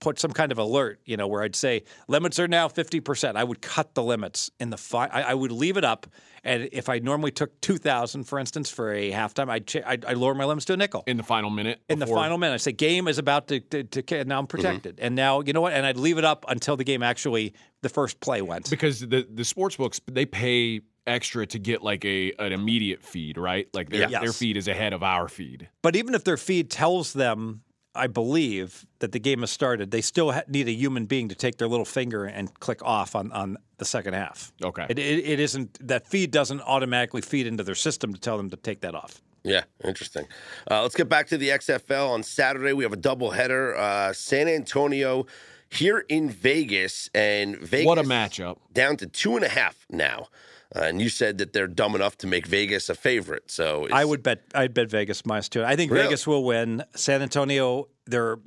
put 0.00 0.18
some 0.18 0.30
kind 0.30 0.52
of 0.52 0.58
alert, 0.58 1.00
you 1.04 1.16
know, 1.16 1.26
where 1.26 1.42
I'd 1.42 1.56
say 1.56 1.84
limits 2.08 2.38
are 2.38 2.48
now 2.48 2.68
50%. 2.68 3.36
I 3.36 3.44
would 3.44 3.62
cut 3.62 3.94
the 3.94 4.02
limits 4.02 4.50
in 4.60 4.70
the 4.70 4.76
fi- 4.76 5.06
I, 5.06 5.22
I 5.22 5.34
would 5.34 5.52
leave 5.52 5.76
it 5.76 5.84
up. 5.84 6.06
And 6.44 6.68
if 6.70 6.88
I 6.88 6.98
normally 6.98 7.32
took 7.32 7.60
2,000, 7.60 8.24
for 8.24 8.38
instance, 8.38 8.70
for 8.70 8.92
a 8.92 9.10
halftime, 9.10 9.48
I'd, 9.48 9.66
cha- 9.66 9.80
I'd, 9.84 10.04
I'd 10.04 10.16
lower 10.16 10.34
my 10.34 10.44
limits 10.44 10.66
to 10.66 10.74
a 10.74 10.76
nickel. 10.76 11.02
in 11.06 11.16
the 11.16 11.22
final 11.22 11.50
minute. 11.50 11.80
In 11.88 11.98
the 11.98 12.06
final 12.06 12.38
minute, 12.38 12.54
I 12.54 12.58
say 12.58 12.72
game 12.72 13.08
is 13.08 13.18
about 13.18 13.48
to, 13.48 13.60
to, 13.60 13.84
to 13.84 14.24
now 14.24 14.38
I'm 14.38 14.44
mm-hmm. 14.44 14.46
protected, 14.46 15.00
and 15.00 15.14
now 15.14 15.40
you 15.40 15.52
know 15.52 15.60
what? 15.60 15.72
And 15.72 15.84
I'd 15.84 15.96
leave 15.96 16.18
it 16.18 16.24
up 16.24 16.44
until 16.48 16.76
the 16.76 16.84
game 16.84 17.02
actually 17.02 17.54
the 17.82 17.88
first 17.88 18.20
play 18.20 18.42
went. 18.42 18.70
because 18.70 19.00
the 19.00 19.26
the 19.28 19.44
sports 19.44 19.76
books 19.76 20.00
they 20.06 20.26
pay 20.26 20.82
extra 21.06 21.46
to 21.46 21.58
get 21.58 21.82
like 21.82 22.04
a 22.04 22.32
an 22.38 22.52
immediate 22.52 23.02
feed, 23.02 23.38
right? 23.38 23.68
Like 23.72 23.90
their 23.90 24.08
Yeah. 24.08 24.20
their 24.20 24.32
feed 24.32 24.56
is 24.56 24.68
ahead 24.68 24.92
of 24.92 25.02
our 25.02 25.28
feed. 25.28 25.68
But 25.82 25.96
even 25.96 26.14
if 26.14 26.24
their 26.24 26.36
feed 26.36 26.70
tells 26.70 27.12
them, 27.12 27.62
I 27.96 28.06
believe 28.06 28.86
that 29.00 29.12
the 29.12 29.18
game 29.18 29.40
has 29.40 29.50
started, 29.50 29.90
they 29.90 30.00
still 30.00 30.32
ha- 30.32 30.42
need 30.48 30.68
a 30.68 30.72
human 30.72 31.06
being 31.06 31.28
to 31.28 31.34
take 31.34 31.58
their 31.58 31.68
little 31.68 31.84
finger 31.84 32.24
and 32.24 32.52
click 32.60 32.80
off 32.82 33.14
on, 33.14 33.32
on 33.32 33.56
the 33.78 33.84
second 33.84 34.14
half. 34.14 34.52
Okay. 34.62 34.86
It, 34.88 34.98
it, 34.98 35.24
it 35.24 35.40
isn't 35.40 35.86
that 35.86 36.06
feed 36.06 36.30
doesn't 36.30 36.60
automatically 36.62 37.22
feed 37.22 37.46
into 37.46 37.62
their 37.62 37.74
system 37.74 38.12
to 38.14 38.20
tell 38.20 38.36
them 38.36 38.50
to 38.50 38.56
take 38.56 38.80
that 38.80 38.94
off. 38.94 39.22
Yeah, 39.44 39.62
interesting. 39.84 40.26
Uh, 40.68 40.82
let's 40.82 40.96
get 40.96 41.08
back 41.08 41.28
to 41.28 41.38
the 41.38 41.50
XFL. 41.50 42.10
On 42.10 42.22
Saturday, 42.22 42.72
we 42.72 42.82
have 42.82 42.92
a 42.92 42.96
doubleheader. 42.96 43.76
Uh, 43.76 44.12
San 44.12 44.48
Antonio 44.48 45.26
here 45.70 46.04
in 46.08 46.30
Vegas, 46.30 47.10
and 47.14 47.56
Vegas 47.58 47.86
What 47.86 47.98
a 47.98 48.02
matchup! 48.02 48.58
down 48.72 48.96
to 48.98 49.06
two 49.06 49.36
and 49.36 49.44
a 49.44 49.48
half 49.48 49.86
now. 49.90 50.28
Uh, 50.74 50.80
and 50.80 51.00
you 51.00 51.08
said 51.08 51.38
that 51.38 51.52
they're 51.52 51.68
dumb 51.68 51.94
enough 51.94 52.18
to 52.18 52.26
make 52.26 52.46
Vegas 52.46 52.88
a 52.88 52.94
favorite. 52.94 53.50
So 53.50 53.84
it's, 53.84 53.94
I 53.94 54.04
would 54.04 54.22
bet 54.22 54.42
I'd 54.54 54.74
bet 54.74 54.90
Vegas 54.90 55.24
minus 55.24 55.48
two. 55.48 55.64
I 55.64 55.76
think 55.76 55.92
Really? 55.92 56.04
Vegas 56.04 56.26
will 56.26 56.44
win. 56.44 56.82
San 56.94 57.22
Antonio, 57.22 57.88
they're 58.06 58.38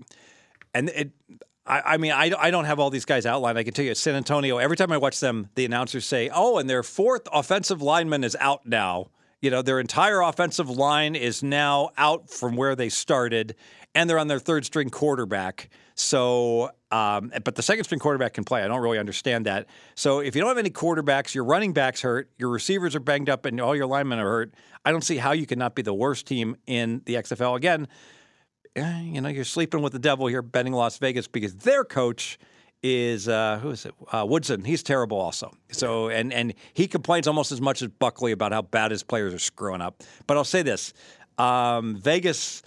and 0.74 0.90
it. 0.90 1.12
I, 1.66 1.94
I 1.94 1.98
mean, 1.98 2.12
I, 2.12 2.32
I 2.38 2.52
don't 2.52 2.66
have 2.66 2.80
all 2.80 2.90
these 2.90 3.06
guys 3.06 3.26
outlined. 3.26 3.58
I 3.58 3.64
can 3.64 3.74
tell 3.74 3.86
you, 3.86 3.94
San 3.96 4.16
Antonio. 4.16 4.58
Every 4.58 4.76
time 4.76 4.92
I 4.92 4.98
watch 4.98 5.20
them, 5.20 5.50
the 5.56 5.66
announcers 5.66 6.06
say, 6.06 6.30
"Oh, 6.34 6.58
and 6.58 6.70
their 6.70 6.84
fourth 6.84 7.28
offensive 7.32 7.82
lineman 7.82 8.24
is 8.24 8.36
out 8.40 8.66
now." 8.66 9.12
You 9.42 9.50
know, 9.50 9.62
their 9.62 9.80
entire 9.80 10.22
offensive 10.22 10.70
line 10.70 11.16
is 11.16 11.42
now 11.42 11.92
out 11.98 12.30
from 12.30 12.56
where 12.58 12.76
they 12.76 12.90
started, 12.90 13.56
and 13.96 14.10
they're 14.10 14.20
on 14.20 14.28
their 14.28 14.40
third 14.40 14.66
string 14.66 14.90
quarterback. 14.90 15.70
So, 15.96 16.72
um, 16.92 17.32
but 17.44 17.56
the 17.56 17.62
second 17.62 17.86
string 17.86 18.00
quarterback 18.00 18.34
can 18.34 18.44
play. 18.44 18.64
I 18.64 18.68
don't 18.68 18.82
really 18.82 18.98
understand 19.00 19.46
that. 19.46 19.68
So, 19.96 20.20
if 20.20 20.36
you 20.36 20.42
don't 20.42 20.50
have 20.50 20.58
any 20.58 20.70
quarterbacks, 20.70 21.34
your 21.34 21.46
running 21.46 21.72
backs 21.72 22.02
hurt, 22.02 22.30
your 22.38 22.50
receivers 22.50 22.96
are 22.96 23.00
banged 23.00 23.30
up, 23.30 23.46
and 23.46 23.62
all 23.62 23.76
your 23.76 23.88
linemen 23.88 24.20
are 24.20 24.30
hurt. 24.30 24.54
I 24.84 24.92
don't 24.92 25.04
see 25.04 25.18
how 25.18 25.32
you 25.32 25.46
can 25.46 25.60
not 25.60 25.74
be 25.76 25.82
the 25.84 25.94
worst 25.94 26.26
team 26.26 26.58
in 26.68 27.02
the 27.06 27.16
XFL 27.16 27.56
again. 27.56 27.88
eh, 28.76 29.02
You 29.04 29.22
know, 29.22 29.30
you're 29.30 29.46
sleeping 29.46 29.82
with 29.82 29.94
the 29.94 30.00
devil 30.00 30.28
here, 30.28 30.42
betting 30.42 30.74
Las 30.74 30.98
Vegas 30.98 31.28
because 31.28 31.56
their 31.56 31.84
coach 31.86 32.38
is 32.84 33.28
uh, 33.28 33.60
who 33.62 33.72
is 33.72 33.86
it? 33.86 33.94
Uh, 34.12 34.26
Woodson. 34.28 34.64
He's 34.64 34.84
terrible, 34.84 35.20
also. 35.20 35.52
So, 35.72 36.10
and 36.10 36.32
and 36.34 36.54
he 36.74 36.88
complains 36.88 37.28
almost 37.28 37.52
as 37.52 37.62
much 37.62 37.82
as 37.82 37.90
Buckley 37.90 38.32
about 38.32 38.52
how 38.52 38.62
bad 38.62 38.92
his 38.92 39.04
players 39.04 39.34
are 39.34 39.40
screwing 39.40 39.82
up. 39.82 40.04
But 40.28 40.38
I'll 40.38 40.44
say 40.44 40.62
this: 40.62 40.94
um, 41.38 41.98
Vegas 41.98 42.64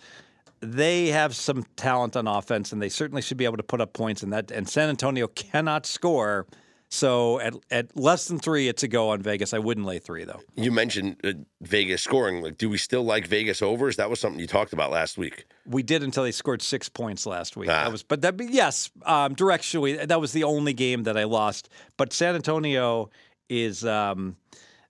they 0.62 1.08
have 1.08 1.34
some 1.34 1.64
talent 1.74 2.16
on 2.16 2.28
offense, 2.28 2.72
and 2.72 2.80
they 2.80 2.88
certainly 2.88 3.20
should 3.20 3.36
be 3.36 3.44
able 3.44 3.56
to 3.56 3.64
put 3.64 3.80
up 3.80 3.92
points. 3.92 4.22
And 4.22 4.32
that 4.32 4.50
and 4.50 4.68
San 4.68 4.88
Antonio 4.88 5.26
cannot 5.26 5.86
score. 5.86 6.46
So 6.92 7.40
at 7.40 7.54
at 7.70 7.96
less 7.96 8.28
than 8.28 8.38
three, 8.38 8.68
it's 8.68 8.82
a 8.82 8.88
go 8.88 9.08
on 9.08 9.22
Vegas. 9.22 9.54
I 9.54 9.58
wouldn't 9.58 9.86
lay 9.86 9.98
three 9.98 10.24
though. 10.24 10.40
You 10.56 10.70
mentioned 10.70 11.16
uh, 11.24 11.32
Vegas 11.62 12.02
scoring. 12.02 12.42
Like, 12.42 12.58
do 12.58 12.68
we 12.68 12.76
still 12.76 13.02
like 13.02 13.26
Vegas 13.26 13.62
overs? 13.62 13.96
That 13.96 14.10
was 14.10 14.20
something 14.20 14.38
you 14.38 14.46
talked 14.46 14.74
about 14.74 14.90
last 14.90 15.16
week. 15.16 15.46
We 15.64 15.82
did 15.82 16.02
until 16.02 16.24
they 16.24 16.32
scored 16.32 16.60
six 16.60 16.90
points 16.90 17.24
last 17.24 17.56
week. 17.56 17.70
Ah. 17.70 17.84
That 17.84 17.92
was, 17.92 18.02
but 18.02 18.20
that 18.20 18.38
yes, 18.38 18.90
um, 19.06 19.34
directionally, 19.34 20.06
that 20.06 20.20
was 20.20 20.32
the 20.32 20.44
only 20.44 20.74
game 20.74 21.04
that 21.04 21.16
I 21.16 21.24
lost. 21.24 21.70
But 21.96 22.12
San 22.12 22.34
Antonio 22.34 23.08
is 23.48 23.86
um, 23.86 24.36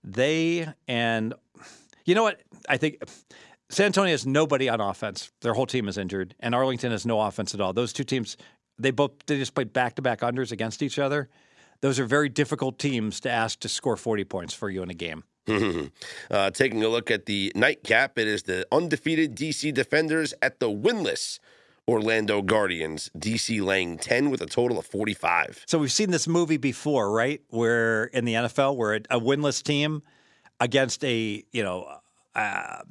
they 0.03 0.67
and 0.89 1.35
you 2.05 2.17
know 2.17 2.25
what 2.25 2.41
I 2.69 2.79
think. 2.79 2.97
San 3.69 3.87
Antonio 3.87 4.11
has 4.11 4.27
nobody 4.27 4.69
on 4.69 4.81
offense. 4.81 5.31
Their 5.43 5.55
whole 5.55 5.67
team 5.67 5.87
is 5.87 5.97
injured, 5.97 6.35
and 6.41 6.53
Arlington 6.53 6.91
has 6.91 7.07
no 7.07 7.21
offense 7.21 7.55
at 7.55 7.61
all. 7.61 7.73
Those 7.73 7.93
two 7.93 8.03
teams, 8.03 8.37
they 8.77 8.91
both 8.91 9.13
they 9.27 9.39
just 9.39 9.55
played 9.55 9.73
back 9.73 9.95
to 9.95 10.03
back 10.03 10.23
unders 10.23 10.51
against 10.51 10.83
each 10.83 10.99
other. 10.99 11.29
Those 11.83 12.01
are 12.01 12.07
very 12.07 12.31
difficult 12.31 12.79
teams 12.79 13.21
to 13.21 13.31
ask 13.31 13.61
to 13.61 13.69
score 13.69 13.97
forty 13.97 14.25
points 14.25 14.55
for 14.55 14.71
you 14.71 14.83
in 14.83 14.91
a 14.91 14.95
game. 14.95 15.25
uh, 16.31 16.51
taking 16.51 16.83
a 16.85 16.89
look 16.89 17.11
at 17.11 17.27
the 17.27 17.53
nightcap, 17.55 18.19
it 18.19 18.29
is 18.29 18.45
the 18.45 18.67
undefeated 18.73 19.37
DC 19.37 19.75
Defenders 19.75 20.33
at 20.41 20.61
the 20.61 20.71
winless 20.71 21.41
Orlando 21.89 22.43
Guardians. 22.43 23.11
DC 23.19 23.61
laying 23.63 23.99
10 23.99 24.31
with 24.31 24.41
a 24.41 24.47
total 24.47 24.79
of 24.79 24.87
45. 24.87 25.65
So 25.67 25.79
we've 25.79 25.91
seen 25.93 26.13
this 26.13 26.29
movie 26.29 26.59
before, 26.59 27.11
right? 27.11 27.43
Where 27.49 28.05
in 28.05 28.25
the 28.25 28.35
NFL, 28.35 28.77
where 28.77 28.95
a, 28.95 29.01
a 29.11 29.21
winless 29.21 29.63
team 29.63 30.03
against 30.61 31.05
a 31.05 31.45
you 31.51 31.63
know 31.63 31.93
uh, 32.35 32.83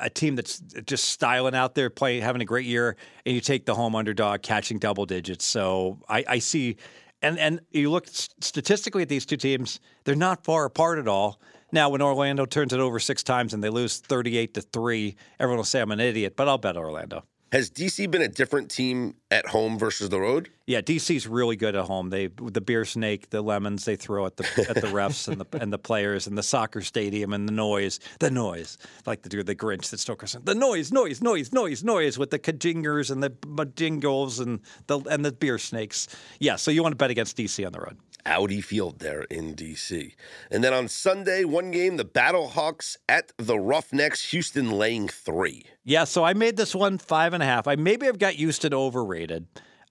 a 0.00 0.10
team 0.10 0.34
that's 0.34 0.58
just 0.86 1.04
styling 1.04 1.54
out 1.54 1.74
there, 1.74 1.90
playing, 1.90 2.22
having 2.22 2.42
a 2.42 2.44
great 2.44 2.66
year, 2.66 2.96
and 3.24 3.34
you 3.34 3.40
take 3.40 3.64
the 3.64 3.74
home 3.74 3.94
underdog, 3.94 4.42
catching 4.42 4.78
double 4.78 5.06
digits. 5.06 5.46
So 5.46 6.00
I, 6.08 6.24
I 6.26 6.38
see, 6.40 6.76
and 7.22 7.38
and 7.38 7.60
you 7.70 7.90
look 7.90 8.06
statistically 8.08 9.02
at 9.02 9.08
these 9.08 9.26
two 9.26 9.36
teams, 9.36 9.80
they're 10.04 10.14
not 10.14 10.44
far 10.44 10.64
apart 10.64 10.98
at 10.98 11.08
all. 11.08 11.40
Now, 11.70 11.90
when 11.90 12.00
Orlando 12.00 12.46
turns 12.46 12.72
it 12.72 12.80
over 12.80 12.98
six 12.98 13.22
times 13.22 13.52
and 13.52 13.62
they 13.62 13.68
lose 13.68 13.98
thirty-eight 13.98 14.54
to 14.54 14.62
three, 14.62 15.16
everyone 15.38 15.58
will 15.58 15.64
say 15.64 15.80
I'm 15.80 15.90
an 15.90 16.00
idiot, 16.00 16.34
but 16.36 16.48
I'll 16.48 16.58
bet 16.58 16.76
Orlando. 16.76 17.24
Has 17.50 17.70
DC 17.70 18.10
been 18.10 18.20
a 18.20 18.28
different 18.28 18.70
team 18.70 19.14
at 19.30 19.46
home 19.46 19.78
versus 19.78 20.10
the 20.10 20.20
road? 20.20 20.50
Yeah, 20.66 20.82
DC's 20.82 21.26
really 21.26 21.56
good 21.56 21.74
at 21.74 21.86
home. 21.86 22.10
They 22.10 22.26
the 22.26 22.60
beer 22.60 22.84
snake, 22.84 23.30
the 23.30 23.40
lemons 23.40 23.86
they 23.86 23.96
throw 23.96 24.26
at 24.26 24.36
the 24.36 24.66
at 24.68 24.74
the 24.74 24.88
refs 24.88 25.28
and 25.28 25.40
the 25.40 25.46
and 25.62 25.72
the 25.72 25.78
players 25.78 26.26
and 26.26 26.36
the 26.36 26.42
soccer 26.42 26.82
stadium 26.82 27.32
and 27.32 27.48
the 27.48 27.52
noise, 27.52 28.00
the 28.18 28.30
noise, 28.30 28.76
like 29.06 29.22
the 29.22 29.42
the 29.42 29.54
Grinch 29.54 29.88
that 29.90 29.98
Stoker 29.98 30.26
said, 30.26 30.44
the 30.44 30.54
noise, 30.54 30.92
noise, 30.92 31.22
noise, 31.22 31.50
noise, 31.50 31.82
noise 31.82 32.18
with 32.18 32.30
the 32.30 32.38
kajingers 32.38 33.10
and 33.10 33.22
the 33.22 33.30
majingles 33.30 34.40
and 34.40 34.60
the 34.86 34.98
and 35.10 35.24
the 35.24 35.32
beer 35.32 35.56
snakes. 35.56 36.06
Yeah, 36.38 36.56
so 36.56 36.70
you 36.70 36.82
want 36.82 36.92
to 36.92 36.96
bet 36.96 37.10
against 37.10 37.38
DC 37.38 37.64
on 37.64 37.72
the 37.72 37.80
road. 37.80 37.96
Audi 38.28 38.60
Field 38.60 38.98
there 39.00 39.22
in 39.22 39.54
DC. 39.54 40.14
And 40.50 40.62
then 40.62 40.74
on 40.74 40.86
Sunday, 40.88 41.44
one 41.44 41.70
game, 41.70 41.96
the 41.96 42.04
Battlehawks 42.04 42.96
at 43.08 43.32
the 43.38 43.58
Roughnecks, 43.58 44.30
Houston 44.30 44.70
laying 44.70 45.08
three. 45.08 45.64
Yeah, 45.84 46.04
so 46.04 46.24
I 46.24 46.34
made 46.34 46.56
this 46.56 46.74
one 46.74 46.98
five 46.98 47.32
and 47.32 47.42
a 47.42 47.46
half. 47.46 47.66
I 47.66 47.76
maybe 47.76 48.06
I've 48.06 48.18
got 48.18 48.34
Houston 48.34 48.74
overrated. 48.74 49.46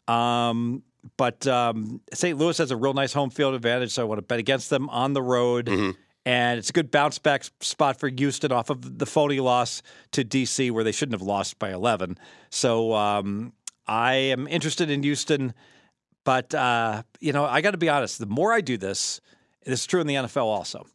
Um, 0.07 0.83
but 1.17 1.47
um, 1.47 2.01
St. 2.13 2.37
Louis 2.37 2.57
has 2.57 2.71
a 2.71 2.77
real 2.77 2.93
nice 2.93 3.13
home 3.13 3.29
field 3.29 3.55
advantage, 3.55 3.91
so 3.91 4.03
I 4.03 4.05
want 4.05 4.19
to 4.19 4.23
bet 4.23 4.39
against 4.39 4.69
them 4.69 4.89
on 4.89 5.13
the 5.13 5.21
road. 5.21 5.67
And 6.25 6.59
it's 6.59 6.69
a 6.69 6.73
good 6.73 6.91
bounce 6.91 7.19
back 7.19 7.45
spot 7.61 7.99
for 7.99 8.09
Houston 8.09 8.51
off 8.51 8.69
of 8.69 8.99
the 8.99 9.05
phony 9.05 9.39
loss 9.39 9.81
to 10.11 10.25
DC, 10.25 10.71
where 10.71 10.83
they 10.83 10.91
shouldn't 10.91 11.13
have 11.13 11.25
lost 11.25 11.57
by 11.57 11.71
11. 11.71 12.17
So 12.49 12.93
um, 12.93 13.53
I 13.87 14.13
am 14.15 14.45
interested 14.47 14.89
in 14.89 15.03
Houston. 15.03 15.53
But, 16.27 16.53
uh, 16.53 17.03
you 17.21 17.31
know, 17.31 17.45
I 17.45 17.61
got 17.61 17.71
to 17.71 17.77
be 17.77 17.87
honest, 17.87 18.19
the 18.19 18.25
more 18.25 18.51
I 18.51 18.59
do 18.59 18.77
this, 18.77 19.21
this 19.63 19.79
is 19.79 19.85
true 19.85 20.01
in 20.01 20.07
the 20.07 20.15
NFL 20.15 20.43
also. 20.43 20.85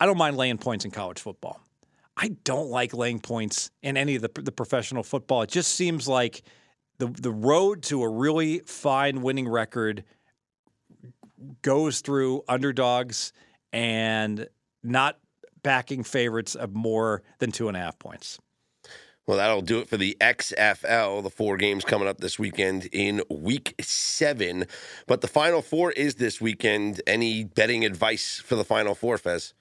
I 0.00 0.06
don't 0.06 0.16
mind 0.16 0.38
laying 0.38 0.56
points 0.56 0.86
in 0.86 0.90
college 0.90 1.20
football. 1.20 1.60
I 2.16 2.28
don't 2.42 2.70
like 2.70 2.94
laying 2.94 3.20
points 3.20 3.70
in 3.82 3.98
any 3.98 4.16
of 4.16 4.22
the, 4.22 4.30
the 4.34 4.52
professional 4.52 5.02
football. 5.02 5.42
It 5.42 5.50
just 5.50 5.74
seems 5.74 6.08
like 6.08 6.42
the 6.96 7.08
the 7.08 7.30
road 7.30 7.82
to 7.84 8.02
a 8.02 8.08
really 8.08 8.60
fine 8.60 9.20
winning 9.20 9.46
record 9.46 10.04
goes 11.60 12.00
through 12.00 12.42
underdogs 12.48 13.34
and 13.74 14.48
not 14.82 15.18
backing 15.62 16.02
favorites 16.02 16.54
of 16.54 16.74
more 16.74 17.22
than 17.40 17.52
two 17.52 17.68
and 17.68 17.76
a 17.76 17.80
half 17.80 17.98
points. 17.98 18.38
Well, 19.26 19.38
that'll 19.38 19.60
do 19.62 19.80
it 19.80 19.88
for 19.88 19.96
the 19.96 20.16
XFL. 20.20 21.22
The 21.22 21.30
four 21.30 21.56
games 21.56 21.84
coming 21.84 22.06
up 22.06 22.18
this 22.18 22.38
weekend 22.38 22.88
in 22.92 23.22
week 23.28 23.74
seven. 23.80 24.66
But 25.08 25.20
the 25.20 25.26
final 25.28 25.62
four 25.62 25.90
is 25.92 26.14
this 26.14 26.40
weekend. 26.40 27.00
Any 27.08 27.42
betting 27.42 27.84
advice 27.84 28.40
for 28.44 28.54
the 28.54 28.64
final 28.64 28.94
four, 28.94 29.18
Fez? 29.18 29.52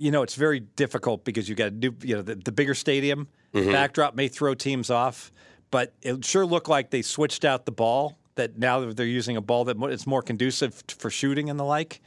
You 0.00 0.10
know, 0.10 0.22
it's 0.22 0.34
very 0.34 0.60
difficult 0.60 1.24
because 1.24 1.48
you 1.48 1.54
got 1.54 1.66
to 1.66 1.70
do, 1.70 1.94
you 2.02 2.16
know, 2.16 2.22
the, 2.22 2.34
the 2.34 2.52
bigger 2.52 2.74
stadium 2.74 3.28
Mhm. 3.54 3.72
backdrop 3.72 4.14
may 4.14 4.28
throw 4.28 4.54
teams 4.54 4.90
off, 4.90 5.30
but 5.70 5.92
it 6.02 6.24
sure 6.24 6.46
looked 6.46 6.68
like 6.68 6.90
they 6.90 7.02
switched 7.02 7.44
out 7.44 7.64
the 7.64 7.72
ball. 7.72 8.16
That 8.36 8.56
now 8.58 8.92
they're 8.92 9.04
using 9.06 9.36
a 9.36 9.40
ball 9.40 9.64
that 9.66 9.76
it's 9.90 10.06
more 10.06 10.22
conducive 10.22 10.82
for 10.88 11.10
shooting 11.10 11.50
and 11.50 11.58
the 11.60 11.64
like. 11.64 12.00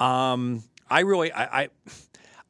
Um, 0.00 0.62
I 0.88 1.00
really, 1.00 1.30
I, 1.32 1.62
I, 1.62 1.68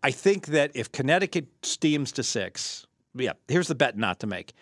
I 0.03 0.11
think 0.11 0.47
that 0.47 0.71
if 0.75 0.93
Connecticut 0.93 1.47
steams 1.63 2.13
to 2.13 2.23
six, 2.23 2.87
yeah, 3.15 3.33
here's 3.49 3.69
the 3.69 3.75
bet 3.75 3.97
not 3.97 4.21
to 4.21 4.27
make. 4.27 4.53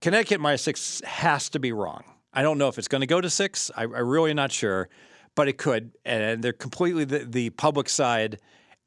Connecticut 0.00 0.40
minus 0.40 0.62
six 0.62 1.00
has 1.04 1.48
to 1.50 1.58
be 1.58 1.72
wrong. 1.72 2.04
I 2.32 2.42
don't 2.42 2.58
know 2.58 2.68
if 2.68 2.78
it's 2.78 2.88
going 2.88 3.00
to 3.00 3.06
go 3.06 3.20
to 3.20 3.30
six. 3.30 3.70
I, 3.76 3.82
I 3.82 3.84
really 3.84 4.34
not 4.34 4.52
sure, 4.52 4.88
but 5.34 5.48
it 5.48 5.56
could. 5.56 5.92
And 6.04 6.42
they're 6.42 6.52
completely 6.52 7.04
the, 7.04 7.20
the 7.20 7.50
public 7.50 7.88
side. 7.88 8.38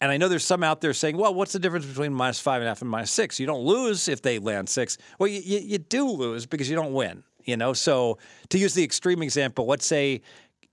And 0.02 0.12
I 0.12 0.18
know 0.18 0.28
there's 0.28 0.46
some 0.46 0.64
out 0.64 0.82
there 0.82 0.94
saying, 0.94 1.18
well, 1.18 1.34
what's 1.34 1.54
the 1.54 1.60
difference 1.60 1.86
between 1.86 2.14
minus 2.14 2.40
five 2.40 2.62
and 2.62 2.68
a 2.68 2.70
half 2.70 2.82
and 2.82 2.90
minus 2.90 3.12
six? 3.12 3.40
You 3.40 3.48
don't 3.48 3.66
lose 3.66 4.08
if 4.08 4.22
they 4.22 4.38
land 4.38 4.70
six. 4.70 4.98
Well, 5.18 5.28
you, 5.28 5.42
you, 5.44 5.60
you 5.60 5.78
do 5.80 6.08
lose 6.08 6.46
because 6.46 6.70
you 6.70 6.76
don't 6.76 6.94
win, 6.94 7.24
you 7.44 7.58
know? 7.58 7.74
So 7.74 8.20
to 8.50 8.60
use 8.60 8.76
the 8.76 8.84
extreme 8.84 9.24
example, 9.24 9.66
let's 9.66 9.86
say 9.86 10.22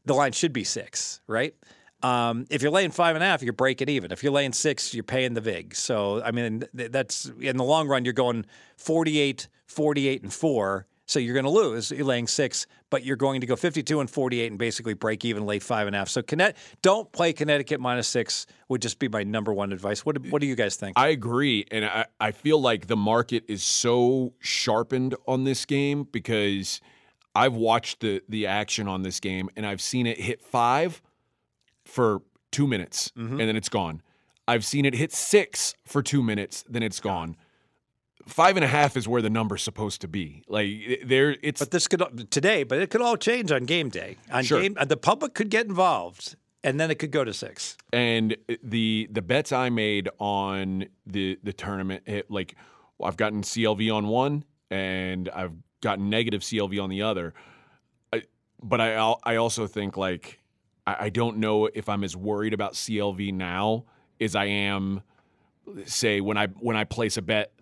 the 0.05 0.15
line 0.15 0.33
should 0.33 0.53
be 0.53 0.65
six, 0.65 1.23
right? 1.27 1.55
Um, 2.07 2.47
if 2.51 2.63
you're 2.63 2.71
laying 2.71 2.93
five 2.93 3.17
and 3.17 3.23
a 3.23 3.27
half, 3.27 3.43
you're 3.43 3.53
breaking 3.53 3.89
even. 3.89 4.13
If 4.13 4.23
you're 4.23 4.33
laying 4.33 4.53
six, 4.53 4.95
you're 4.95 5.03
paying 5.03 5.35
the 5.35 5.41
vig. 5.41 5.75
So, 5.75 6.23
I 6.23 6.31
mean, 6.31 6.65
that's 6.73 7.31
in 7.41 7.57
the 7.57 7.65
long 7.65 7.89
run, 7.89 8.05
you're 8.05 8.15
going 8.15 8.47
48, 8.77 9.49
48, 9.67 10.23
and 10.23 10.33
four. 10.33 10.87
So 11.09 11.19
you're 11.19 11.35
going 11.35 11.45
to 11.45 11.51
lose. 11.51 11.91
You're 11.91 12.05
laying 12.05 12.27
six, 12.27 12.67
but 12.91 13.05
you're 13.05 13.17
going 13.17 13.41
to 13.41 13.47
go 13.47 13.55
52 13.55 14.01
and 14.01 14.11
48 14.11 14.51
and 14.51 14.59
basically 14.59 14.95
break 14.95 15.25
even, 15.25 15.47
lay 15.47 15.59
five 15.59 15.87
and 15.87 15.95
a 15.95 16.01
half. 16.01 16.09
So 16.09 16.21
Connet- 16.21 16.55
don't 16.83 17.11
play 17.13 17.33
Connecticut 17.33 17.81
minus 17.81 18.09
six 18.09 18.47
would 18.69 18.83
just 18.83 18.99
be 18.99 19.09
my 19.09 19.23
number 19.23 19.53
one 19.53 19.73
advice. 19.73 20.05
What 20.05 20.21
do, 20.21 20.31
what 20.31 20.41
do 20.41 20.47
you 20.49 20.57
guys 20.57 20.77
think? 20.77 20.99
I 20.99 21.09
agree, 21.09 21.65
and 21.71 21.85
I, 21.85 22.07
I 22.21 22.33
feel 22.33 22.61
like 22.61 22.89
the 22.89 22.97
market 22.97 23.45
is 23.49 23.63
so 23.63 24.33
sharpened 24.41 25.15
on 25.29 25.45
this 25.45 25.65
game 25.65 26.09
because 26.11 26.81
I've 27.37 27.55
watched 27.55 28.01
the 28.01 28.23
the 28.29 28.47
action 28.47 28.89
on 28.89 29.03
this 29.03 29.21
game 29.21 29.51
and 29.57 29.67
I've 29.67 29.83
seen 29.83 30.07
it 30.07 30.19
hit 30.19 30.41
five 30.43 31.03
for 31.87 32.23
two 32.51 32.67
minutes 32.67 33.13
mm-hmm. 33.17 33.41
and 33.41 33.49
then 33.49 33.57
it's 33.57 33.69
gone. 33.69 34.03
I've 34.49 34.65
seen 34.65 34.85
it 34.85 34.95
hit 34.95 35.13
six 35.13 35.75
for 35.85 36.03
two 36.03 36.23
minutes, 36.23 36.65
then 36.69 36.83
it's 36.83 37.01
gone. 37.01 37.37
Five 38.27 38.57
and 38.57 38.65
a 38.65 38.69
half 38.69 38.97
is 38.97 39.07
where 39.07 39.23
the 39.23 39.31
number's 39.31 39.63
supposed 39.63 40.01
to 40.01 40.09
be. 40.09 40.43
Like 40.49 41.03
there, 41.05 41.37
it's 41.43 41.61
But 41.61 41.71
this 41.71 41.87
could 41.87 42.31
today, 42.31 42.65
but 42.65 42.79
it 42.79 42.91
could 42.91 43.01
all 43.01 43.17
change 43.17 43.53
on 43.53 43.65
game 43.65 43.89
day. 43.89 44.17
On 44.33 44.43
Sure. 44.43 44.61
game, 44.61 44.77
the 44.87 44.97
public 44.97 45.35
could 45.35 45.49
get 45.49 45.67
involved, 45.67 46.35
and 46.65 46.81
then 46.81 46.91
it 46.91 46.99
could 46.99 47.13
go 47.13 47.25
to 47.25 47.33
six. 47.33 47.77
and 47.93 48.37
the 48.63 49.09
the 49.13 49.23
bets 49.23 49.53
I 49.53 49.69
made 49.71 50.09
on 50.19 50.87
the 51.07 51.39
the 51.43 51.53
tournament, 51.53 52.03
it, 52.07 52.31
like 52.31 52.57
I've 53.03 53.17
gotten 53.17 53.43
CLV 53.43 53.95
on 53.95 54.09
one, 54.09 54.45
and 54.71 55.29
I've 55.29 55.53
gotten 55.81 56.11
negative 56.11 56.43
CLV 56.43 56.83
on 56.83 56.91
the 56.91 57.03
other. 57.03 57.33
I, 58.13 58.23
but 58.63 58.81
I 58.81 59.15
I 59.23 59.37
also 59.37 59.69
think 59.69 59.97
like 59.97 60.41
I, 60.87 60.97
I 61.01 61.09
don't 61.11 61.39
know 61.39 61.67
if 61.67 61.89
I'm 61.89 62.05
as 62.05 62.17
worried 62.17 62.55
about 62.55 62.75
CLV 62.75 63.33
now 63.35 63.85
as 64.21 64.35
I 64.35 64.47
am, 64.47 65.03
say 65.85 66.21
when 66.21 66.37
I 66.37 66.47
when 66.47 66.77
I 66.77 66.85
place 66.85 67.17
a 67.17 67.23
bet 67.23 67.53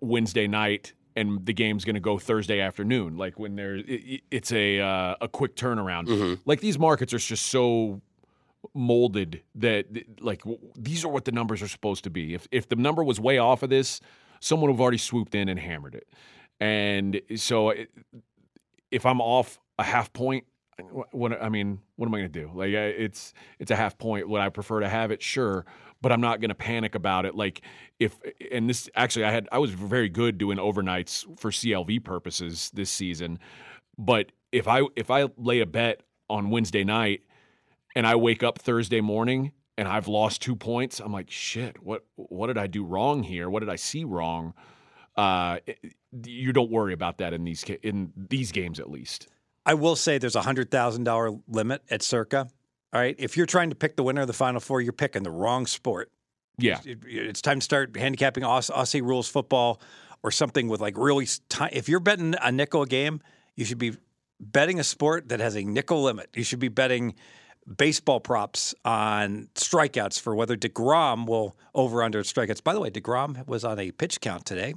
Wednesday 0.00 0.46
night 0.46 0.92
and 1.16 1.44
the 1.46 1.52
game's 1.52 1.84
going 1.84 1.94
to 1.94 2.00
go 2.00 2.18
Thursday 2.18 2.60
afternoon. 2.60 3.16
Like 3.16 3.38
when 3.38 3.56
there, 3.56 3.76
it, 3.76 4.22
it's 4.30 4.52
a 4.52 4.80
uh, 4.80 5.14
a 5.20 5.28
quick 5.28 5.56
turnaround. 5.56 6.08
Like 6.44 6.60
these 6.60 6.78
markets 6.78 7.14
are 7.14 7.18
just 7.18 7.46
so 7.46 8.00
molded 8.72 9.42
that 9.56 9.86
like 10.20 10.42
these 10.76 11.04
are 11.04 11.08
what 11.08 11.24
the 11.24 11.32
numbers 11.32 11.62
are 11.62 11.68
supposed 11.68 12.04
to 12.04 12.10
be. 12.10 12.34
If 12.34 12.48
if 12.50 12.68
the 12.68 12.76
number 12.76 13.04
was 13.04 13.20
way 13.20 13.38
off 13.38 13.62
of 13.62 13.70
this, 13.70 14.00
someone 14.40 14.70
would 14.70 14.74
have 14.76 14.80
already 14.80 14.98
swooped 14.98 15.34
in 15.34 15.48
and 15.48 15.58
hammered 15.58 15.94
it. 15.94 16.08
And 16.60 17.20
so 17.36 17.70
it, 17.70 17.90
if 18.90 19.06
I'm 19.06 19.20
off 19.20 19.58
a 19.78 19.82
half 19.82 20.12
point, 20.12 20.44
what 21.12 21.40
I 21.40 21.48
mean, 21.48 21.80
what 21.96 22.06
am 22.06 22.14
I 22.14 22.18
going 22.18 22.32
to 22.32 22.40
do? 22.40 22.50
Like 22.54 22.70
it's 22.70 23.32
it's 23.58 23.70
a 23.70 23.76
half 23.76 23.98
point. 23.98 24.28
Would 24.28 24.40
I 24.40 24.48
prefer 24.48 24.80
to 24.80 24.88
have 24.88 25.10
it? 25.10 25.22
Sure, 25.22 25.64
but 26.00 26.12
I'm 26.12 26.20
not 26.20 26.40
going 26.40 26.50
to 26.50 26.54
panic 26.54 26.94
about 26.94 27.26
it. 27.26 27.34
Like 27.34 27.62
if 27.98 28.18
and 28.50 28.68
this 28.68 28.88
actually, 28.94 29.24
I 29.24 29.30
had 29.30 29.48
I 29.52 29.58
was 29.58 29.70
very 29.70 30.08
good 30.08 30.38
doing 30.38 30.58
overnights 30.58 31.38
for 31.38 31.50
CLV 31.50 32.04
purposes 32.04 32.70
this 32.74 32.90
season. 32.90 33.38
But 33.98 34.32
if 34.52 34.68
I 34.68 34.82
if 34.96 35.10
I 35.10 35.28
lay 35.36 35.60
a 35.60 35.66
bet 35.66 36.02
on 36.28 36.50
Wednesday 36.50 36.84
night 36.84 37.22
and 37.94 38.06
I 38.06 38.16
wake 38.16 38.42
up 38.42 38.58
Thursday 38.58 39.00
morning 39.00 39.52
and 39.76 39.88
I've 39.88 40.08
lost 40.08 40.42
two 40.42 40.56
points, 40.56 41.00
I'm 41.00 41.12
like, 41.12 41.30
shit, 41.30 41.82
what 41.82 42.04
what 42.16 42.48
did 42.48 42.58
I 42.58 42.66
do 42.66 42.84
wrong 42.84 43.22
here? 43.22 43.48
What 43.48 43.60
did 43.60 43.68
I 43.68 43.76
see 43.76 44.04
wrong? 44.04 44.54
Uh, 45.16 45.58
you 46.26 46.52
don't 46.52 46.70
worry 46.70 46.92
about 46.92 47.18
that 47.18 47.32
in 47.32 47.44
these 47.44 47.64
in 47.82 48.12
these 48.16 48.52
games 48.52 48.80
at 48.80 48.90
least. 48.90 49.28
I 49.66 49.74
will 49.74 49.96
say 49.96 50.18
there's 50.18 50.36
a 50.36 50.42
hundred 50.42 50.70
thousand 50.70 51.04
dollar 51.04 51.32
limit 51.48 51.82
at 51.90 52.02
Circa. 52.02 52.48
All 52.92 53.00
right, 53.00 53.16
if 53.18 53.36
you're 53.36 53.46
trying 53.46 53.70
to 53.70 53.76
pick 53.76 53.96
the 53.96 54.02
winner 54.04 54.20
of 54.20 54.26
the 54.26 54.32
Final 54.32 54.60
Four, 54.60 54.80
you're 54.80 54.92
picking 54.92 55.22
the 55.24 55.30
wrong 55.30 55.66
sport. 55.66 56.10
Yeah, 56.58 56.78
It- 56.84 57.00
It's 57.04 57.42
time 57.42 57.58
to 57.58 57.64
start 57.64 57.96
handicapping 57.96 58.44
Aus- 58.44 58.70
Aussie 58.70 59.02
rules 59.02 59.28
football 59.28 59.80
or 60.22 60.30
something 60.30 60.68
with 60.68 60.80
like 60.80 60.96
really. 60.96 61.26
ti 61.26 61.64
if 61.72 61.88
you're 61.88 61.98
betting 62.00 62.34
a 62.40 62.52
nickel 62.52 62.82
a 62.82 62.86
game, 62.86 63.20
you 63.56 63.64
should 63.64 63.78
be 63.78 63.96
betting 64.40 64.78
a 64.78 64.84
sport 64.84 65.28
that 65.30 65.40
has 65.40 65.56
a 65.56 65.64
nickel 65.64 66.02
limit. 66.02 66.28
You 66.34 66.44
should 66.44 66.60
be 66.60 66.68
betting 66.68 67.14
baseball 67.76 68.20
props 68.20 68.74
on 68.84 69.48
strikeouts 69.54 70.20
for 70.20 70.34
whether 70.36 70.56
Degrom 70.56 71.26
will 71.26 71.56
over 71.74 72.02
under 72.02 72.22
strikeouts. 72.22 72.62
By 72.62 72.74
the 72.74 72.80
way, 72.80 72.90
Degrom 72.90 73.46
was 73.48 73.64
on 73.64 73.78
a 73.78 73.90
pitch 73.90 74.20
count 74.20 74.44
today, 74.44 74.74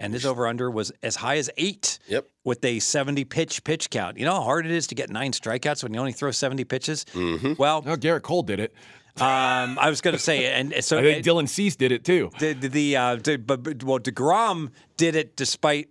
and 0.00 0.12
his 0.14 0.26
over 0.26 0.46
under 0.48 0.68
was 0.70 0.90
as 1.02 1.14
high 1.16 1.36
as 1.36 1.48
eight. 1.56 1.98
Yep. 2.08 2.26
With 2.42 2.64
a 2.64 2.80
70 2.80 3.24
pitch 3.26 3.62
pitch 3.62 3.90
count. 3.90 4.18
You 4.18 4.24
know 4.24 4.32
how 4.34 4.42
hard 4.42 4.64
it 4.66 4.72
is 4.72 4.86
to 4.88 4.94
get 4.96 5.10
nine 5.10 5.30
strikeouts 5.32 5.82
when 5.84 5.94
you 5.94 6.00
only 6.00 6.12
throw 6.12 6.30
70 6.32 6.64
pitches? 6.64 7.04
Mm-hmm. 7.12 7.52
Well, 7.58 7.84
oh, 7.86 7.96
Gerrit 7.96 8.22
Cole 8.22 8.42
did 8.42 8.58
it. 8.58 8.72
um, 9.20 9.78
I 9.78 9.90
was 9.90 10.00
going 10.00 10.16
to 10.16 10.22
say, 10.22 10.46
and 10.52 10.74
so 10.82 10.98
I 11.00 11.02
think 11.02 11.24
Dylan 11.24 11.48
Cease 11.48 11.76
did 11.76 11.92
it 11.92 12.04
too. 12.04 12.30
the 12.40 12.54
the, 12.54 12.68
the 12.68 12.96
uh, 12.96 13.16
the- 13.16 13.36
but 13.36 13.62
but- 13.62 13.84
well, 13.84 13.98
Degrom 14.00 14.70
did 14.96 15.14
it 15.16 15.36
despite 15.36 15.88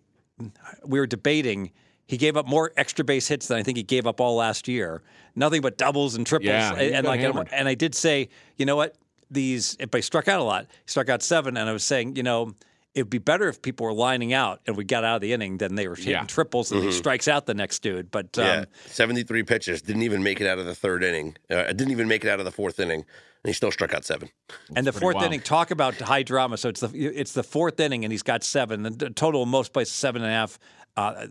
we 0.86 1.00
were 1.00 1.08
debating. 1.08 1.72
He 2.08 2.18
gave 2.18 2.36
up 2.38 2.48
more 2.48 2.72
extra 2.76 3.06
base 3.06 3.28
hits 3.28 3.48
than 3.48 3.58
I 3.60 3.64
think 3.64 3.78
he 3.78 3.84
gave 3.84 4.08
up 4.08 4.20
all 4.20 4.36
last 4.36 4.68
year. 4.68 5.04
Nothing 5.36 5.62
but 5.62 5.78
doubles 5.78 6.16
and 6.16 6.26
triples, 6.26 6.48
Yeah, 6.48 6.74
and, 6.74 6.96
and 6.96 7.06
like, 7.08 7.20
and, 7.20 7.34
hammered. 7.34 7.50
and 7.52 7.68
I 7.68 7.76
did 7.76 7.94
say, 7.94 8.30
you 8.58 8.66
know 8.66 8.76
what? 8.76 8.96
These, 9.30 9.78
if 9.80 9.94
I 9.94 10.00
struck 10.00 10.28
out 10.28 10.40
a 10.40 10.44
lot, 10.44 10.64
he 10.66 10.90
struck 10.90 11.08
out 11.10 11.22
seven, 11.22 11.56
and 11.56 11.70
I 11.70 11.72
was 11.74 11.84
saying, 11.84 12.16
you 12.16 12.24
know, 12.24 12.56
it'd 12.96 13.10
be 13.10 13.18
better 13.20 13.48
if 13.48 13.62
people 13.62 13.86
were 13.86 13.94
lining 13.94 14.34
out 14.34 14.62
and 14.66 14.76
we 14.76 14.84
got 14.84 15.04
out 15.04 15.16
of 15.16 15.22
the 15.22 15.32
inning 15.34 15.58
than 15.60 15.76
they 15.76 15.88
were 15.88 15.96
hitting 15.96 16.12
Yeah. 16.12 16.24
triples 16.26 16.72
and 16.72 16.84
he 16.84 16.92
strikes 16.92 17.28
out 17.28 17.46
the 17.46 17.54
next 17.54 17.82
dude. 17.84 18.10
But 18.12 18.38
um, 18.40 18.46
Yeah, 18.46 18.66
73 18.88 19.44
pitches. 19.44 19.82
Didn't 19.82 20.02
even 20.04 20.24
make 20.24 20.42
it 20.42 20.48
out 20.48 20.58
of 20.60 20.66
the 20.66 20.76
third 20.76 21.04
inning. 21.04 21.38
Uh, 21.50 21.64
didn't 21.68 21.92
even 21.92 22.08
make 22.08 22.24
it 22.26 22.30
out 22.30 22.40
of 22.40 22.46
the 22.46 22.52
fourth 22.52 22.80
inning. 22.80 23.02
And 23.44 23.50
he 23.50 23.54
still 23.54 23.72
struck 23.72 23.94
out 23.94 24.04
seven. 24.04 24.30
And 24.76 24.86
the 24.86 24.92
fourth 24.92 25.16
wild. 25.16 25.28
inning, 25.28 25.40
talk 25.40 25.72
about 25.72 25.96
high 26.00 26.24
drama. 26.24 26.58
So 26.58 26.68
it's 26.68 26.82
the 26.82 26.90
it's 26.94 27.32
the 27.32 27.44
fourth 27.44 27.80
inning, 27.80 28.04
and 28.04 28.12
he's 28.12 28.24
got 28.24 28.44
seven. 28.44 28.84
The 28.84 29.12
total 29.12 29.44
in 29.44 29.50
most 29.50 29.72
places 29.72 29.94
seven 29.94 30.24
and 30.24 30.30
a 30.30 30.34
half, 30.34 30.60
uh, 30.98 31.28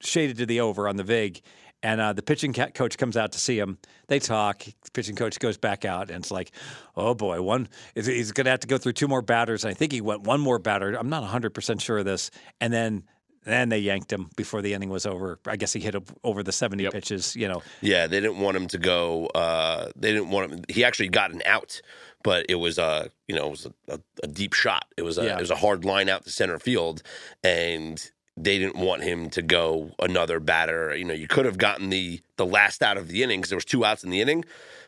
shaded 0.00 0.36
to 0.38 0.46
the 0.46 0.60
over 0.60 0.86
on 0.88 0.94
the 0.96 1.02
vig. 1.02 1.40
And 1.86 2.00
uh, 2.00 2.12
the 2.14 2.22
pitching 2.22 2.52
ca- 2.52 2.70
coach 2.70 2.98
comes 2.98 3.16
out 3.16 3.30
to 3.32 3.38
see 3.38 3.58
him. 3.58 3.78
They 4.08 4.18
talk. 4.18 4.64
The 4.64 4.90
pitching 4.92 5.14
coach 5.14 5.38
goes 5.38 5.56
back 5.56 5.84
out, 5.84 6.10
and 6.10 6.18
it's 6.24 6.32
like, 6.32 6.50
oh 6.96 7.14
boy, 7.14 7.40
one 7.42 7.68
is- 7.94 8.06
he's 8.06 8.32
going 8.32 8.46
to 8.46 8.50
have 8.50 8.60
to 8.60 8.66
go 8.66 8.76
through 8.76 8.94
two 8.94 9.06
more 9.06 9.22
batters. 9.22 9.64
And 9.64 9.70
I 9.70 9.74
think 9.74 9.92
he 9.92 10.00
went 10.00 10.22
one 10.22 10.40
more 10.40 10.58
batter. 10.58 10.94
I'm 10.94 11.08
not 11.08 11.22
100 11.22 11.54
percent 11.54 11.80
sure 11.80 11.98
of 11.98 12.04
this. 12.04 12.30
And 12.60 12.72
then 12.72 13.04
then 13.44 13.68
they 13.68 13.78
yanked 13.78 14.12
him 14.12 14.28
before 14.36 14.60
the 14.62 14.74
inning 14.74 14.88
was 14.88 15.06
over. 15.06 15.38
I 15.46 15.54
guess 15.54 15.72
he 15.72 15.78
hit 15.78 15.94
up 15.94 16.02
over 16.24 16.42
the 16.42 16.50
70 16.50 16.82
Yep. 16.82 16.92
pitches. 16.92 17.36
You 17.36 17.46
know, 17.46 17.62
Yeah, 17.80 18.08
they 18.08 18.18
didn't 18.18 18.40
want 18.40 18.56
him 18.56 18.66
to 18.66 18.78
go. 18.78 19.26
Uh, 19.26 19.90
they 19.94 20.10
didn't 20.12 20.30
want 20.30 20.50
him. 20.50 20.64
He 20.68 20.82
actually 20.84 21.10
got 21.10 21.30
an 21.30 21.42
out, 21.46 21.80
but 22.24 22.46
it 22.48 22.56
was 22.56 22.78
a 22.78 23.10
you 23.28 23.36
know 23.36 23.46
it 23.46 23.50
was 23.50 23.66
a, 23.66 23.94
a, 23.94 24.00
a 24.24 24.26
deep 24.26 24.54
shot. 24.54 24.86
It 24.96 25.02
was 25.02 25.18
a 25.18 25.24
Yeah. 25.24 25.36
it 25.36 25.40
was 25.40 25.52
a 25.52 25.56
hard 25.56 25.84
line 25.84 26.08
out 26.08 26.24
to 26.24 26.30
center 26.30 26.58
field, 26.58 27.04
and 27.44 28.10
they 28.36 28.58
didn't 28.58 28.76
want 28.76 29.02
him 29.02 29.30
to 29.30 29.42
go 29.42 29.92
another 29.98 30.40
batter. 30.40 30.94
You 30.94 31.04
know, 31.04 31.14
you 31.14 31.26
could 31.26 31.46
have 31.46 31.58
gotten 31.58 31.90
the 31.90 32.20
the 32.36 32.46
last 32.46 32.82
out 32.82 32.96
of 32.96 33.08
the 33.08 33.22
inning 33.22 33.40
because 33.40 33.50
there 33.50 33.56
was 33.56 33.64
two 33.64 33.84
outs 33.84 34.04
in 34.04 34.10
the 34.10 34.20
inning, 34.20 34.44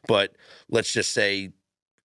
but 0.06 0.34
let's 0.68 0.92
just 0.92 1.12
say 1.12 1.50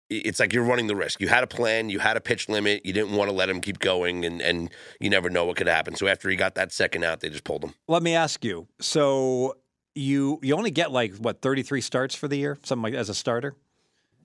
it's 0.09 0.39
like 0.39 0.53
you're 0.53 0.63
running 0.63 0.87
the 0.87 0.95
risk. 0.95 1.19
You 1.19 1.27
had 1.27 1.43
a 1.43 1.47
plan, 1.47 1.89
you 1.89 1.99
had 1.99 2.17
a 2.17 2.21
pitch 2.21 2.47
limit, 2.47 2.85
you 2.85 2.93
didn't 2.93 3.15
want 3.15 3.29
to 3.29 3.35
let 3.35 3.49
him 3.49 3.61
keep 3.61 3.79
going, 3.79 4.25
and 4.25 4.41
and 4.41 4.69
you 4.99 5.09
never 5.09 5.29
know 5.29 5.45
what 5.45 5.57
could 5.57 5.67
happen. 5.67 5.95
So 5.95 6.07
after 6.07 6.29
he 6.29 6.35
got 6.35 6.55
that 6.55 6.71
second 6.71 7.03
out, 7.03 7.19
they 7.19 7.29
just 7.29 7.43
pulled 7.43 7.63
him. 7.63 7.73
Let 7.87 8.03
me 8.03 8.15
ask 8.15 8.43
you. 8.45 8.67
So 8.79 9.57
you 9.95 10.39
you 10.41 10.55
only 10.55 10.71
get 10.71 10.91
like 10.91 11.15
what 11.15 11.41
33 11.41 11.81
starts 11.81 12.15
for 12.15 12.27
the 12.27 12.37
year, 12.37 12.57
something 12.63 12.83
like 12.83 12.93
as 12.93 13.09
a 13.09 13.13
starter. 13.13 13.55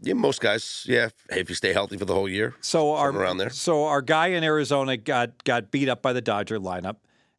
Yeah, 0.01 0.15
most 0.15 0.41
guys. 0.41 0.87
Yeah, 0.89 1.09
if 1.31 1.49
you 1.49 1.57
stay 1.57 1.73
healthy 1.73 1.97
for 1.97 2.05
the 2.05 2.15
whole 2.15 2.29
year. 2.29 2.55
So 2.61 2.95
our 2.95 3.11
around 3.11 3.39
there. 3.39 3.51
So 3.51 3.85
our 3.87 4.03
guy 4.03 4.29
in 4.29 4.45
Arizona 4.45 4.97
got 4.97 5.43
got 5.45 5.71
beat 5.71 5.89
up 5.89 6.03
by 6.03 6.13
the 6.13 6.21
Dodger 6.21 6.61
lineup. 6.61 6.97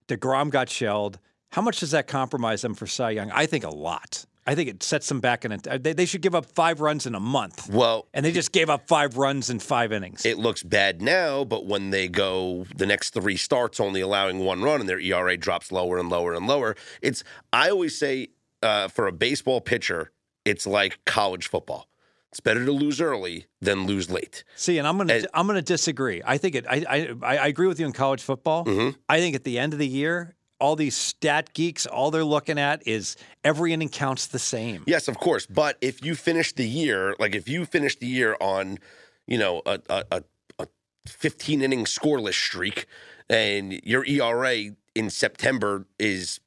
Degrom 0.10 0.50
got 0.50 0.70
shelled. 0.70 1.20
How 1.52 1.62
much 1.62 1.80
does 1.80 1.92
that 1.92 2.08
compromise 2.08 2.62
them 2.62 2.74
for 2.76 2.86
Cy 2.86 3.12
Young? 3.12 3.32
I 3.32 3.46
think 3.46 3.64
a 3.64 3.70
lot. 3.70 4.26
I 4.46 4.56
think 4.56 4.68
it 4.70 4.82
sets 4.82 5.08
them 5.08 5.20
back 5.20 5.46
in. 5.46 5.52
A, 5.52 5.78
they, 5.78 5.94
they 5.94 6.06
should 6.08 6.22
give 6.22 6.34
up 6.34 6.46
five 6.46 6.82
runs 6.82 7.06
in 7.06 7.14
a 7.14 7.20
month, 7.20 7.70
Well, 7.70 8.08
and 8.16 8.26
they 8.26 8.32
just 8.32 8.52
gave 8.52 8.68
up 8.70 8.88
five 8.88 9.16
runs 9.18 9.50
in 9.52 9.60
five 9.60 9.92
innings. 9.92 10.26
it 10.26 10.40
looks 10.40 10.64
bad 10.64 11.02
now, 11.04 11.44
but 11.44 11.68
when 11.68 11.92
they 11.92 12.08
go 12.08 12.66
the 12.76 12.88
next 12.88 13.12
three 13.12 13.38
starts 13.38 13.80
only 13.80 14.02
allowing 14.02 14.40
one 14.40 14.64
run 14.64 14.80
and 14.80 14.90
their 14.90 15.00
ERA 15.00 15.38
drops 15.38 15.72
lower 15.72 16.00
and 16.00 16.10
lower 16.10 16.34
and 16.34 16.48
lower, 16.48 16.76
it's 17.02 17.24
I 17.54 17.70
always 17.70 17.98
say 17.98 18.30
uh, 18.64 18.88
for 18.88 19.06
a 19.08 19.12
baseball 19.12 19.62
pitcher, 19.62 20.12
it's 20.46 20.66
like 20.66 21.00
college 21.06 21.48
football. 21.48 21.89
It's 22.32 22.40
better 22.40 22.64
to 22.64 22.72
lose 22.72 23.02
early 23.02 23.48
than 23.60 23.88
lose 23.88 24.10
late. 24.12 24.44
See, 24.56 24.78
and 24.78 24.88
I'm 24.88 24.98
gonna 24.98 25.14
And- 25.16 25.28
I'm 25.34 25.48
gonna 25.48 25.62
disagree. 25.64 26.22
I 26.24 26.38
think 26.38 26.56
it. 26.56 26.66
I 26.70 27.16
I, 27.24 27.38
I 27.38 27.48
agree 27.48 27.68
with 27.68 27.80
you 27.80 27.86
in 27.88 27.92
college 27.94 28.22
football. 28.22 28.66
Mhm. 28.66 28.96
I 29.08 29.20
think 29.20 29.36
at 29.36 29.44
the 29.44 29.58
end 29.58 29.74
of 29.74 29.80
the 29.80 29.88
year, 29.88 30.36
all 30.60 30.76
these 30.76 30.96
stat 30.96 31.54
geeks, 31.54 31.88
all 31.88 32.12
they're 32.12 32.24
looking 32.24 32.60
at 32.60 32.86
is 32.88 33.16
every 33.44 33.74
inning 33.74 33.90
counts 33.90 34.28
the 34.28 34.38
same. 34.40 34.84
Yes, 34.86 35.08
of 35.08 35.18
course. 35.18 35.48
But 35.48 35.78
if 35.82 36.04
you 36.06 36.14
finish 36.16 36.54
the 36.54 36.68
year, 36.68 37.16
like 37.18 37.34
if 37.34 37.48
you 37.50 37.66
finish 37.66 37.96
the 37.98 38.06
year 38.08 38.38
on, 38.40 38.78
you 39.26 39.40
know, 39.40 39.64
a 39.66 39.80
a, 39.90 40.04
a, 40.12 40.24
a 40.60 40.68
15 41.08 41.64
inning 41.64 41.86
scoreless 41.86 42.34
streak, 42.36 42.86
and 43.28 43.80
your 43.84 44.06
ERA 44.06 44.76
in 44.94 45.10
September 45.10 45.88
is 45.98 46.40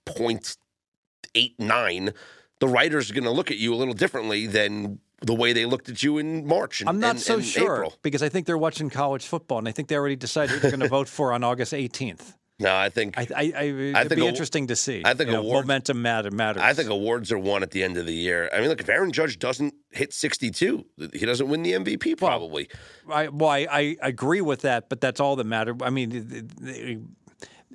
.89, 1.34 2.12
the 2.60 2.68
writers 2.68 3.10
are 3.10 3.14
going 3.14 3.24
to 3.24 3.30
look 3.30 3.50
at 3.50 3.56
you 3.56 3.74
a 3.74 3.76
little 3.76 3.94
differently 3.94 4.46
than 4.46 5.00
the 5.22 5.34
way 5.34 5.52
they 5.52 5.64
looked 5.66 5.88
at 5.88 6.02
you 6.02 6.18
in 6.18 6.46
March. 6.46 6.80
And, 6.80 6.88
I'm 6.88 7.00
not 7.00 7.10
and- 7.12 7.20
so 7.20 7.34
and 7.36 7.44
sure 7.44 7.74
April. 7.76 7.94
because 8.02 8.22
I 8.22 8.28
think 8.28 8.46
they're 8.46 8.58
watching 8.58 8.90
college 8.90 9.24
football, 9.26 9.58
and 9.58 9.68
I 9.68 9.72
think 9.72 9.88
they 9.88 9.96
already 9.96 10.16
decided 10.16 10.50
who 10.54 10.58
they're 10.60 10.70
going 10.70 10.80
to 10.80 10.88
vote 10.88 11.08
for 11.08 11.32
on 11.32 11.42
August 11.44 11.72
18th. 11.72 12.34
No, 12.58 12.76
I 12.76 12.90
think 12.90 13.18
I, 13.18 13.26
I, 13.34 13.40
I, 13.40 13.44
it'd 13.64 14.08
think 14.10 14.20
be 14.20 14.26
a- 14.26 14.28
interesting 14.28 14.68
to 14.68 14.76
see. 14.76 15.02
I 15.04 15.14
think 15.14 15.30
You 15.30 15.36
know, 15.36 15.40
award- 15.40 15.64
momentum 15.64 16.00
matter 16.00 16.30
matters. 16.30 16.62
I 16.62 16.74
think 16.74 16.90
awards 16.90 17.32
are 17.32 17.38
won 17.38 17.64
at 17.64 17.72
the 17.72 17.82
end 17.82 17.96
of 17.96 18.06
the 18.06 18.12
year. 18.14 18.48
I 18.52 18.60
mean, 18.60 18.68
look, 18.68 18.80
if 18.80 18.88
Aaron 18.88 19.10
Judge 19.10 19.36
doesn't 19.40 19.74
hit 19.90 20.12
62, 20.12 20.84
he 21.12 21.26
doesn't 21.26 21.48
win 21.48 21.62
the 21.64 21.72
MVP 21.72 22.16
probably. 22.18 22.68
I, 23.10 23.28
well, 23.28 23.48
I, 23.50 23.66
I 23.72 23.96
agree 24.02 24.42
with 24.42 24.60
that, 24.60 24.88
but 24.88 25.00
that's 25.00 25.18
all 25.18 25.34
that 25.36 25.44
matters. 25.46 25.76
I 25.82 25.90
mean, 25.90 27.16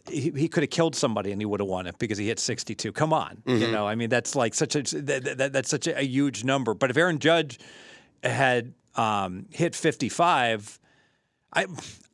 he, 0.09 0.31
he 0.35 0.47
could 0.47 0.63
have 0.63 0.69
killed 0.69 0.95
somebody 0.95 1.31
and 1.31 1.41
he 1.41 1.45
would 1.45 1.59
have 1.59 1.69
won 1.69 1.87
it 1.87 1.97
because 1.99 2.17
he 2.17 2.27
hit 2.27 2.39
62. 2.39 2.91
Come 2.91 3.13
on, 3.13 3.37
Mm-hmm. 3.45 3.61
you 3.61 3.71
know. 3.71 3.87
I 3.87 3.95
mean, 3.95 4.09
that's 4.09 4.35
like 4.35 4.53
such 4.53 4.75
a 4.75 4.81
that, 5.01 5.37
that, 5.37 5.53
that's 5.53 5.69
such 5.69 5.87
a, 5.87 5.97
a 5.99 6.03
huge 6.03 6.43
number. 6.43 6.73
But 6.73 6.89
if 6.89 6.97
Aaron 6.97 7.19
Judge 7.19 7.59
had 8.23 8.73
um, 8.95 9.45
hit 9.51 9.75
55, 9.75 10.79
I. 11.53 11.65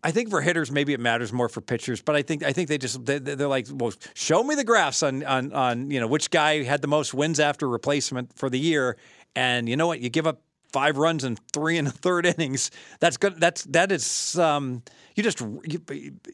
I 0.06 0.12
think 0.12 0.30
for 0.30 0.42
hitters, 0.42 0.70
maybe 0.70 0.92
it 0.92 1.00
matters 1.00 1.32
more 1.32 1.48
for 1.48 1.62
pitchers, 1.62 2.02
but 2.02 2.14
I 2.14 2.24
think 2.24 2.44
I 2.44 2.52
think 2.52 2.68
they 2.68 2.78
just 2.78 3.06
they, 3.06 3.20
they're 3.20 3.48
like, 3.48 3.68
well, 3.72 3.94
show 4.14 4.44
me 4.44 4.54
the 4.54 4.66
graphs 4.66 5.02
on, 5.02 5.24
on 5.24 5.54
on 5.54 5.90
you 5.92 6.02
know 6.02 6.08
which 6.08 6.30
guy 6.30 6.62
had 6.64 6.82
the 6.82 6.90
most 6.90 7.14
wins 7.14 7.40
after 7.40 7.70
replacement 7.70 8.38
for 8.38 8.50
the 8.50 8.60
year, 8.60 8.98
and 9.34 9.70
you 9.70 9.78
know 9.78 9.88
what, 9.88 10.02
you 10.02 10.10
give 10.10 10.28
up 10.28 10.42
five 10.74 10.98
runs 10.98 11.24
in 11.24 11.38
three 11.54 11.78
and 11.78 11.88
a 11.88 11.92
third 11.92 12.26
innings. 12.34 12.72
That's 13.00 13.16
good. 13.18 13.40
That's 13.40 13.64
that 13.66 13.92
is 13.92 14.38
um, 14.38 14.84
you 15.16 15.24
just 15.24 15.40
you, 15.40 15.80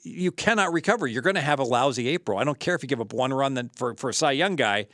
you 0.03 0.31
cannot 0.31 0.73
recover. 0.73 1.05
You're 1.05 1.21
going 1.21 1.35
to 1.35 1.41
have 1.41 1.59
a 1.59 1.63
lousy 1.63 2.07
April. 2.07 2.37
I 2.39 2.43
don't 2.45 2.59
care 2.59 2.73
if 2.73 2.81
you 2.81 2.87
give 2.89 3.01
up 3.01 3.13
one 3.13 3.31
run 3.33 3.53
then 3.53 3.69
for 3.75 3.93
for 3.95 4.09
a 4.09 4.13
Cy 4.13 4.31
Young 4.31 4.55
guy 4.55 4.87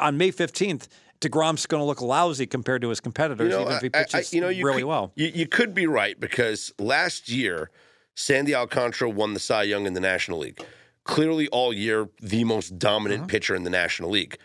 on 0.00 0.16
May 0.18 0.32
15th. 0.32 0.88
Degrom's 1.20 1.66
going 1.66 1.82
to 1.82 1.84
look 1.84 2.00
lousy 2.00 2.46
compared 2.46 2.80
to 2.80 2.88
his 2.88 2.98
competitors, 2.98 3.52
even 3.52 3.68
if 3.74 3.82
he 3.82 3.90
I- 3.92 4.00
I- 4.00 4.04
pitches 4.04 4.32
you 4.32 4.40
know, 4.40 4.48
you 4.48 4.64
really 4.64 4.80
could, 4.80 4.88
well. 4.88 5.12
You, 5.16 5.26
you 5.34 5.46
could 5.46 5.74
be 5.74 5.86
right 5.86 6.18
because 6.18 6.72
last 6.78 7.28
year, 7.28 7.70
Sandy 8.14 8.54
Alcantara 8.54 9.10
won 9.10 9.34
the 9.34 9.40
Cy 9.40 9.64
Young 9.64 9.84
in 9.84 9.92
the 9.92 10.00
National 10.00 10.38
League. 10.38 10.64
Clearly, 11.04 11.46
all 11.48 11.74
year, 11.74 12.08
the 12.22 12.44
most 12.44 12.78
dominant 12.78 13.20
Uh-huh. 13.20 13.28
pitcher 13.28 13.54
in 13.54 13.64
the 13.64 13.70
National 13.70 14.08
League. 14.08 14.38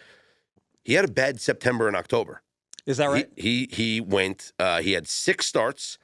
He 0.83 0.95
had 0.95 1.05
a 1.05 1.11
bad 1.11 1.39
September 1.39 1.87
and 1.87 1.95
October. 1.95 2.41
Is 2.85 2.97
that 2.97 3.09
right? 3.09 3.29
He 3.35 3.67
he, 3.71 3.75
he 3.75 4.01
went. 4.01 4.53
Uh, 4.59 4.81
he 4.81 4.93
had 4.93 5.07
six 5.07 5.45
starts, 5.45 5.97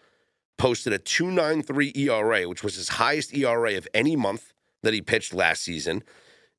posted 0.58 0.94
a 0.94 0.98
two 0.98 1.30
nine 1.30 1.62
three 1.62 1.92
ERA, 1.96 2.48
which 2.48 2.64
was 2.64 2.76
his 2.76 2.90
highest 2.90 3.34
ERA 3.36 3.78
of 3.78 3.88
any 3.94 4.16
month 4.16 4.54
that 4.84 4.94
he 4.94 5.02
pitched 5.02 5.34
last 5.34 5.64
season. 5.64 6.04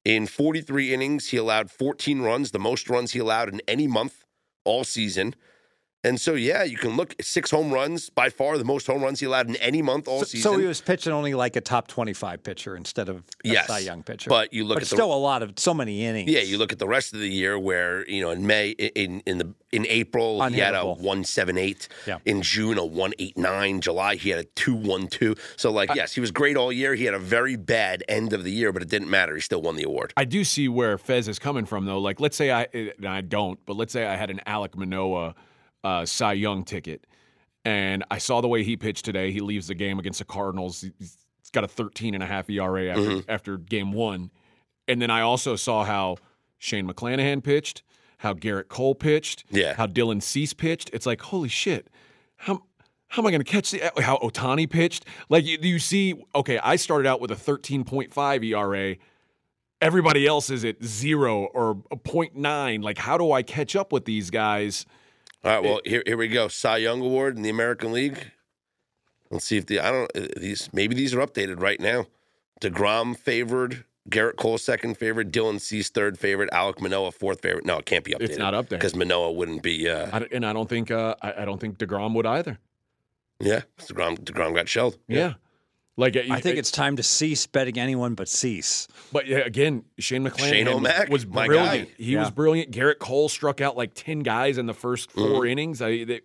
In 0.04 0.26
43 0.26 0.92
innings, 0.92 1.28
he 1.28 1.36
allowed 1.36 1.70
14 1.70 2.22
runs, 2.22 2.50
the 2.50 2.58
most 2.58 2.90
runs 2.90 3.12
he 3.12 3.20
allowed 3.20 3.48
in 3.48 3.60
any 3.68 3.86
month 3.86 4.24
all 4.64 4.82
season. 4.82 5.34
And 6.04 6.20
so, 6.20 6.34
yeah, 6.34 6.64
you 6.64 6.76
can 6.76 6.96
look 6.96 7.14
six 7.20 7.48
home 7.52 7.70
runs, 7.72 8.10
by 8.10 8.28
far 8.28 8.58
the 8.58 8.64
most 8.64 8.88
home 8.88 9.02
runs 9.04 9.20
he 9.20 9.26
allowed 9.26 9.48
in 9.48 9.54
any 9.56 9.82
month 9.82 10.08
all 10.08 10.18
So, 10.20 10.24
season. 10.24 10.52
so 10.52 10.58
he 10.58 10.66
was 10.66 10.80
pitching 10.80 11.12
only 11.12 11.32
like 11.34 11.54
a 11.54 11.60
top 11.60 11.86
25 11.86 12.42
pitcher 12.42 12.74
instead 12.76 13.08
of 13.08 13.18
a 13.18 13.22
Yes, 13.44 13.68
Cy 13.68 13.78
Young 13.80 14.02
pitcher. 14.02 14.28
but 14.28 14.52
you 14.52 14.64
look 14.64 14.76
but 14.76 14.82
at 14.82 14.88
the- 14.90 14.96
still 14.96 15.14
a 15.14 15.16
lot 15.16 15.44
of 15.44 15.52
so 15.60 15.72
many 15.72 16.04
innings. 16.04 16.28
yeah, 16.28 16.40
you 16.40 16.58
look 16.58 16.72
at 16.72 16.80
the 16.80 16.88
rest 16.88 17.14
of 17.14 17.20
the 17.20 17.28
year 17.28 17.56
where 17.56 18.04
you 18.10 18.20
know 18.20 18.30
in 18.30 18.44
May, 18.48 18.70
in 18.70 19.22
in 19.26 19.38
the 19.38 19.54
in 19.70 19.86
April 19.88 20.44
he 20.48 20.58
had 20.58 20.74
a 20.74 20.78
Unhittable. 20.78 20.98
one 20.98 21.22
seven 21.22 21.56
eight. 21.56 21.86
Yeah. 22.04 22.18
In 22.24 22.42
June 22.42 22.78
a 22.78 22.84
one 22.84 23.12
eight 23.20 23.38
nine. 23.38 23.80
July 23.80 24.16
he 24.16 24.30
had 24.30 24.40
a 24.40 24.44
two 24.44 24.74
one 24.74 25.06
two. 25.06 25.36
So 25.56 25.70
like 25.70 25.90
uh, 25.90 25.94
yes, 25.94 26.12
he 26.14 26.20
was 26.20 26.32
great 26.32 26.56
all 26.56 26.72
year. 26.72 26.96
He 26.96 27.04
had 27.04 27.14
a 27.14 27.18
very 27.20 27.54
bad 27.54 28.02
end 28.08 28.32
of 28.32 28.42
the 28.42 28.50
year, 28.50 28.72
but 28.72 28.82
it 28.82 28.88
didn't 28.88 29.08
matter. 29.08 29.36
He 29.36 29.40
still 29.40 29.62
won 29.62 29.76
the 29.76 29.84
award. 29.84 30.12
I 30.16 30.24
do 30.24 30.42
see 30.42 30.66
where 30.68 30.98
Fez 30.98 31.28
is 31.28 31.38
coming 31.38 31.64
from, 31.64 31.84
though. 31.86 32.00
Like, 32.00 32.18
let's 32.18 32.36
say 32.36 32.50
I, 32.50 32.66
and 32.74 33.06
I 33.06 33.20
don't, 33.20 33.60
but 33.66 33.76
let's 33.76 33.92
say 33.92 34.04
I 34.04 34.16
had 34.16 34.30
an 34.30 34.40
Alek 34.48 34.74
Manoah 34.74 35.36
uh, 35.84 36.04
Cy 36.06 36.34
Young 36.34 36.64
ticket, 36.64 37.06
and 37.64 38.04
I 38.10 38.18
saw 38.18 38.40
the 38.40 38.48
way 38.48 38.62
he 38.64 38.76
pitched 38.76 39.04
today. 39.04 39.32
He 39.32 39.40
leaves 39.40 39.66
the 39.68 39.74
game 39.74 39.98
against 39.98 40.18
the 40.18 40.24
Cardinals. 40.24 40.80
He's 40.98 41.16
got 41.52 41.64
a 41.64 41.68
13 41.68 42.14
and 42.14 42.22
a 42.22 42.26
half 42.26 42.48
ERA 42.50 42.88
after, 42.90 43.00
Mm-hmm. 43.02 43.30
after 43.30 43.56
game 43.58 43.92
one. 43.92 44.30
And 44.88 45.00
then 45.00 45.10
I 45.10 45.20
also 45.20 45.54
saw 45.56 45.84
how 45.84 46.16
Shane 46.58 46.88
McClanahan 46.88 47.42
pitched, 47.42 47.82
how 48.18 48.34
Gerrit 48.34 48.68
Cole 48.68 48.94
pitched, 48.94 49.44
Yeah. 49.50 49.74
how 49.74 49.86
Dylan 49.86 50.22
Cease 50.22 50.52
pitched. 50.54 50.90
It's 50.92 51.06
like, 51.06 51.20
holy 51.20 51.48
shit. 51.48 51.88
How, 52.36 52.62
how 53.08 53.22
am 53.22 53.26
I 53.26 53.30
going 53.30 53.42
to 53.42 53.50
catch 53.50 53.70
the, 53.70 53.80
how 54.00 54.18
Ohtani 54.18 54.68
pitched? 54.68 55.04
Like, 55.28 55.44
you, 55.44 55.58
you 55.60 55.78
see, 55.78 56.14
okay, 56.34 56.58
I 56.58 56.76
started 56.76 57.08
out 57.08 57.20
with 57.20 57.30
a 57.30 57.36
13.5 57.36 58.44
ERA 58.44 58.96
everybody 59.80 60.26
else 60.28 60.48
is 60.48 60.64
at 60.64 60.82
zero 60.84 61.46
or 61.54 61.72
a 61.90 61.96
0.9. 61.96 62.82
Like, 62.84 62.98
how 62.98 63.18
do 63.18 63.32
I 63.32 63.42
catch 63.42 63.74
up 63.74 63.92
with 63.92 64.04
these 64.04 64.30
guys? 64.30 64.86
All 65.44 65.52
right, 65.52 65.62
well 65.62 65.80
here 65.84 66.02
here 66.06 66.16
we 66.16 66.28
go. 66.28 66.48
Cy 66.48 66.76
Young 66.78 67.00
Award 67.00 67.36
in 67.36 67.42
the 67.42 67.50
American 67.50 67.92
League. 67.92 68.30
Let's 69.30 69.44
see 69.44 69.56
if 69.56 69.66
the 69.66 69.80
I 69.80 69.90
don't 69.90 70.10
uh, 70.16 70.28
these 70.36 70.68
maybe 70.72 70.94
these 70.94 71.14
are 71.14 71.18
updated 71.18 71.60
right 71.60 71.80
now. 71.80 72.06
Degrom 72.60 73.16
favored. 73.16 73.84
Gerrit 74.10 74.34
Cole 74.34 74.58
second 74.58 74.98
favorite, 74.98 75.30
Dylan 75.30 75.60
Cease 75.60 75.88
third 75.88 76.18
favorite, 76.18 76.50
Alek 76.50 76.80
Manoah 76.80 77.12
fourth 77.12 77.40
favorite. 77.40 77.64
No, 77.64 77.78
it 77.78 77.86
can't 77.86 78.04
be 78.04 78.12
updated. 78.12 78.22
It's 78.30 78.38
not 78.38 78.52
up 78.52 78.68
there. 78.68 78.78
because 78.78 78.96
Manoah 78.96 79.30
wouldn't 79.30 79.62
be. 79.62 79.88
Uh, 79.88 80.08
I, 80.12 80.26
and 80.32 80.44
I 80.44 80.52
don't 80.52 80.68
think 80.68 80.90
uh, 80.90 81.14
I, 81.22 81.42
I 81.42 81.44
don't 81.44 81.60
think 81.60 81.78
Degrom 81.78 82.12
would 82.14 82.26
either. 82.26 82.58
yeah, 83.38 83.60
Degrom, 83.78 84.18
Degrom 84.18 84.56
got 84.56 84.68
shelled. 84.68 84.98
Yeah, 85.06 85.34
like 85.96 86.16
I 86.16 86.40
think 86.40 86.56
it's 86.58 86.70
time 86.70 86.96
to 86.96 87.02
cease 87.02 87.46
betting 87.46 87.78
anyone 87.78 88.14
but 88.14 88.28
cease. 88.28 88.88
But 89.12 89.26
yeah, 89.26 89.38
again, 89.38 89.84
Shane 89.98 90.24
McClanahan 90.24 90.50
Shane 90.50 90.68
O'Mac, 90.68 91.08
was 91.10 91.26
my 91.26 91.46
brilliant. 91.46 91.88
guy. 91.88 91.94
He 91.98 92.12
Yeah. 92.14 92.20
was 92.20 92.30
brilliant. 92.30 92.70
Gerrit 92.70 92.98
Cole 92.98 93.28
struck 93.28 93.60
out 93.60 93.76
like 93.76 93.92
ten 93.94 94.20
guys 94.20 94.58
in 94.58 94.66
the 94.66 94.74
first 94.74 95.10
4 95.12 95.24
Mm-hmm. 95.26 95.46
innings. 95.46 95.82
I, 95.82 96.04
they, 96.04 96.20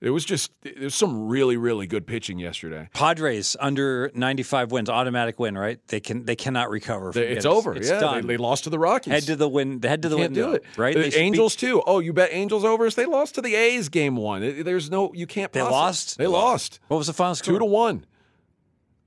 it 0.00 0.10
was 0.10 0.24
just 0.24 0.50
there's 0.62 0.96
some 0.96 1.28
really 1.28 1.56
really 1.56 1.86
good 1.86 2.06
pitching 2.08 2.38
yesterday. 2.40 2.88
Padres 2.92 3.54
under 3.60 4.10
95 4.14 4.72
wins, 4.72 4.88
automatic 4.90 5.38
win, 5.38 5.56
right? 5.56 5.78
They 5.88 6.00
can 6.00 6.24
they 6.24 6.34
cannot 6.34 6.70
recover. 6.70 7.12
From 7.12 7.22
It's 7.22 7.44
it. 7.44 7.48
over. 7.48 7.74
It's 7.76 7.88
yeah, 7.88 8.00
done. 8.00 8.22
They, 8.22 8.34
they 8.34 8.36
lost 8.36 8.64
to 8.64 8.70
the 8.70 8.80
Rockies. 8.80 9.12
head 9.12 9.22
to 9.24 9.36
the 9.36 9.48
win. 9.48 9.80
Head 9.80 10.02
to 10.02 10.08
the 10.08 10.16
can't 10.16 10.32
window. 10.32 10.48
do 10.50 10.54
it. 10.56 10.64
right? 10.76 10.94
The 10.94 11.02
They 11.02 11.10
should 11.10 11.18
be- 11.18 11.22
Angels 11.22 11.54
too. 11.54 11.82
Oh, 11.86 12.00
you 12.00 12.12
bet 12.12 12.30
Angels 12.32 12.64
overs? 12.64 12.96
They 12.96 13.06
lost 13.06 13.36
to 13.36 13.42
the 13.42 13.54
A's 13.54 13.88
game 13.90 14.16
one. 14.16 14.64
There's 14.64 14.90
no 14.90 15.12
you 15.14 15.26
can't. 15.28 15.52
They 15.52 15.60
possibly- 15.60 15.76
lost? 15.78 16.18
They 16.18 16.26
lost 16.26 16.80
what 16.88 16.96
was 16.96 17.06
the 17.06 17.12
final 17.12 17.36
score? 17.36 17.52
two 17.54 17.58
to 17.60 17.64
one. 17.64 18.04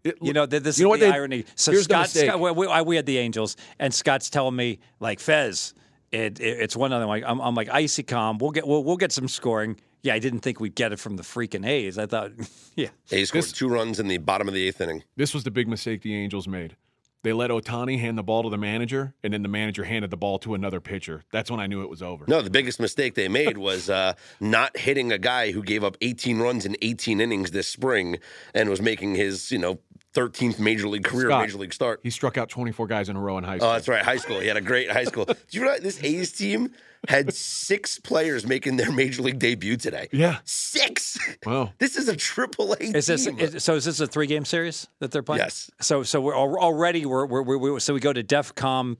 It- 0.06 0.18
You 0.22 0.32
know, 0.34 0.46
th- 0.46 0.64
this 0.64 0.78
You 0.80 0.86
know 0.86 0.94
is 0.94 1.00
the 1.02 1.08
they- 1.08 1.12
irony. 1.12 1.46
So 1.56 1.72
here's 1.72 1.84
Scott, 1.86 2.04
mistake. 2.04 2.30
Scott 2.30 2.40
we, 2.40 2.52
we, 2.68 2.82
we 2.84 2.96
had 2.96 3.06
the 3.06 3.18
Angels, 3.18 3.58
and 3.80 3.94
Scott's 3.94 4.30
telling 4.30 4.56
me 4.56 4.80
like 5.02 5.20
Fez, 5.20 5.74
it, 6.12 6.40
it, 6.40 6.60
it's 6.62 6.76
one 6.76 6.94
other. 6.94 7.06
Like 7.08 7.24
I'm, 7.26 7.42
I'm 7.42 7.56
like 7.56 7.70
icy 7.70 8.04
calm. 8.04 8.38
We'll 8.38 8.52
get 8.52 8.68
we'll, 8.68 8.84
we'll 8.84 8.98
get 8.98 9.12
some 9.12 9.28
scoring. 9.28 9.78
Yeah, 10.04 10.14
I 10.14 10.20
didn't 10.20 10.42
think 10.42 10.60
we'd 10.60 10.76
get 10.76 10.92
it 10.94 11.00
from 11.00 11.18
the 11.18 11.24
freaking 11.24 11.66
A's. 11.66 11.98
I 11.98 12.06
thought, 12.06 12.32
yeah, 12.76 12.90
A's 13.12 13.30
scored 13.30 13.44
This- 13.46 13.52
two 13.52 13.68
runs 13.68 14.00
in 14.00 14.08
the 14.08 14.20
bottom 14.20 14.48
of 14.48 14.54
the 14.54 14.68
eighth 14.68 14.80
inning. 14.80 15.04
This 15.18 15.34
was 15.34 15.44
the 15.44 15.52
big 15.52 15.68
mistake 15.68 16.04
the 16.04 16.14
Angels 16.16 16.48
made. 16.48 16.76
They 17.24 17.34
let 17.34 17.50
Ohtani 17.50 18.00
hand 18.00 18.20
the 18.20 18.24
ball 18.24 18.44
to 18.44 18.50
the 18.52 18.58
manager, 18.60 19.16
and 19.24 19.34
then 19.34 19.42
the 19.42 19.48
manager 19.50 19.84
handed 19.84 20.12
the 20.12 20.16
ball 20.18 20.38
to 20.38 20.54
another 20.54 20.80
pitcher. 20.80 21.24
That's 21.32 21.50
when 21.50 21.60
I 21.60 21.66
knew 21.66 21.82
it 21.82 21.90
was 21.90 22.04
over. 22.04 22.24
No, 22.28 22.44
the 22.44 22.52
biggest 22.52 22.80
mistake 22.80 23.16
they 23.16 23.28
made 23.28 23.58
was 23.58 23.90
uh, 23.90 24.14
not 24.40 24.78
hitting 24.78 25.12
a 25.12 25.18
guy 25.18 25.50
who 25.52 25.64
gave 25.64 25.84
up 25.84 25.98
18 26.02 26.38
runs 26.38 26.68
in 26.68 26.76
18 26.84 27.20
innings 27.20 27.50
this 27.50 27.68
spring 27.68 28.20
and 28.54 28.70
was 28.70 28.80
making 28.80 29.16
his, 29.16 29.52
you 29.52 29.58
know, 29.58 29.80
13th 30.16 30.60
major 30.60 30.88
league 30.88 31.04
career, 31.04 31.28
Scott. 31.30 31.42
major 31.46 31.58
league 31.58 31.74
start. 31.74 32.00
He 32.04 32.10
struck 32.10 32.38
out 32.38 32.50
24 32.50 32.88
guys 32.88 33.10
in 33.10 33.16
a 33.16 33.20
row 33.20 33.38
in 33.38 33.44
high 33.44 33.58
school. 33.58 33.70
Oh, 33.70 33.74
that's 33.74 33.88
right. 33.88 34.02
High 34.04 34.18
school. 34.18 34.40
He 34.40 34.48
had 34.48 34.58
a 34.58 34.62
great 34.62 34.90
high 34.90 35.04
school. 35.04 35.26
Do 35.26 35.36
you 35.52 35.62
realize 35.62 35.82
this 35.82 36.04
A's 36.04 36.32
team 36.32 36.72
had 37.08 37.34
six 37.34 38.00
players 38.00 38.48
making 38.48 38.78
their 38.78 38.92
major 38.92 39.22
league 39.22 39.38
debut 39.40 39.78
today? 39.78 40.08
yeah. 40.12 40.38
Six. 40.46 41.18
Wow. 41.46 41.74
This 41.78 41.98
is 41.98 42.08
a 42.08 42.16
triple 42.16 42.74
A 42.74 42.78
Is 42.78 43.08
this 43.08 43.26
team. 43.26 43.38
is, 43.40 43.64
so? 43.64 43.76
Is 43.76 43.86
this 43.86 44.00
a 44.00 44.08
three 44.08 44.28
game 44.28 44.46
series 44.46 44.88
that 45.00 45.12
they're 45.12 45.22
playing? 45.24 45.42
Yes. 45.44 45.70
So 45.82 46.04
so 46.04 46.20
we're 46.22 46.36
already 46.36 47.06
we're, 47.06 47.26
we're, 47.26 47.44
we're, 47.44 47.58
we're 47.58 47.80
so 47.80 47.94
we 47.94 48.00
go 48.00 48.14
to 48.14 48.24
DefCon. 48.24 48.98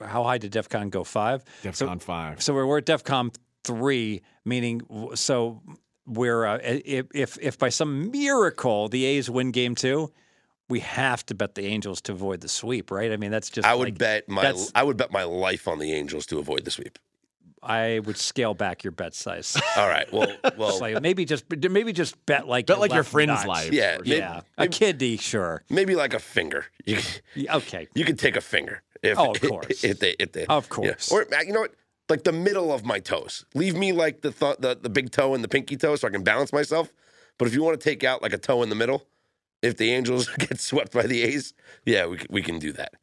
How 0.00 0.24
high 0.24 0.38
did 0.38 0.52
DefCon 0.52 0.90
go? 0.90 1.04
Five. 1.04 1.44
So- 1.62 1.86
DEFCON 1.86 2.02
5. 2.02 2.42
So 2.42 2.54
we're, 2.54 2.66
we're 2.66 2.78
at 2.78 2.86
DEFCON 2.86 3.34
three, 3.64 4.22
meaning 4.44 4.82
so 5.14 5.62
we're 6.06 6.44
uh, 6.44 6.58
if, 6.62 7.06
if 7.14 7.38
if 7.40 7.58
by 7.58 7.68
some 7.68 8.10
miracle 8.10 8.88
the 8.88 9.04
A's 9.04 9.30
win 9.30 9.50
game 9.52 9.74
two, 9.74 10.12
we 10.68 10.80
have 10.80 11.24
to 11.26 11.34
bet 11.34 11.54
the 11.54 11.66
Angels 11.66 12.00
to 12.02 12.12
avoid 12.12 12.40
the 12.40 12.48
sweep, 12.48 12.90
right? 12.90 13.12
I 13.12 13.16
mean 13.16 13.30
that's 13.30 13.50
just 13.50 13.66
I 13.66 13.74
would 13.74 13.88
like- 13.88 13.98
bet 13.98 14.28
my 14.28 14.54
I 14.74 14.82
would 14.82 14.96
bet 14.96 15.12
my 15.12 15.24
life 15.24 15.68
on 15.68 15.78
the 15.78 15.92
Angels 15.92 16.26
to 16.26 16.38
avoid 16.38 16.64
the 16.64 16.70
sweep. 16.70 16.98
I 17.64 18.00
would 18.06 18.16
scale 18.16 18.54
back 18.54 18.82
your 18.82 18.90
bet 18.90 19.14
size. 19.14 19.56
All 19.76 19.86
right. 19.88 20.12
Well, 20.12 20.34
well, 20.58 20.80
like 20.80 21.00
maybe 21.00 21.24
just 21.24 21.44
maybe 21.50 21.92
just 21.92 22.24
bet 22.26 22.48
like 22.48 22.66
Bet 22.66 22.76
your 22.76 22.80
like 22.80 22.92
your 22.92 23.04
friend's 23.04 23.40
nut. 23.40 23.46
life. 23.46 23.72
Yeah, 23.72 23.98
maybe- 23.98 24.16
Yeah, 24.16 24.40
a 24.58 24.66
kidney, 24.66 25.16
sure. 25.16 25.62
maybe 25.70 25.94
like 25.94 26.12
a 26.12 26.18
finger. 26.18 26.66
You 26.84 26.98
Okay, 27.48 27.86
you 27.94 28.04
can 28.04 28.16
take 28.16 28.34
a 28.36 28.40
finger. 28.40 28.82
If, 29.02 29.18
Oh, 29.18 29.30
of 29.32 29.40
course. 29.48 29.84
If 29.84 29.98
they 30.00 30.16
if 30.18 30.32
they 30.32 30.46
Of 30.46 30.64
yeah. 30.64 30.68
course. 30.68 31.12
Or 31.12 31.26
you 31.46 31.52
know 31.52 31.60
what? 31.60 31.74
Like 32.08 32.24
the 32.24 32.32
middle 32.32 32.72
of 32.72 32.84
my 32.84 32.98
toes. 32.98 33.44
Leave 33.54 33.76
me 33.76 33.92
like 33.92 34.22
the 34.22 34.32
th- 34.32 34.56
the 34.58 34.76
the 34.80 34.90
big 34.90 35.12
toe 35.12 35.34
and 35.34 35.44
the 35.44 35.48
pinky 35.48 35.76
toe 35.76 35.94
so 35.96 36.08
I 36.08 36.10
can 36.10 36.24
balance 36.24 36.52
myself. 36.52 36.92
But 37.38 37.46
if 37.48 37.54
you 37.54 37.62
want 37.62 37.80
to 37.80 37.84
take 37.90 38.02
out 38.02 38.22
like 38.22 38.32
a 38.32 38.38
toe 38.38 38.62
in 38.64 38.68
the 38.70 38.74
middle, 38.74 39.06
if 39.62 39.76
the 39.76 39.92
Angels 39.92 40.28
get 40.38 40.60
swept 40.60 40.92
by 40.92 41.02
the 41.06 41.22
A's, 41.22 41.54
yeah, 41.86 42.06
we 42.06 42.18
we 42.28 42.42
can 42.42 42.58
do 42.58 42.72
that. 42.72 42.94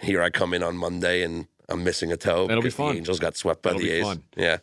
Here 0.00 0.22
I 0.22 0.30
come 0.30 0.52
in 0.54 0.62
on 0.62 0.76
Monday 0.76 1.22
and 1.22 1.46
I'm 1.68 1.84
missing 1.84 2.12
a 2.12 2.16
toe. 2.16 2.46
That'll 2.46 2.62
be 2.62 2.70
fun. 2.70 2.92
The 2.92 2.98
Angels 2.98 3.18
got 3.20 3.36
swept 3.36 3.62
by 3.62 3.70
That'll 3.70 3.80
the 3.80 3.86
be 3.88 3.92
A's. 3.92 4.04
fun. 4.04 4.22
Yeah. 4.36 4.58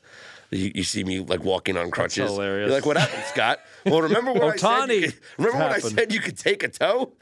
You, 0.53 0.71
you 0.75 0.83
see 0.83 1.05
me 1.05 1.19
like 1.21 1.43
walking 1.45 1.77
on 1.77 1.89
crutches. 1.91 2.29
hilarious. 2.29 2.67
You're 2.67 2.75
like, 2.75 2.85
what 2.85 2.97
happened, 2.97 3.23
Scott? 3.23 3.59
Well, 3.85 4.01
remember 4.01 4.33
when 4.33 4.43
I 4.43 4.55
said 4.57 4.59
Ohtani 4.59 5.03
could, 5.05 5.13
remember 5.37 5.59
what 5.59 5.71
I 5.71 5.79
said 5.79 6.11
you 6.13 6.19
could 6.19 6.37
take 6.37 6.61
a 6.63 6.67
toe? 6.67 7.13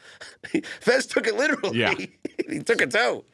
Fez 0.81 1.05
took 1.05 1.27
it 1.27 1.35
literally. 1.35 1.77
Yeah. 1.77 1.93
he 2.49 2.59
took 2.59 2.81
a 2.81 2.87
toe. 2.87 3.25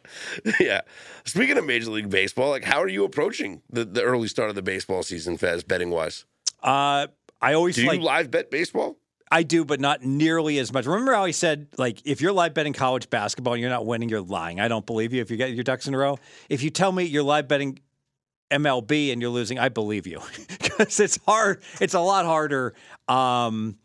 yeah. 0.59 0.81
Speaking 1.23 1.57
of 1.57 1.65
Major 1.65 1.91
League 1.91 2.09
Baseball, 2.09 2.49
like 2.49 2.65
how 2.65 2.81
are 2.81 2.89
you 2.89 3.05
approaching 3.05 3.61
the, 3.69 3.85
the 3.85 4.03
early 4.03 4.27
start 4.27 4.49
of 4.49 4.55
the 4.55 4.61
baseball 4.61 5.01
season, 5.01 5.37
Fez, 5.37 5.63
betting 5.63 5.89
wise? 5.91 6.25
uh, 6.61 7.07
I 7.41 7.53
always 7.53 7.75
Do 7.75 7.83
you 7.83 7.87
like 7.87 8.01
live 8.01 8.29
bet 8.31 8.51
baseball? 8.51 8.97
I 9.31 9.43
do, 9.43 9.65
but 9.65 9.79
not 9.79 10.03
nearly 10.03 10.59
as 10.59 10.71
much. 10.71 10.85
Remember 10.85 11.13
how 11.13 11.25
he 11.25 11.31
said, 11.31 11.67
like, 11.77 12.01
if 12.05 12.21
you're 12.21 12.31
live 12.31 12.53
betting 12.53 12.73
college 12.73 13.09
basketball 13.09 13.53
and 13.53 13.61
you're 13.61 13.71
not 13.71 13.85
winning, 13.85 14.07
you're 14.09 14.21
lying. 14.21 14.59
I 14.59 14.67
don't 14.67 14.85
believe 14.85 15.13
you 15.13 15.21
if 15.21 15.31
you 15.31 15.37
get 15.37 15.51
your 15.51 15.63
ducks 15.63 15.87
in 15.87 15.93
a 15.93 15.97
row. 15.97 16.19
If 16.47 16.61
you 16.61 16.69
tell 16.69 16.91
me 16.91 17.03
you're 17.03 17.23
live 17.23 17.47
betting 17.47 17.79
MLB 18.51 19.11
and 19.11 19.21
you're 19.21 19.31
losing, 19.31 19.57
I 19.57 19.69
believe 19.69 20.05
you 20.05 20.21
because 20.47 20.99
it's 20.99 21.17
hard. 21.25 21.63
It's 21.81 21.95
a 21.95 21.99
lot 21.99 22.25
harder. 22.25 22.75
Um, 23.07 23.77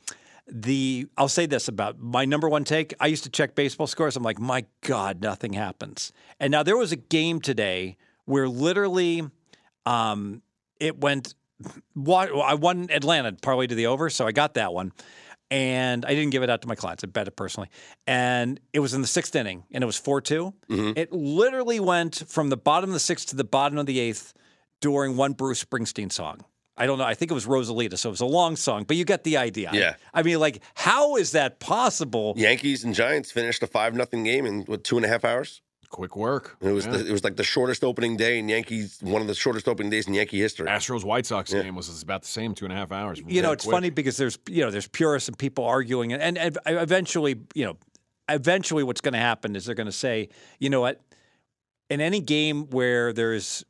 the 0.47 1.07
I'll 1.17 1.29
say 1.29 1.47
this 1.47 1.69
about 1.69 1.99
my 1.99 2.25
number 2.25 2.49
one 2.49 2.65
take. 2.65 2.93
I 3.01 3.07
used 3.07 3.25
to 3.25 3.31
check 3.31 3.55
baseball 3.55 3.87
scores. 3.87 4.17
I'm 4.17 4.23
like, 4.23 4.39
my 4.39 4.67
God, 4.83 5.23
nothing 5.23 5.53
happens. 5.53 6.13
And 6.39 6.51
now 6.51 6.63
there 6.63 6.77
was 6.77 6.93
a 6.93 6.97
game 6.97 7.41
today 7.41 7.97
where 8.25 8.49
literally, 8.49 9.23
um, 9.87 10.43
it 10.79 11.01
went. 11.01 11.35
I 12.07 12.55
won 12.55 12.89
Atlanta 12.91 13.33
parlay 13.33 13.67
to 13.67 13.75
the 13.75 13.87
over, 13.87 14.09
so 14.09 14.27
I 14.27 14.33
got 14.33 14.55
that 14.55 14.73
one. 14.73 14.93
And 15.51 16.05
I 16.05 16.11
didn't 16.11 16.31
give 16.31 16.43
it 16.43 16.51
out 16.51 16.63
to 16.63 16.69
my 16.69 16.77
clients. 16.77 17.03
I 17.03 17.09
bet 17.09 17.27
it 17.27 17.33
personally. 17.33 17.69
And 18.07 18.61
it 18.73 18.79
was 18.79 18.95
in 18.95 19.01
the 19.01 19.09
sixth 19.09 19.35
inning, 19.35 19.65
and 19.73 19.83
it 19.83 19.87
was 19.87 19.97
4 19.97 20.21
2. 20.21 20.55
Mm-hmm. 20.71 20.93
It 20.97 21.13
literally 21.13 21.81
went 21.81 22.23
from 22.29 22.51
the 22.51 22.57
bottom 22.57 22.91
of 22.91 22.95
the 22.95 23.01
sixth 23.01 23.29
to 23.31 23.37
the 23.37 23.45
bottom 23.45 23.79
of 23.79 23.87
the 23.87 23.99
eighth 23.99 24.33
during 24.81 25.17
one 25.17 25.33
Bruce 25.33 25.65
Springsteen 25.65 26.13
song. 26.13 26.45
I 26.77 26.87
don't 26.87 26.99
know. 26.99 27.05
I 27.05 27.15
think 27.15 27.31
it 27.31 27.35
was 27.35 27.47
Rosalita, 27.47 27.99
so 27.99 28.09
it 28.09 28.13
was 28.13 28.21
a 28.21 28.27
long 28.27 28.57
song, 28.57 28.85
but 28.85 28.97
you 28.97 29.05
get 29.05 29.23
the 29.23 29.37
idea. 29.37 29.71
Yeah. 29.73 29.97
I 30.15 30.23
mean, 30.23 30.41
like, 30.41 30.63
how 30.75 31.17
is 31.17 31.33
that 31.33 31.61
possible? 31.61 32.33
Yankees 32.39 32.85
and 32.85 32.95
Giants 32.95 33.31
finished 33.31 33.63
a 33.63 33.67
five 33.67 33.95
nothing 33.95 34.25
game 34.25 34.47
in 34.47 34.63
what 34.63 34.83
two 34.83 34.97
and 34.97 35.05
a 35.05 35.09
half 35.09 35.23
hours. 35.23 35.61
Quick 35.91 36.15
work. 36.17 36.57
It 36.61 36.71
was 36.71 36.87
Yeah. 36.87 36.93
the, 36.99 37.07
it 37.09 37.13
was 37.13 37.25
like 37.25 37.35
the 37.37 37.43
shortest 37.45 37.83
opening 37.85 38.17
day 38.17 38.39
in 38.39 38.49
Yankees, 38.49 38.99
one 39.03 39.21
of 39.21 39.27
the 39.29 39.35
shortest 39.35 39.67
opening 39.69 39.91
days 39.91 40.07
in 40.07 40.15
Yankee 40.15 40.39
history. 40.41 40.69
Astros 40.69 41.03
White 41.05 41.27
Sox 41.27 41.53
Yeah. 41.53 41.63
game 41.63 41.75
was 41.75 42.01
about 42.03 42.23
the 42.23 42.29
same, 42.29 42.55
two 42.55 42.65
and 42.65 42.73
a 42.73 42.77
half 42.77 42.93
hours. 42.93 43.21
you 43.27 43.43
know, 43.43 43.51
it's 43.53 43.65
quick. 43.65 43.75
funny 43.75 43.91
because 43.91 44.17
there's 44.17 44.39
you 44.49 44.63
know 44.65 44.71
there's 44.71 44.87
purists 44.87 45.29
and 45.29 45.37
people 45.37 45.65
arguing, 45.65 46.13
and, 46.13 46.39
and 46.39 46.57
eventually, 46.67 47.41
you 47.55 47.65
know, 47.67 47.77
eventually, 48.29 48.85
what's 48.85 49.01
going 49.01 49.15
to 49.15 49.19
happen 49.21 49.57
is 49.57 49.65
they're 49.67 49.75
going 49.75 49.87
to 49.87 49.93
say, 49.93 50.29
you 50.61 50.71
know 50.71 50.81
what, 50.81 51.01
in 51.91 52.01
any 52.01 52.21
game 52.21 52.71
where 52.71 53.13
there's 53.13 53.65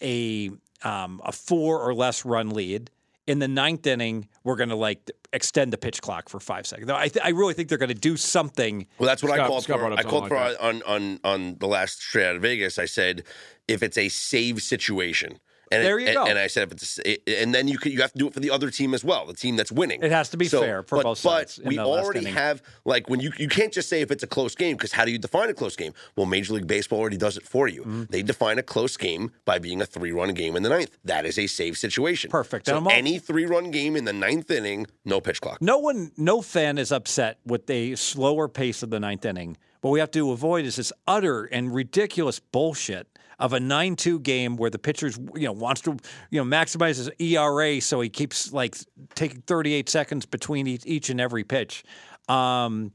a 0.00 0.50
um, 0.84 1.20
a 1.24 1.32
four 1.32 1.80
or 1.80 1.92
less 1.92 2.24
run 2.24 2.50
lead. 2.50 2.88
In 3.26 3.38
the 3.38 3.48
ninth 3.48 3.86
inning, 3.86 4.28
we're 4.42 4.56
going 4.56 4.68
to 4.68 4.76
like 4.76 5.10
extend 5.32 5.72
the 5.72 5.78
pitch 5.78 6.02
clock 6.02 6.28
for 6.28 6.38
five 6.40 6.66
seconds. 6.66 6.90
I, 6.90 7.08
th- 7.08 7.24
I 7.24 7.30
really 7.30 7.54
think 7.54 7.68
they're 7.68 7.78
going 7.78 7.88
to 7.88 7.94
do 7.94 8.16
something. 8.16 8.86
Well, 8.98 9.06
that's 9.06 9.22
what 9.22 9.32
I 9.32 9.46
called 9.46 9.64
Scott 9.64 9.78
for. 9.78 9.86
I 9.86 10.02
something 10.02 10.10
called 10.10 10.28
for 10.28 10.36
like 10.36 10.56
on, 10.60 10.82
on 10.82 11.20
on 11.24 11.56
the 11.58 11.66
last 11.66 12.02
straight 12.02 12.26
out 12.26 12.36
of 12.36 12.42
Vegas. 12.42 12.78
I 12.78 12.84
said 12.84 13.24
if 13.66 13.82
it's 13.82 13.96
a 13.96 14.08
save 14.08 14.62
situation, 14.62 15.38
and 15.74 15.84
There 15.84 15.98
you 15.98 16.06
and, 16.08 16.16
go. 16.16 16.24
and 16.26 16.38
I 16.38 16.46
said 16.46 16.68
if 16.68 16.72
it's 16.72 16.98
it- 16.98 17.22
and 17.26 17.54
then 17.54 17.68
you 17.68 17.78
could, 17.78 17.92
you 17.92 18.00
have 18.00 18.12
to 18.12 18.18
do 18.18 18.26
it 18.28 18.34
for 18.34 18.40
the 18.40 18.50
other 18.50 18.70
team 18.70 18.94
as 18.94 19.04
well, 19.04 19.26
the 19.26 19.34
team 19.34 19.56
that's 19.56 19.72
winning. 19.72 20.02
It 20.02 20.12
has 20.12 20.28
to 20.30 20.36
be 20.36 20.48
fair 20.48 20.82
for 20.82 20.96
but, 20.96 21.04
both 21.04 21.18
sides 21.18 21.58
But 21.62 21.66
we 21.66 21.78
already 21.78 22.24
have 22.26 22.62
like 22.84 23.08
when 23.08 23.20
you 23.20 23.32
you 23.38 23.48
can't 23.48 23.72
just 23.72 23.88
say 23.88 24.00
if 24.00 24.10
it's 24.10 24.22
a 24.22 24.26
close 24.26 24.54
game 24.54 24.76
because 24.76 24.92
how 24.92 25.04
do 25.04 25.10
you 25.10 25.18
define 25.18 25.50
a 25.50 25.54
close 25.54 25.76
game? 25.76 25.92
Well, 26.16 26.26
Major 26.26 26.54
League 26.54 26.66
Baseball 26.66 27.00
already 27.00 27.16
does 27.16 27.36
it 27.36 27.46
for 27.46 27.68
you. 27.68 27.82
Mm-hmm. 27.82 28.04
They 28.10 28.22
define 28.22 28.58
a 28.58 28.62
close 28.62 28.96
game 28.96 29.32
by 29.44 29.58
being 29.58 29.80
a 29.80 29.86
three 29.86 30.12
run 30.12 30.32
game 30.34 30.56
in 30.56 30.62
the 30.62 30.68
ninth. 30.68 30.96
That 31.04 31.26
is 31.26 31.38
a 31.38 31.46
save 31.46 31.76
situation. 31.76 32.30
Perfect. 32.30 32.66
So 32.66 32.84
any 32.86 33.18
three 33.18 33.46
run 33.46 33.70
game 33.70 33.96
in 33.96 34.04
the 34.04 34.12
ninth 34.12 34.50
inning, 34.50 34.86
no 35.04 35.20
pitch 35.20 35.40
clock. 35.40 35.60
No 35.60 35.78
one, 35.78 36.12
no 36.16 36.42
fan 36.42 36.78
is 36.78 36.92
upset 36.92 37.38
with 37.44 37.66
the 37.66 37.96
slower 37.96 38.48
pace 38.48 38.82
of 38.82 38.90
the 38.90 39.00
ninth 39.00 39.24
inning. 39.24 39.56
What 39.80 39.90
we 39.90 40.00
have 40.00 40.10
to 40.12 40.30
avoid 40.30 40.64
is 40.64 40.76
this 40.76 40.92
utter 41.06 41.44
and 41.44 41.74
ridiculous 41.74 42.40
bullshit 42.40 43.06
of 43.38 43.52
a 43.52 43.60
nine-two 43.60 44.20
game 44.20 44.56
where 44.56 44.70
the 44.70 44.78
pitcher's 44.78 45.18
you 45.34 45.46
know 45.46 45.52
wants 45.52 45.80
to 45.82 45.96
you 46.30 46.42
know 46.42 46.44
maximize 46.44 46.96
his 46.96 47.10
ERA, 47.18 47.80
so 47.80 48.00
he 48.00 48.08
keeps 48.08 48.52
like 48.52 48.76
taking 49.14 49.40
thirty-eight 49.42 49.88
seconds 49.88 50.26
between 50.26 50.66
each, 50.66 50.82
each 50.86 51.10
and 51.10 51.20
every 51.20 51.44
pitch. 51.44 51.84
Um, 52.28 52.92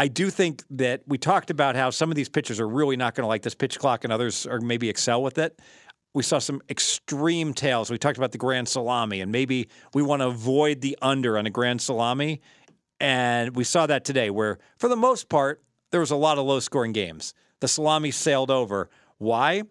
I 0.00 0.06
do 0.06 0.30
think 0.30 0.62
that 0.70 1.02
we 1.08 1.18
talked 1.18 1.50
about 1.50 1.74
how 1.74 1.90
some 1.90 2.10
of 2.10 2.14
these 2.14 2.28
pitchers 2.28 2.60
are 2.60 2.68
really 2.68 2.96
not 2.96 3.16
going 3.16 3.24
to 3.24 3.28
like 3.28 3.42
this 3.42 3.54
pitch 3.54 3.78
clock, 3.78 4.04
and 4.04 4.12
others 4.12 4.46
are 4.46 4.60
maybe 4.60 4.88
excel 4.88 5.22
with 5.22 5.38
it. 5.38 5.58
We 6.14 6.22
saw 6.22 6.38
some 6.38 6.62
extreme 6.70 7.52
tails. 7.52 7.90
We 7.90 7.98
talked 7.98 8.16
about 8.16 8.32
the 8.32 8.38
grand 8.38 8.68
salami, 8.68 9.20
and 9.20 9.32
maybe 9.32 9.68
we 9.94 10.02
want 10.02 10.22
to 10.22 10.28
avoid 10.28 10.80
the 10.80 10.96
under 11.02 11.36
on 11.36 11.46
a 11.46 11.50
grand 11.50 11.82
salami. 11.82 12.40
And 13.00 13.54
we 13.54 13.64
saw 13.64 13.86
that 13.86 14.04
today, 14.04 14.30
where 14.30 14.58
for 14.78 14.88
the 14.88 14.96
most 14.96 15.28
part, 15.28 15.62
there 15.90 16.00
was 16.00 16.10
a 16.10 16.16
lot 16.16 16.38
of 16.38 16.46
low 16.46 16.60
scoring 16.60 16.92
games. 16.92 17.34
The 17.60 17.68
salami 17.68 18.10
sailed 18.10 18.50
over. 18.50 18.90
Why? 19.18 19.62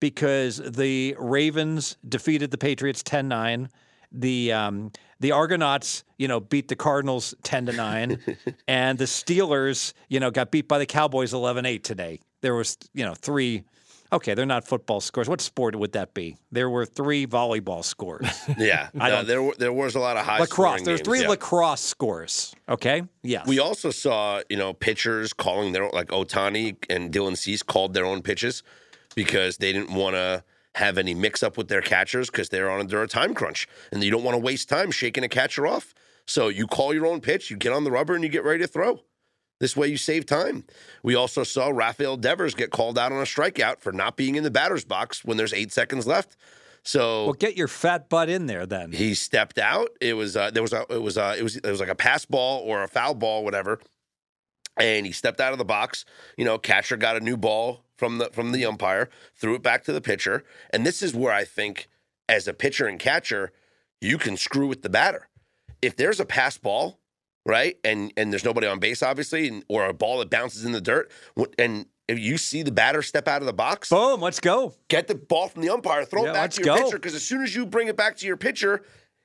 Because 0.00 0.58
the 0.58 1.16
Ravens 1.18 1.96
defeated 2.06 2.50
the 2.50 2.58
Patriots 2.58 3.02
10 3.02 3.28
9. 3.28 3.68
The 4.12 4.52
um, 4.52 4.92
the 5.20 5.32
Argonauts, 5.32 6.04
you 6.18 6.28
know, 6.28 6.40
beat 6.40 6.68
the 6.68 6.76
Cardinals 6.76 7.34
ten 7.42 7.66
to 7.66 7.72
nine, 7.72 8.18
and 8.68 8.98
the 8.98 9.04
Steelers, 9.04 9.92
you 10.08 10.20
know, 10.20 10.30
got 10.30 10.50
beat 10.50 10.68
by 10.68 10.78
the 10.78 10.86
Cowboys 10.86 11.32
11-8 11.32 11.82
today. 11.82 12.20
There 12.40 12.54
was, 12.54 12.76
you 12.94 13.04
know, 13.04 13.14
three. 13.14 13.64
Okay, 14.12 14.34
they're 14.34 14.46
not 14.46 14.64
football 14.66 15.00
scores. 15.00 15.28
What 15.28 15.40
sport 15.40 15.74
would 15.74 15.92
that 15.92 16.14
be? 16.14 16.36
There 16.52 16.70
were 16.70 16.86
three 16.86 17.26
volleyball 17.26 17.84
scores. 17.84 18.28
Yeah, 18.56 18.88
I 19.00 19.08
no, 19.08 19.16
don't- 19.16 19.26
there 19.26 19.42
were- 19.42 19.54
there 19.58 19.72
was 19.72 19.96
a 19.96 20.00
lot 20.00 20.16
of 20.16 20.24
high 20.24 20.38
lacrosse. 20.38 20.82
There's 20.82 21.00
three 21.00 21.22
yeah. 21.22 21.28
lacrosse 21.28 21.80
scores. 21.80 22.54
Okay. 22.68 23.02
yeah. 23.22 23.42
We 23.46 23.58
also 23.58 23.90
saw, 23.90 24.42
you 24.48 24.56
know, 24.56 24.72
pitchers 24.72 25.32
calling 25.32 25.72
their 25.72 25.82
own, 25.84 25.90
like 25.92 26.08
Ohtani 26.08 26.76
and 26.88 27.12
Dylan 27.12 27.36
Cease 27.36 27.64
called 27.64 27.94
their 27.94 28.04
own 28.06 28.22
pitches 28.22 28.62
because 29.16 29.56
they 29.56 29.72
didn't 29.72 29.92
want 29.92 30.14
to 30.14 30.44
have 30.76 30.98
any 30.98 31.14
mix 31.14 31.42
up 31.42 31.56
with 31.56 31.68
their 31.68 31.80
catchers 31.80 32.30
because 32.30 32.50
they're 32.50 32.70
on 32.70 32.78
under 32.78 33.02
a 33.02 33.08
time 33.08 33.34
crunch 33.34 33.66
and 33.90 34.04
you 34.04 34.10
don't 34.10 34.22
want 34.22 34.34
to 34.34 34.38
waste 34.38 34.68
time 34.68 34.92
shaking 34.92 35.24
a 35.24 35.28
catcher 35.28 35.66
off. 35.66 35.94
So 36.26 36.48
you 36.48 36.66
call 36.66 36.94
your 36.94 37.06
own 37.06 37.20
pitch, 37.20 37.50
you 37.50 37.56
get 37.56 37.72
on 37.72 37.84
the 37.84 37.90
rubber, 37.90 38.14
and 38.14 38.22
you 38.22 38.28
get 38.28 38.44
ready 38.44 38.60
to 38.60 38.66
throw. 38.68 39.00
This 39.58 39.76
way 39.76 39.88
you 39.88 39.96
save 39.96 40.26
time. 40.26 40.64
We 41.02 41.14
also 41.14 41.44
saw 41.44 41.68
Rafael 41.68 42.18
Devers 42.18 42.54
get 42.54 42.70
called 42.70 42.98
out 42.98 43.10
on 43.10 43.18
a 43.18 43.22
strikeout 43.22 43.80
for 43.80 43.90
not 43.90 44.16
being 44.16 44.34
in 44.34 44.44
the 44.44 44.50
batter's 44.50 44.84
box 44.84 45.24
when 45.24 45.38
there's 45.38 45.54
eight 45.54 45.72
seconds 45.72 46.06
left. 46.06 46.36
So 46.82 47.24
well, 47.24 47.32
get 47.32 47.56
your 47.56 47.68
fat 47.68 48.08
butt 48.10 48.28
in 48.28 48.46
there 48.46 48.66
then. 48.66 48.92
he 48.92 49.14
stepped 49.14 49.58
out. 49.58 49.88
It 50.00 50.14
was 50.14 50.36
uh, 50.36 50.50
there 50.50 50.62
was 50.62 50.72
a 50.74 50.84
it 50.90 51.02
was 51.02 51.16
uh, 51.16 51.34
it 51.38 51.42
was 51.42 51.56
it 51.56 51.66
was 51.66 51.80
like 51.80 51.88
a 51.88 51.94
pass 51.94 52.26
ball 52.26 52.60
or 52.60 52.82
a 52.82 52.88
foul 52.88 53.14
ball, 53.14 53.44
whatever. 53.44 53.80
And 54.76 55.06
he 55.06 55.12
stepped 55.12 55.40
out 55.40 55.52
of 55.52 55.58
the 55.58 55.64
box. 55.64 56.04
You 56.36 56.44
know, 56.44 56.58
catcher 56.58 56.96
got 56.98 57.16
a 57.16 57.20
new 57.20 57.36
ball 57.38 57.85
from 57.96 58.18
the 58.18 58.30
from 58.32 58.52
the 58.52 58.64
umpire, 58.64 59.08
threw 59.34 59.54
it 59.54 59.62
back 59.62 59.84
to 59.84 59.92
the 59.92 60.00
pitcher. 60.00 60.44
And 60.70 60.84
this 60.86 61.02
is 61.02 61.14
where 61.14 61.32
I 61.32 61.44
think, 61.44 61.88
as 62.28 62.46
a 62.48 62.54
pitcher 62.54 62.86
and 62.86 62.98
catcher, 62.98 63.52
you 64.00 64.18
can 64.18 64.36
screw 64.36 64.66
with 64.66 64.82
the 64.82 64.88
batter. 64.90 65.28
If 65.82 65.96
there's 65.96 66.20
a 66.20 66.24
pass 66.24 66.58
ball, 66.58 66.98
right? 67.44 67.78
And 67.84 68.12
and 68.16 68.32
there's 68.32 68.44
nobody 68.44 68.66
on 68.66 68.78
base, 68.78 69.02
obviously, 69.02 69.48
and, 69.48 69.64
or 69.68 69.86
a 69.86 69.92
ball 69.94 70.18
that 70.18 70.30
bounces 70.30 70.64
in 70.64 70.72
the 70.72 70.80
dirt, 70.80 71.10
and 71.58 71.86
if 72.08 72.18
you 72.18 72.38
see 72.38 72.62
the 72.62 72.70
batter 72.70 73.02
step 73.02 73.26
out 73.26 73.42
of 73.42 73.46
the 73.46 73.52
box, 73.52 73.88
Boom, 73.90 74.20
let's 74.20 74.38
go. 74.40 74.72
get 74.88 75.08
the 75.08 75.14
ball 75.16 75.48
from 75.48 75.62
the 75.62 75.70
umpire, 75.70 76.04
throw 76.04 76.22
Yeah, 76.24 76.30
it 76.30 76.34
back 76.34 76.50
to 76.52 76.62
your 76.64 76.76
go. 76.76 76.84
pitcher, 76.84 76.96
because 76.98 77.14
as 77.16 77.24
soon 77.24 77.42
as 77.42 77.54
you 77.54 77.66
bring 77.66 77.88
it 77.88 77.96
back 77.96 78.16
to 78.18 78.26
your 78.26 78.36
pitcher, 78.36 78.82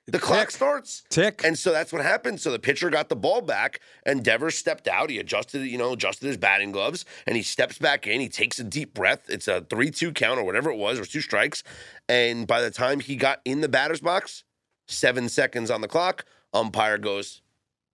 the 0.07 0.19
clock 0.19 0.39
Tick. 0.47 0.51
starts. 0.51 1.03
Tick. 1.09 1.41
And 1.45 1.57
so 1.57 1.71
that's 1.71 1.93
what 1.93 2.01
happened. 2.01 2.41
So 2.41 2.51
the 2.51 2.59
pitcher 2.59 2.89
got 2.89 3.07
the 3.09 3.15
ball 3.15 3.41
back, 3.41 3.79
and 4.05 4.23
Devers 4.23 4.57
stepped 4.57 4.87
out. 4.87 5.09
He 5.09 5.19
adjusted, 5.19 5.65
you 5.65 5.77
know, 5.77 5.93
adjusted 5.93 6.27
his 6.27 6.37
batting 6.37 6.71
gloves, 6.71 7.05
and 7.27 7.35
he 7.35 7.43
steps 7.43 7.77
back 7.77 8.07
in. 8.07 8.19
He 8.19 8.27
takes 8.29 8.59
a 8.59 8.63
deep 8.63 8.93
breath. 8.93 9.29
It's 9.29 9.47
a 9.47 9.61
three-two 9.61 10.11
count 10.13 10.39
or 10.39 10.43
whatever 10.43 10.69
it 10.71 10.77
was, 10.77 10.99
or 10.99 11.05
two 11.05 11.21
strikes. 11.21 11.63
And 12.09 12.47
by 12.47 12.61
the 12.61 12.71
time 12.71 12.99
he 12.99 13.15
got 13.15 13.41
in 13.45 13.61
the 13.61 13.69
batter's 13.69 14.01
box, 14.01 14.43
seven 14.87 15.29
seconds 15.29 15.69
on 15.71 15.81
the 15.81 15.87
clock. 15.87 16.25
Umpire 16.53 16.97
goes 16.97 17.41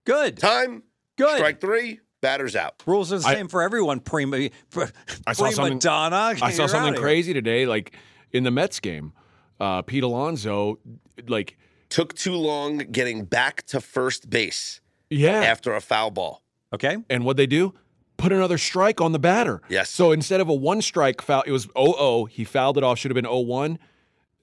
Good. 0.05 0.37
time. 0.37 0.83
Good. 1.17 1.37
Strike 1.37 1.61
three. 1.61 1.99
Batter's 2.21 2.55
out. 2.55 2.81
Rules 2.87 3.13
are 3.13 3.19
the 3.19 3.27
I- 3.27 3.35
same 3.35 3.47
for 3.47 3.61
everyone. 3.61 3.99
Prima, 3.99 4.49
pr- 4.71 4.85
I 5.27 5.33
saw 5.33 5.51
something- 5.51 5.77
donna. 5.77 6.33
I 6.41 6.51
saw 6.51 6.65
something 6.65 6.99
crazy 6.99 7.33
today, 7.33 7.67
like 7.67 7.93
in 8.31 8.43
the 8.43 8.49
Mets 8.51 8.79
game. 8.79 9.13
Uh, 9.59 9.81
Pete 9.83 10.03
Alonso, 10.03 10.79
like, 11.27 11.57
Took 11.89 12.13
too 12.13 12.35
long 12.35 12.77
getting 12.77 13.25
back 13.25 13.65
to 13.67 13.81
first 13.81 14.29
base 14.29 14.81
yeah. 15.09 15.41
after 15.41 15.73
a 15.73 15.81
foul 15.81 16.11
ball. 16.11 16.43
Okay. 16.73 16.97
And 17.09 17.23
what 17.23 17.37
they 17.37 17.47
do? 17.47 17.73
Put 18.17 18.31
another 18.31 18.57
strike 18.57 18.99
on 18.99 19.11
the 19.11 19.19
batter. 19.19 19.61
Yes. 19.69 19.89
So 19.89 20.11
instead 20.11 20.41
of 20.41 20.49
a 20.49 20.53
one 20.53 20.81
strike 20.81 21.21
foul, 21.21 21.43
it 21.45 21.51
was 21.51 21.63
0 21.77 21.93
0. 21.93 22.25
He 22.25 22.43
fouled 22.43 22.77
it 22.77 22.83
off, 22.83 22.97
should 22.97 23.11
have 23.11 23.15
been 23.15 23.25
0 23.25 23.39
1. 23.39 23.79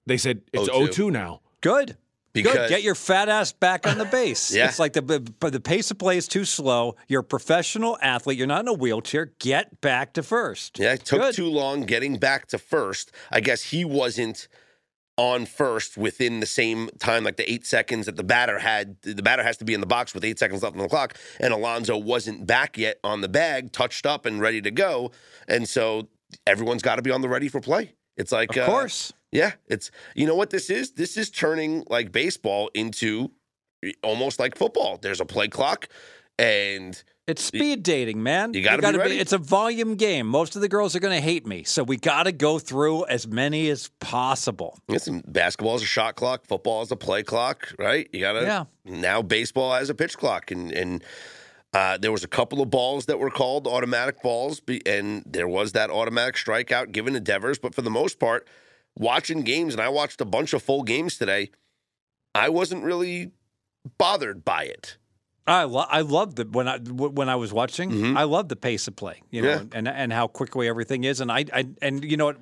They 0.06 0.16
said 0.16 0.42
it's 0.52 0.68
0-2. 0.68 0.74
0 0.74 0.86
2 0.86 1.10
now. 1.10 1.40
Good. 1.60 1.96
Because 2.34 2.54
Good. 2.54 2.68
Get 2.68 2.82
your 2.82 2.96
fat 2.96 3.28
ass 3.28 3.52
back 3.52 3.86
on 3.86 3.96
the 3.96 4.04
base. 4.04 4.52
Yeah. 4.52 4.66
It's 4.66 4.80
like 4.80 4.92
the 4.92 5.02
the 5.40 5.60
pace 5.60 5.92
of 5.92 5.98
play 5.98 6.16
is 6.16 6.26
too 6.26 6.44
slow. 6.44 6.96
You're 7.06 7.20
a 7.20 7.24
professional 7.24 7.96
athlete. 8.02 8.36
You're 8.36 8.48
not 8.48 8.62
in 8.62 8.68
a 8.68 8.72
wheelchair. 8.72 9.30
Get 9.38 9.80
back 9.80 10.14
to 10.14 10.22
first. 10.22 10.80
Yeah, 10.80 10.94
it 10.94 11.04
took 11.04 11.20
Good. 11.20 11.34
too 11.36 11.46
long 11.46 11.82
getting 11.82 12.18
back 12.18 12.48
to 12.48 12.58
first. 12.58 13.12
I 13.30 13.40
guess 13.40 13.62
he 13.62 13.84
wasn't 13.84 14.48
on 15.16 15.46
first 15.46 15.96
within 15.96 16.40
the 16.40 16.46
same 16.46 16.90
time, 16.98 17.22
like 17.24 17.36
the 17.36 17.50
eight 17.50 17.64
seconds 17.66 18.06
that 18.06 18.16
the 18.16 18.24
batter 18.24 18.58
had. 18.58 19.00
The 19.02 19.22
batter 19.22 19.42
has 19.42 19.56
to 19.58 19.64
be 19.64 19.74
in 19.74 19.80
the 19.80 19.86
box 19.86 20.12
with 20.14 20.24
eight 20.24 20.38
seconds 20.38 20.62
left 20.62 20.76
on 20.76 20.82
the 20.82 20.88
clock, 20.88 21.16
and 21.40 21.52
Alonso 21.54 21.96
wasn't 21.96 22.46
back 22.46 22.76
yet 22.76 22.98
on 23.04 23.20
the 23.20 23.28
bag, 23.28 23.72
touched 23.72 24.06
up 24.06 24.26
and 24.26 24.40
ready 24.40 24.60
to 24.62 24.70
go. 24.70 25.12
And 25.46 25.68
so 25.68 26.08
everyone's 26.46 26.82
got 26.82 26.96
to 26.96 27.02
be 27.02 27.10
on 27.10 27.20
the 27.20 27.28
ready 27.28 27.48
for 27.48 27.60
play. 27.60 27.92
It's 28.16 28.32
like, 28.32 28.56
Of 28.56 28.64
uh, 28.64 28.66
course. 28.66 29.12
yeah, 29.32 29.52
it's 29.68 29.90
you 30.14 30.26
know 30.26 30.34
what 30.34 30.50
this 30.50 30.70
is. 30.70 30.92
This 30.92 31.16
is 31.16 31.30
turning 31.30 31.84
like 31.88 32.10
baseball 32.12 32.70
into 32.74 33.30
almost 34.02 34.38
like 34.40 34.56
football. 34.56 34.98
There's 35.00 35.20
a 35.20 35.24
play 35.24 35.48
clock, 35.48 35.88
and 36.38 37.02
It's 37.26 37.42
speed 37.42 37.82
dating, 37.82 38.22
man. 38.22 38.52
you 38.52 38.62
gotta 38.62 38.82
be 38.82 38.98
ready. 38.98 39.18
It's 39.18 39.32
a 39.32 39.38
volume 39.38 39.94
game. 39.96 40.26
Most 40.26 40.56
of 40.56 40.60
the 40.62 40.68
girls 40.68 40.94
are 40.94 41.00
going 41.00 41.14
to 41.14 41.22
hate 41.22 41.46
me, 41.46 41.64
so 41.64 41.82
we 41.82 41.96
got 41.96 42.24
to 42.24 42.32
go 42.32 42.58
through 42.58 43.06
as 43.06 43.26
many 43.26 43.70
as 43.70 43.88
possible. 43.98 44.78
Listen, 44.88 45.22
basketball 45.26 45.76
is 45.76 45.82
a 45.82 45.86
shot 45.86 46.16
clock, 46.16 46.44
football 46.46 46.82
is 46.82 46.90
a 46.90 46.96
play 46.96 47.22
clock, 47.22 47.72
right? 47.78 48.08
You 48.12 48.20
gotta 48.20 48.42
Yeah. 48.42 48.64
now 48.84 49.22
baseball 49.22 49.72
has 49.72 49.88
a 49.88 49.94
pitch 49.94 50.18
clock, 50.18 50.50
and 50.50 50.70
and 50.70 51.02
uh, 51.72 51.96
there 51.96 52.12
was 52.12 52.24
a 52.24 52.28
couple 52.28 52.60
of 52.60 52.68
balls 52.70 53.06
that 53.06 53.18
were 53.18 53.30
called 53.30 53.66
automatic 53.66 54.22
balls, 54.22 54.60
and 54.84 55.24
there 55.26 55.48
was 55.48 55.72
that 55.72 55.90
automatic 55.90 56.34
strikeout 56.36 56.92
given 56.92 57.14
to 57.14 57.20
Devers. 57.20 57.58
But 57.58 57.74
for 57.74 57.82
the 57.82 57.90
most 57.90 58.18
part, 58.18 58.46
watching 58.96 59.40
games, 59.42 59.72
and 59.74 59.80
I 59.80 59.88
watched 59.88 60.20
a 60.20 60.24
bunch 60.26 60.52
of 60.52 60.62
full 60.62 60.82
games 60.82 61.16
today, 61.18 61.50
I 62.34 62.50
wasn't 62.50 62.84
really 62.84 63.30
bothered 63.98 64.44
by 64.44 64.64
it. 64.64 64.98
I 65.46 65.64
lo- 65.64 65.84
I 65.88 66.00
loved 66.00 66.36
the 66.36 66.44
when 66.44 66.68
I 66.68 66.78
w- 66.78 67.10
when 67.10 67.28
I 67.28 67.36
was 67.36 67.52
watching. 67.52 67.90
Mhm. 67.90 68.16
I 68.16 68.22
loved 68.24 68.48
the 68.48 68.56
pace 68.56 68.88
of 68.88 68.96
play, 68.96 69.20
you 69.30 69.42
know, 69.42 69.48
Yeah. 69.48 69.62
and 69.72 69.86
and 69.88 70.12
how 70.12 70.26
quickly 70.26 70.68
everything 70.68 71.04
is. 71.04 71.20
And 71.20 71.30
I, 71.30 71.44
I 71.52 71.66
and 71.82 72.02
you 72.02 72.16
know 72.16 72.26
what, 72.26 72.38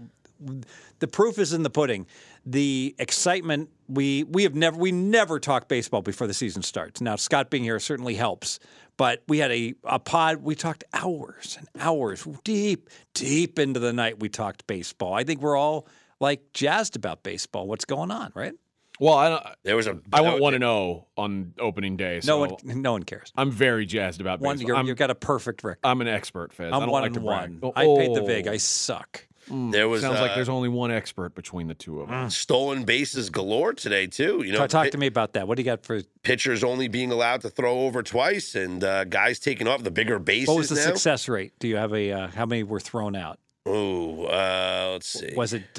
the 1.01 1.09
proof 1.09 1.39
is 1.39 1.53
in 1.53 1.63
the 1.65 1.71
pudding. 1.71 2.07
The 2.47 2.95
excitement 2.99 3.71
we 3.89 4.23
we 4.25 4.45
have 4.45 4.55
never 4.55 4.77
we 4.77 4.93
never 4.93 5.41
talk 5.41 5.67
baseball 5.69 6.03
before 6.03 6.27
the 6.29 6.35
season 6.35 6.63
starts. 6.63 7.01
Now 7.01 7.17
Scott 7.17 7.51
being 7.51 7.65
here 7.65 7.79
certainly 7.81 8.15
helps, 8.15 8.59
but 8.97 9.23
we 9.29 9.39
had 9.39 9.51
a 9.51 9.75
a 9.85 9.99
pod. 9.99 10.37
We 10.43 10.55
talked 10.55 10.85
hours 10.95 11.57
and 11.59 11.69
hours, 11.81 12.25
deep 12.45 12.89
deep 13.15 13.59
into 13.59 13.81
the 13.81 13.93
night. 13.93 14.21
We 14.21 14.29
talked 14.29 14.67
baseball. 14.69 15.13
I 15.15 15.25
think 15.25 15.41
we're 15.41 15.57
all 15.57 15.87
like 16.21 16.53
jazzed 16.53 16.95
about 16.95 17.25
baseball. 17.25 17.67
What's 17.67 17.85
going 17.85 18.13
on, 18.13 18.31
right? 18.35 18.55
Well, 19.01 19.15
I, 19.15 19.29
don't- 19.31 19.43
There 19.65 19.77
was 19.77 19.87
a 19.87 19.99
I 20.13 20.21
went 20.21 20.41
1 20.41 20.55
and 20.55 20.63
0 20.63 21.07
on 21.17 21.55
opening 21.59 21.97
day. 21.97 22.21
So 22.21 22.33
No 22.33 22.39
one 22.65 22.83
no 22.83 22.93
one 22.93 23.03
cares. 23.03 23.33
I'm 23.37 23.51
very 23.51 23.87
jazzed 23.87 24.21
about 24.21 24.41
One, 24.41 24.57
baseball. 24.59 24.77
You're, 24.79 24.87
you've 24.87 24.97
got 24.99 25.11
a 25.11 25.15
perfect 25.15 25.65
record. 25.65 25.81
I'm 25.85 26.01
an 26.01 26.09
expert, 26.09 26.53
Fez. 26.53 26.73
I 26.73 26.77
I'm 26.77 26.83
don't 26.83 26.91
one 26.91 27.03
like 27.03 27.07
and 27.09 27.15
to 27.15 27.21
brag. 27.21 27.61
one. 27.61 27.61
Oh, 27.63 27.73
I 27.75 27.85
paid 27.99 28.15
the 28.15 28.23
vig. 28.23 28.47
I 28.49 28.59
suck. 28.59 29.27
There 29.51 29.89
was 29.89 30.03
Sounds 30.03 30.21
like 30.21 30.31
uh, 30.31 30.35
there's 30.37 30.49
only 30.49 30.69
one 30.69 30.93
expert 30.93 31.35
between 31.35 31.67
the 31.67 31.75
two 31.75 32.01
of 32.01 32.09
them. 32.09 32.31
stolen 32.31 32.85
bases 32.85 33.29
galore 33.29 33.73
today 33.73 34.07
too. 34.07 34.43
You 34.45 34.53
know, 34.53 34.59
Talk, 34.59 34.69
talk 34.71 34.83
pit- 34.85 34.93
to 34.93 34.99
me 34.99 35.09
about 35.09 35.33
that. 35.33 35.49
What 35.49 35.57
do 35.57 35.63
you 35.63 35.67
got 35.67 35.85
for? 35.85 36.01
pitchers 36.23 36.63
only 36.63 36.87
being 36.87 37.11
allowed 37.11 37.41
to 37.41 37.51
throw 37.51 37.81
over 37.81 38.05
twice, 38.05 38.55
and 38.55 38.85
uh, 38.85 39.03
guys 39.05 39.41
taking 39.41 39.67
off 39.67 39.83
the 39.83 39.91
bigger 39.91 40.21
bases 40.21 40.47
What 40.49 40.59
was 40.59 40.69
the 40.69 40.77
now. 40.77 40.83
success 40.83 41.29
rate? 41.29 41.53
Do 41.59 41.67
you 41.67 41.77
have 41.77 41.93
a? 41.93 42.13
Uh, 42.13 42.29
how 42.29 42.47
many 42.47 42.63
were 42.63 42.79
thrown 42.81 43.17
out? 43.17 43.41
Oh, 43.67 44.25
uh, 44.27 44.91
let's 44.93 45.09
see. 45.09 45.35
Was 45.37 45.53
it? 45.55 45.75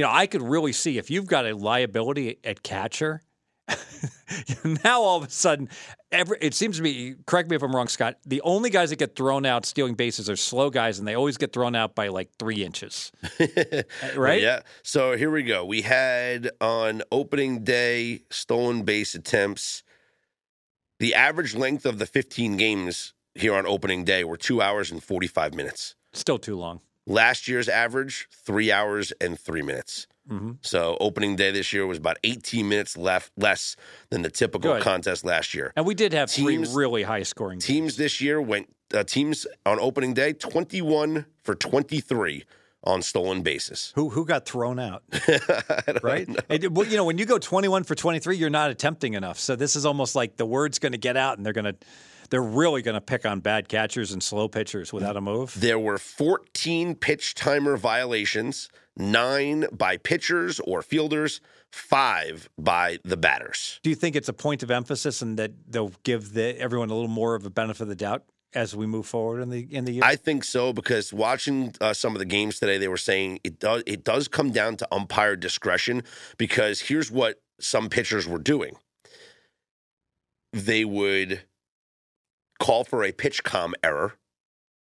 Uh, 0.00 0.06
you 0.06 0.12
know, 0.12 0.18
I 0.18 0.26
could 0.26 0.42
really 0.42 0.72
see 0.72 0.98
if 0.98 1.10
you've 1.10 1.26
got 1.26 1.46
a 1.46 1.54
liability 1.54 2.38
at 2.44 2.62
catcher. 2.62 3.22
now 4.84 5.02
all 5.02 5.18
of 5.18 5.24
a 5.24 5.30
sudden, 5.30 5.68
every 6.10 6.38
it 6.40 6.54
seems 6.54 6.78
to 6.78 6.82
me. 6.82 7.14
Correct 7.26 7.48
me 7.50 7.56
if 7.56 7.62
I'm 7.62 7.74
wrong, 7.74 7.88
Scott. 7.88 8.16
The 8.26 8.40
only 8.42 8.70
guys 8.70 8.90
that 8.90 8.96
get 8.96 9.14
thrown 9.14 9.46
out 9.46 9.64
stealing 9.64 9.94
bases 9.94 10.28
are 10.28 10.36
slow 10.36 10.70
guys, 10.70 10.98
and 10.98 11.06
they 11.06 11.14
always 11.14 11.36
get 11.36 11.52
thrown 11.52 11.76
out 11.76 11.94
by 11.94 12.08
like 12.08 12.30
three 12.38 12.64
inches. 12.64 13.12
right? 14.16 14.40
Yeah. 14.40 14.60
So 14.82 15.16
here 15.16 15.30
we 15.30 15.42
go. 15.42 15.64
We 15.64 15.82
had 15.82 16.50
on 16.60 17.02
opening 17.12 17.62
day 17.62 18.22
stolen 18.30 18.82
base 18.82 19.14
attempts. 19.14 19.82
The 20.98 21.14
average 21.14 21.54
length 21.54 21.86
of 21.86 21.98
the 21.98 22.06
15 22.06 22.56
games 22.56 23.14
here 23.34 23.54
on 23.54 23.66
opening 23.66 24.04
day 24.04 24.24
were 24.24 24.36
two 24.36 24.60
hours 24.60 24.90
and 24.90 25.02
45 25.02 25.54
minutes. 25.54 25.94
Still 26.12 26.38
too 26.38 26.56
long. 26.56 26.80
Last 27.10 27.48
year's 27.48 27.68
average, 27.68 28.28
three 28.30 28.70
hours 28.70 29.12
and 29.20 29.38
three 29.38 29.62
minutes. 29.62 30.06
hmm 30.28 30.52
So 30.62 30.96
opening 31.00 31.34
day 31.36 31.50
this 31.50 31.72
year 31.72 31.86
was 31.86 31.98
about 31.98 32.18
18 32.22 32.68
minutes 32.68 32.96
left 32.96 33.32
less 33.36 33.74
than 34.10 34.22
the 34.22 34.30
typical 34.30 34.74
Good. 34.74 34.82
contest 34.82 35.24
last 35.24 35.52
year. 35.52 35.72
And 35.76 35.84
we 35.84 35.94
did 35.94 36.12
have 36.12 36.30
Teams- 36.30 36.70
three 36.72 36.82
really 36.82 37.02
high 37.02 37.24
scoring 37.24 37.58
Teams 37.58 37.96
this 37.96 38.20
year 38.20 38.40
went 38.40 38.72
uh, 38.94 39.02
teams 39.04 39.46
on 39.66 39.78
opening 39.80 40.14
day 40.14 40.32
21 40.32 41.26
for 41.42 41.54
23 41.54 42.44
on 42.84 43.02
stolen 43.02 43.42
bases. 43.42 43.92
Who 43.94 44.08
who 44.10 44.24
got 44.24 44.46
thrown 44.46 44.78
out? 44.78 45.02
Right? 46.02 46.28
well, 46.70 46.86
you 46.86 46.96
know, 46.96 47.04
when 47.04 47.18
you 47.18 47.26
go 47.26 47.38
21 47.38 47.84
for 47.84 47.94
23, 47.94 48.36
you're 48.36 48.50
not 48.50 48.70
attempting 48.70 49.14
enough. 49.14 49.38
So 49.38 49.56
this 49.56 49.74
is 49.76 49.84
almost 49.84 50.14
like 50.14 50.36
the 50.36 50.46
word's 50.46 50.78
going 50.78 50.92
to 50.92 50.98
get 50.98 51.16
out, 51.16 51.36
and 51.36 51.44
they're 51.44 51.52
going 51.52 51.64
to, 51.72 51.76
they're 52.30 52.42
really 52.42 52.80
going 52.82 52.94
to 52.94 53.00
pick 53.00 53.26
on 53.26 53.40
bad 53.40 53.68
catchers 53.68 54.12
and 54.12 54.22
slow 54.22 54.48
pitchers 54.48 54.92
without 54.92 55.16
a 55.16 55.20
move. 55.20 55.54
There 55.58 55.78
were 55.78 55.98
14 55.98 56.94
pitch 56.94 57.34
timer 57.34 57.76
violations, 57.76 58.68
nine 58.96 59.66
by 59.72 59.96
pitchers 59.96 60.60
or 60.60 60.82
fielders, 60.82 61.40
five 61.72 62.48
by 62.58 62.98
the 63.04 63.16
batters. 63.16 63.80
Do 63.82 63.90
you 63.90 63.96
think 63.96 64.16
it's 64.16 64.28
a 64.28 64.32
point 64.32 64.62
of 64.62 64.70
emphasis, 64.70 65.22
and 65.22 65.38
that 65.38 65.52
they'll 65.68 65.92
give 66.04 66.32
the, 66.32 66.58
everyone 66.58 66.90
a 66.90 66.94
little 66.94 67.08
more 67.08 67.34
of 67.34 67.44
a 67.44 67.50
benefit 67.50 67.82
of 67.82 67.88
the 67.88 67.96
doubt 67.96 68.24
as 68.52 68.74
we 68.74 68.86
move 68.86 69.06
forward 69.06 69.40
in 69.40 69.50
the 69.50 69.60
in 69.74 69.84
the 69.84 69.92
year? 69.92 70.02
I 70.04 70.16
think 70.16 70.44
so 70.44 70.72
because 70.72 71.12
watching 71.12 71.74
uh, 71.80 71.92
some 71.92 72.14
of 72.14 72.18
the 72.18 72.24
games 72.24 72.58
today, 72.58 72.78
they 72.78 72.88
were 72.88 72.96
saying 72.96 73.40
it 73.44 73.58
does 73.58 73.82
it 73.86 74.04
does 74.04 74.28
come 74.28 74.50
down 74.50 74.76
to 74.76 74.88
umpire 74.92 75.36
discretion 75.36 76.02
because 76.38 76.80
here's 76.80 77.10
what 77.10 77.40
some 77.60 77.88
pitchers 77.88 78.26
were 78.26 78.38
doing. 78.38 78.76
They 80.52 80.84
would 80.84 81.42
call 82.60 82.84
for 82.84 83.02
a 83.02 83.10
PitchCom 83.10 83.72
error, 83.82 84.14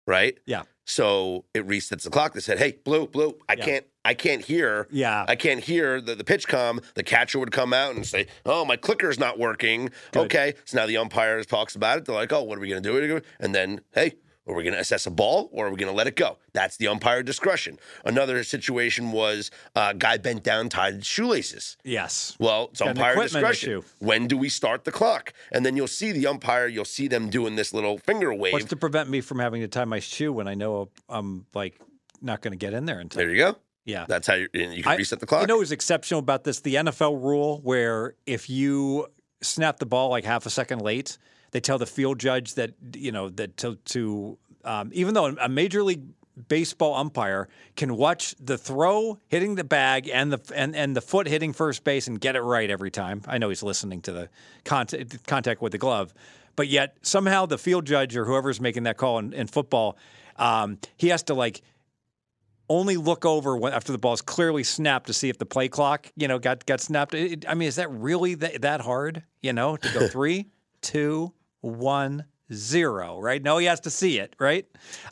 right? 0.05 0.37
Yeah. 0.45 0.63
So 0.85 1.45
it 1.53 1.65
resets 1.67 2.01
the 2.03 2.09
clock. 2.09 2.33
They 2.33 2.39
said, 2.39 2.57
"Hey, 2.57 2.79
blue, 2.83 3.07
blue, 3.07 3.37
I 3.47 3.53
Yeah. 3.53 3.63
can't, 3.65 3.85
I 4.03 4.15
can't 4.15 4.43
hear." 4.43 4.87
yeah. 4.91 5.23
I 5.27 5.35
can't 5.35 5.63
hear 5.63 6.01
the, 6.01 6.15
the 6.15 6.23
PitchCom. 6.23 6.83
The 6.95 7.03
catcher 7.03 7.37
would 7.39 7.51
come 7.51 7.73
out 7.73 7.95
and 7.95 8.05
say, 8.05 8.25
"Oh, 8.45 8.65
my 8.65 8.75
clicker's 8.75 9.19
not 9.19 9.37
working." 9.37 9.91
Good. 10.11 10.25
Okay, 10.25 10.55
so 10.65 10.77
now 10.77 10.87
the 10.87 10.97
umpire 10.97 11.43
talks 11.43 11.75
about 11.75 11.99
it. 11.99 12.05
They're 12.05 12.15
like, 12.15 12.33
"Oh, 12.33 12.41
what 12.43 12.57
are 12.57 12.61
we 12.61 12.69
going 12.69 12.81
to 12.81 13.07
do?" 13.07 13.21
And 13.39 13.53
then, 13.53 13.81
hey, 13.93 14.15
are 14.47 14.55
we 14.55 14.63
going 14.63 14.73
to 14.73 14.79
assess 14.79 15.05
a 15.05 15.11
ball 15.11 15.49
or 15.51 15.67
are 15.67 15.69
we 15.69 15.77
going 15.77 15.91
to 15.91 15.95
let 15.95 16.07
it 16.07 16.15
go? 16.15 16.37
That's 16.53 16.77
the 16.77 16.87
umpire 16.87 17.21
discretion. 17.21 17.77
Another 18.03 18.43
situation 18.43 19.11
was 19.11 19.51
a 19.75 19.93
guy 19.93 20.17
bent 20.17 20.43
down, 20.43 20.69
tied 20.69 20.95
his 20.95 21.05
shoelaces. 21.05 21.77
yes. 21.83 22.35
Well, 22.39 22.69
it's 22.71 22.79
Got 22.79 22.89
umpire 22.89 23.15
discretion. 23.21 23.69
issue. 23.71 23.81
When 23.99 24.27
do 24.27 24.37
we 24.37 24.49
start 24.49 24.85
the 24.85 24.91
clock? 24.91 25.33
And 25.51 25.65
then 25.65 25.75
you'll 25.77 25.87
see 25.87 26.11
the 26.11 26.25
umpire. 26.27 26.65
You'll 26.67 26.85
see 26.85 27.07
them 27.07 27.29
doing 27.29 27.55
this 27.57 27.73
little 27.73 27.97
finger 27.99 28.33
wave. 28.33 28.53
What's 28.53 28.65
to 28.65 28.75
prevent 28.75 29.09
me 29.09 29.21
from 29.21 29.39
having 29.39 29.61
to 29.61 29.67
tie 29.67 29.85
my 29.85 29.99
shoe 29.99 30.33
when 30.33 30.47
I 30.47 30.55
know 30.55 30.89
I'm 31.07 31.45
like 31.53 31.79
not 32.21 32.41
going 32.41 32.53
to 32.53 32.57
get 32.57 32.73
in 32.73 32.85
there 32.85 32.99
in 32.99 33.09
time? 33.09 33.19
there 33.19 33.29
you 33.29 33.37
go. 33.37 33.55
Yeah. 33.85 34.05
That's 34.07 34.27
how 34.27 34.33
you, 34.35 34.47
you 34.53 34.83
can 34.83 34.91
I- 34.93 34.95
reset 34.95 35.19
the 35.19 35.25
clock. 35.25 35.41
You 35.41 35.47
know 35.47 35.57
what's 35.57 35.71
exceptional 35.71 36.19
about 36.19 36.43
this? 36.43 36.61
The 36.61 36.75
NFL 36.75 37.21
rule 37.23 37.59
where 37.63 38.15
if 38.25 38.49
you 38.49 39.07
snap 39.41 39.77
the 39.79 39.85
ball 39.85 40.09
like 40.09 40.25
half 40.25 40.45
a 40.45 40.49
second 40.49 40.81
late, 40.81 41.17
they 41.51 41.59
tell 41.59 41.77
the 41.77 41.85
field 41.85 42.19
judge 42.19 42.55
that 42.55 42.73
you 42.93 43.11
know 43.11 43.29
that 43.29 43.57
to, 43.57 43.75
to 43.85 44.37
um, 44.63 44.91
even 44.93 45.13
though 45.13 45.27
a 45.27 45.49
major 45.49 45.83
league 45.83 46.03
baseball 46.47 46.95
umpire 46.95 47.49
can 47.75 47.95
watch 47.95 48.33
the 48.39 48.57
throw 48.57 49.19
hitting 49.27 49.55
the 49.55 49.63
bag 49.63 50.09
and 50.11 50.31
the 50.31 50.53
and, 50.55 50.75
and 50.75 50.95
the 50.95 51.01
foot 51.01 51.27
hitting 51.27 51.53
first 51.53 51.83
base 51.83 52.07
and 52.07 52.21
get 52.21 52.35
it 52.35 52.41
right 52.41 52.69
every 52.69 52.91
time. 52.91 53.21
I 53.27 53.37
know 53.37 53.49
he's 53.49 53.63
listening 53.63 54.01
to 54.03 54.11
the 54.11 54.29
contact, 54.63 55.25
contact 55.27 55.61
with 55.61 55.71
the 55.71 55.77
glove, 55.77 56.13
but 56.55 56.67
yet 56.67 56.97
somehow 57.01 57.45
the 57.45 57.57
field 57.57 57.85
judge 57.85 58.15
or 58.15 58.25
whoever's 58.25 58.61
making 58.61 58.83
that 58.83 58.97
call 58.97 59.19
in, 59.19 59.33
in 59.33 59.47
football, 59.47 59.97
um, 60.37 60.77
he 60.97 61.09
has 61.09 61.23
to 61.23 61.33
like 61.33 61.61
only 62.69 62.97
look 62.97 63.25
over 63.25 63.57
when, 63.57 63.73
after 63.73 63.91
the 63.91 63.97
ball 63.97 64.13
is 64.13 64.21
clearly 64.21 64.63
snapped 64.63 65.07
to 65.07 65.13
see 65.13 65.29
if 65.29 65.37
the 65.37 65.45
play 65.45 65.67
clock, 65.67 66.11
you 66.15 66.27
know, 66.27 66.39
got 66.39 66.65
got 66.65 66.79
snapped. 66.79 67.13
It, 67.13 67.45
I 67.47 67.55
mean, 67.55 67.67
is 67.67 67.75
that 67.75 67.89
really 67.91 68.35
that, 68.35 68.61
that 68.61 68.81
hard? 68.81 69.23
You 69.41 69.53
know, 69.53 69.75
to 69.75 69.93
go 69.93 70.07
three, 70.09 70.47
two, 70.81 71.33
one, 71.61 72.25
zero, 72.51 73.19
right? 73.19 73.41
No, 73.41 73.57
he 73.57 73.65
has 73.67 73.79
to 73.81 73.89
see 73.89 74.19
it, 74.19 74.35
right? 74.39 74.65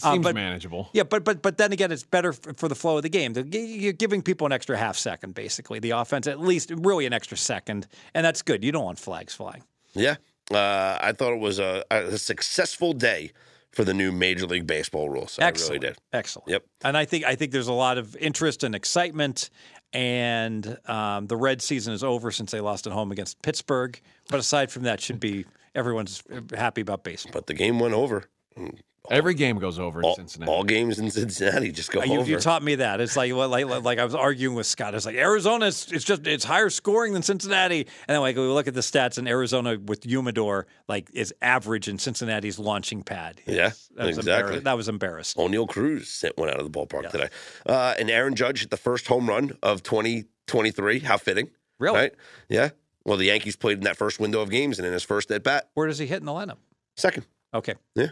Uh, 0.03 0.13
Seems 0.13 0.25
uh, 0.25 0.29
but, 0.29 0.35
manageable. 0.35 0.89
Yeah, 0.93 1.03
but 1.03 1.23
but 1.23 1.41
but 1.41 1.57
then 1.57 1.71
again, 1.71 1.91
it's 1.91 2.03
better 2.03 2.33
for 2.33 2.67
the 2.67 2.75
flow 2.75 2.97
of 2.97 3.03
the 3.03 3.09
game. 3.09 3.33
You're 3.51 3.93
giving 3.93 4.21
people 4.21 4.45
an 4.45 4.53
extra 4.53 4.77
half 4.77 4.97
second, 4.97 5.35
basically. 5.35 5.79
The 5.79 5.91
offense, 5.91 6.27
at 6.27 6.39
least, 6.39 6.71
really 6.75 7.05
an 7.05 7.13
extra 7.13 7.37
second, 7.37 7.87
and 8.13 8.25
that's 8.25 8.41
good. 8.41 8.63
You 8.63 8.71
don't 8.71 8.85
want 8.85 8.99
flags 8.99 9.33
flying. 9.33 9.63
Yeah, 9.93 10.15
uh, 10.51 10.97
I 11.01 11.13
thought 11.13 11.33
it 11.33 11.39
was 11.39 11.59
a, 11.59 11.83
a 11.91 12.17
successful 12.17 12.93
day 12.93 13.31
for 13.71 13.83
the 13.83 13.93
new 13.93 14.11
Major 14.11 14.47
League 14.47 14.65
Baseball 14.65 15.09
rules. 15.09 15.37
Excellent. 15.39 15.69
I 15.69 15.73
really 15.73 15.93
did. 15.93 15.97
Excellent. 16.13 16.49
Yep. 16.49 16.63
And 16.83 16.97
I 16.97 17.05
think 17.05 17.25
I 17.25 17.35
think 17.35 17.51
there's 17.51 17.67
a 17.67 17.73
lot 17.73 17.97
of 17.97 18.15
interest 18.17 18.63
and 18.63 18.73
excitement. 18.73 19.49
And 19.93 20.77
um, 20.85 21.27
the 21.27 21.37
red 21.37 21.61
season 21.61 21.93
is 21.93 22.03
over 22.03 22.29
since 22.31 22.51
they 22.51 22.59
lost 22.59 22.87
at 22.87 22.93
home 22.93 23.11
against 23.11 23.41
Pittsburgh. 23.41 23.99
But 24.29 24.39
aside 24.39 24.71
from 24.71 24.83
that, 24.83 24.99
should 24.99 25.19
be 25.19 25.45
everyone's 25.75 26.23
happy 26.55 26.81
about 26.81 27.03
baseball. 27.03 27.31
But 27.33 27.47
the 27.47 27.53
game 27.53 27.79
went 27.79 27.93
over. 27.93 28.25
Every 29.09 29.33
game 29.33 29.57
goes 29.57 29.79
over 29.79 29.99
in 29.99 30.05
all, 30.05 30.15
Cincinnati. 30.15 30.51
All 30.51 30.63
games 30.63 30.99
in 30.99 31.09
Cincinnati 31.09 31.71
just 31.71 31.91
go 31.91 32.03
you, 32.03 32.19
over. 32.19 32.29
You 32.29 32.39
taught 32.39 32.61
me 32.61 32.75
that. 32.75 32.99
It's 32.99 33.15
like, 33.15 33.31
like 33.31 33.65
like 33.65 33.99
I 33.99 34.03
was 34.03 34.15
arguing 34.15 34.55
with 34.55 34.65
Scott. 34.65 34.93
It's 34.95 35.05
like 35.05 35.15
Arizona. 35.15 35.67
It's, 35.67 35.91
it's 35.91 36.03
just 36.03 36.27
it's 36.27 36.43
higher 36.43 36.69
scoring 36.69 37.13
than 37.13 37.21
Cincinnati. 37.21 37.81
And 37.81 38.15
then 38.15 38.19
like 38.19 38.35
we 38.35 38.41
look 38.41 38.67
at 38.67 38.73
the 38.73 38.81
stats, 38.81 39.17
in 39.17 39.27
Arizona 39.27 39.77
with 39.77 40.03
Humidor 40.03 40.67
like 40.87 41.09
is 41.13 41.33
average 41.41 41.87
in 41.87 41.97
Cincinnati's 41.97 42.59
launching 42.59 43.03
pad. 43.03 43.41
Yeah, 43.45 43.71
that 43.95 44.07
was 44.07 44.17
exactly. 44.17 44.59
That 44.59 44.75
was 44.75 44.89
embarrassing. 44.89 45.41
Oneil 45.41 45.67
Cruz 45.67 46.09
sent 46.09 46.37
one 46.37 46.49
out 46.49 46.59
of 46.59 46.71
the 46.71 46.79
ballpark 46.79 47.03
yes. 47.03 47.11
today, 47.11 47.29
uh, 47.65 47.95
and 47.97 48.09
Aaron 48.09 48.35
Judge 48.35 48.61
hit 48.61 48.71
the 48.71 48.77
first 48.77 49.07
home 49.07 49.29
run 49.29 49.57
of 49.63 49.83
2023. 49.83 50.99
How 50.99 51.17
fitting, 51.17 51.49
really? 51.79 51.97
Right? 51.97 52.13
Yeah. 52.49 52.69
Well, 53.07 53.17
the 53.17 53.25
Yankees 53.25 53.55
played 53.55 53.79
in 53.79 53.85
that 53.85 53.97
first 53.97 54.19
window 54.19 54.41
of 54.41 54.51
games, 54.51 54.77
and 54.77 54.85
in 54.85 54.93
his 54.93 55.01
first 55.01 55.31
at 55.31 55.41
bat, 55.41 55.69
where 55.73 55.87
does 55.87 55.97
he 55.97 56.05
hit 56.05 56.19
in 56.19 56.25
the 56.25 56.31
lineup? 56.31 56.57
Second. 56.95 57.25
Okay. 57.55 57.73
Yeah 57.95 58.09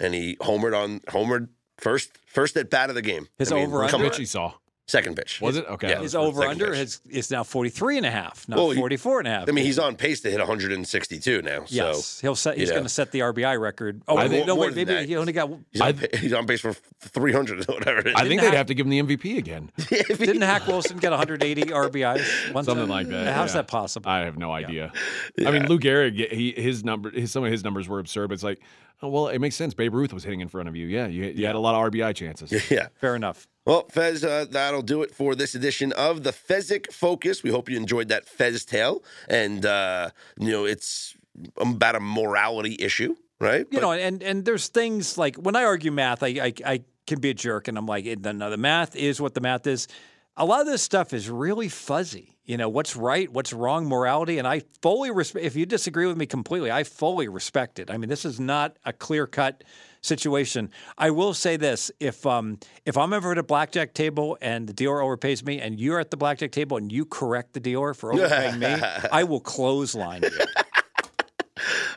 and 0.00 0.14
he 0.14 0.36
homered 0.36 0.76
on 0.76 1.00
homered 1.00 1.48
first 1.78 2.10
first 2.26 2.56
at 2.56 2.70
bat 2.70 2.88
of 2.88 2.94
the 2.94 3.02
game. 3.02 3.28
His 3.38 3.52
I 3.52 3.56
mean, 3.56 3.66
over 3.66 3.84
under 3.84 3.98
pitch 3.98 4.18
he 4.18 4.26
saw. 4.26 4.54
Second 4.86 5.16
pitch. 5.16 5.40
Was 5.40 5.56
it? 5.56 5.64
Okay. 5.66 5.88
Yeah, 5.88 6.00
his 6.00 6.14
over 6.14 6.44
under 6.44 6.70
is, 6.74 7.00
is 7.08 7.30
now 7.30 7.42
43 7.42 7.96
and 7.96 8.06
a 8.06 8.10
half, 8.10 8.46
not 8.46 8.58
well, 8.58 8.74
44 8.74 9.20
and 9.20 9.28
a 9.28 9.30
half. 9.30 9.48
I 9.48 9.52
mean, 9.52 9.64
he's 9.64 9.78
on 9.78 9.96
pace 9.96 10.20
to 10.20 10.30
hit 10.30 10.38
162 10.38 11.40
now. 11.40 11.64
Yes. 11.68 12.04
So, 12.04 12.20
he'll 12.20 12.36
set, 12.36 12.58
he's 12.58 12.70
going 12.70 12.82
to 12.82 12.90
set 12.90 13.10
the 13.10 13.20
RBI 13.20 13.58
record. 13.58 14.02
Oh, 14.06 14.18
I 14.18 14.28
think, 14.28 14.46
no, 14.46 14.54
wait, 14.54 14.74
maybe 14.74 14.92
that. 14.92 15.06
he 15.06 15.16
only 15.16 15.32
got. 15.32 15.50
He's 15.72 15.80
on, 15.80 16.00
he's 16.18 16.32
on, 16.34 16.46
pace 16.46 16.60
for 16.60 16.74
300 16.74 17.66
or 17.66 17.74
whatever. 17.74 18.12
I 18.14 18.28
think 18.28 18.42
they'd 18.42 18.52
have 18.52 18.66
to 18.66 18.74
give 18.74 18.86
him 18.86 18.90
the 18.90 19.16
MVP 19.16 19.38
again. 19.38 19.72
Didn't 19.88 20.42
Hack 20.42 20.66
Wilson 20.66 20.98
get 20.98 21.12
180 21.12 21.62
RBIs? 21.62 22.52
One 22.52 22.64
Something 22.64 22.82
time? 22.82 22.88
like 22.90 23.08
that. 23.08 23.34
How's 23.34 23.50
yeah. 23.50 23.62
that 23.62 23.68
possible? 23.68 24.10
I 24.10 24.20
have 24.20 24.36
no 24.36 24.52
idea. 24.52 24.92
Yeah. 25.38 25.48
I 25.48 25.52
mean, 25.52 25.66
Lou 25.66 25.78
Gehrig, 25.78 26.30
he, 26.30 26.52
his 26.52 26.84
number, 26.84 27.10
his, 27.10 27.32
some 27.32 27.42
of 27.42 27.50
his 27.50 27.64
numbers 27.64 27.88
were 27.88 28.00
absurd. 28.00 28.28
But 28.28 28.34
it's 28.34 28.44
like, 28.44 28.60
oh, 29.02 29.08
well, 29.08 29.28
it 29.28 29.38
makes 29.38 29.56
sense. 29.56 29.72
Babe 29.72 29.94
Ruth 29.94 30.12
was 30.12 30.24
hitting 30.24 30.40
in 30.40 30.48
front 30.48 30.68
of 30.68 30.76
you. 30.76 30.86
Yeah, 30.86 31.06
you, 31.06 31.24
you 31.24 31.46
had 31.46 31.54
a 31.54 31.58
lot 31.58 31.74
of 31.74 31.90
RBI 31.90 32.14
chances. 32.14 32.52
Yeah, 32.70 32.88
fair 33.00 33.14
enough. 33.16 33.46
Well, 33.66 33.86
Fez, 33.90 34.22
uh, 34.24 34.44
that'll 34.50 34.82
do 34.82 35.02
it 35.02 35.14
for 35.14 35.34
this 35.34 35.54
edition 35.54 35.92
of 35.92 36.22
the 36.22 36.32
Fezzik 36.32 36.92
Focus. 36.92 37.42
We 37.42 37.50
hope 37.50 37.70
you 37.70 37.78
enjoyed 37.78 38.08
that 38.08 38.26
Fez 38.28 38.64
tale. 38.64 39.02
And, 39.28 39.64
uh, 39.64 40.10
you 40.38 40.50
know, 40.50 40.66
it's 40.66 41.16
about 41.56 41.94
a 41.94 42.00
morality 42.00 42.76
issue, 42.78 43.16
right? 43.40 43.60
You 43.60 43.66
but- 43.72 43.80
know, 43.80 43.92
and, 43.92 44.22
and 44.22 44.44
there's 44.44 44.68
things 44.68 45.16
like 45.16 45.36
when 45.36 45.56
I 45.56 45.64
argue 45.64 45.90
math, 45.92 46.22
I, 46.22 46.28
I, 46.28 46.52
I 46.66 46.80
can 47.06 47.20
be 47.20 47.30
a 47.30 47.34
jerk 47.34 47.68
and 47.68 47.78
I'm 47.78 47.86
like, 47.86 48.04
no, 48.04 48.50
the 48.50 48.56
math 48.58 48.96
is 48.96 49.20
what 49.20 49.34
the 49.34 49.40
math 49.40 49.66
is. 49.66 49.88
A 50.36 50.44
lot 50.44 50.60
of 50.60 50.66
this 50.66 50.82
stuff 50.82 51.12
is 51.12 51.30
really 51.30 51.68
fuzzy. 51.68 52.36
You 52.44 52.58
know, 52.58 52.68
what's 52.68 52.94
right, 52.94 53.32
what's 53.32 53.54
wrong, 53.54 53.86
morality. 53.86 54.36
And 54.38 54.46
I 54.46 54.62
fully 54.82 55.10
respect, 55.10 55.46
if 55.46 55.56
you 55.56 55.64
disagree 55.64 56.06
with 56.06 56.18
me 56.18 56.26
completely, 56.26 56.70
I 56.70 56.84
fully 56.84 57.28
respect 57.28 57.78
it. 57.78 57.90
I 57.90 57.96
mean, 57.96 58.10
this 58.10 58.26
is 58.26 58.38
not 58.38 58.76
a 58.84 58.92
clear 58.92 59.26
cut 59.26 59.64
situation. 60.04 60.70
I 60.98 61.10
will 61.10 61.34
say 61.34 61.56
this: 61.56 61.90
if 62.00 62.26
um, 62.26 62.58
if 62.84 62.96
I'm 62.96 63.12
ever 63.12 63.32
at 63.32 63.38
a 63.38 63.42
blackjack 63.42 63.94
table 63.94 64.36
and 64.40 64.66
the 64.66 64.72
dealer 64.72 65.00
overpays 65.00 65.44
me, 65.44 65.60
and 65.60 65.80
you're 65.80 65.98
at 65.98 66.10
the 66.10 66.16
blackjack 66.16 66.52
table 66.52 66.76
and 66.76 66.90
you 66.90 67.04
correct 67.04 67.52
the 67.54 67.60
dealer 67.60 67.94
for 67.94 68.12
overpaying 68.12 68.58
me, 68.58 68.76
I 69.12 69.24
will 69.24 69.40
clothesline 69.40 70.22
you. 70.22 70.30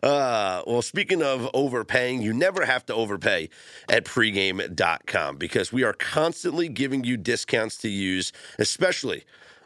Uh, 0.04 0.62
well, 0.68 0.82
speaking 0.84 1.24
of 1.24 1.50
overpaying, 1.54 2.22
you 2.22 2.32
never 2.32 2.66
have 2.66 2.86
to 2.86 2.94
overpay 2.94 3.50
at 3.90 4.06
pregame.com 4.06 5.38
because 5.38 5.74
we 5.74 5.84
are 5.84 5.94
constantly 5.94 6.70
giving 6.70 7.04
you 7.04 7.18
discounts 7.18 7.78
to 7.78 7.90
use, 7.90 8.32
especially 8.60 9.26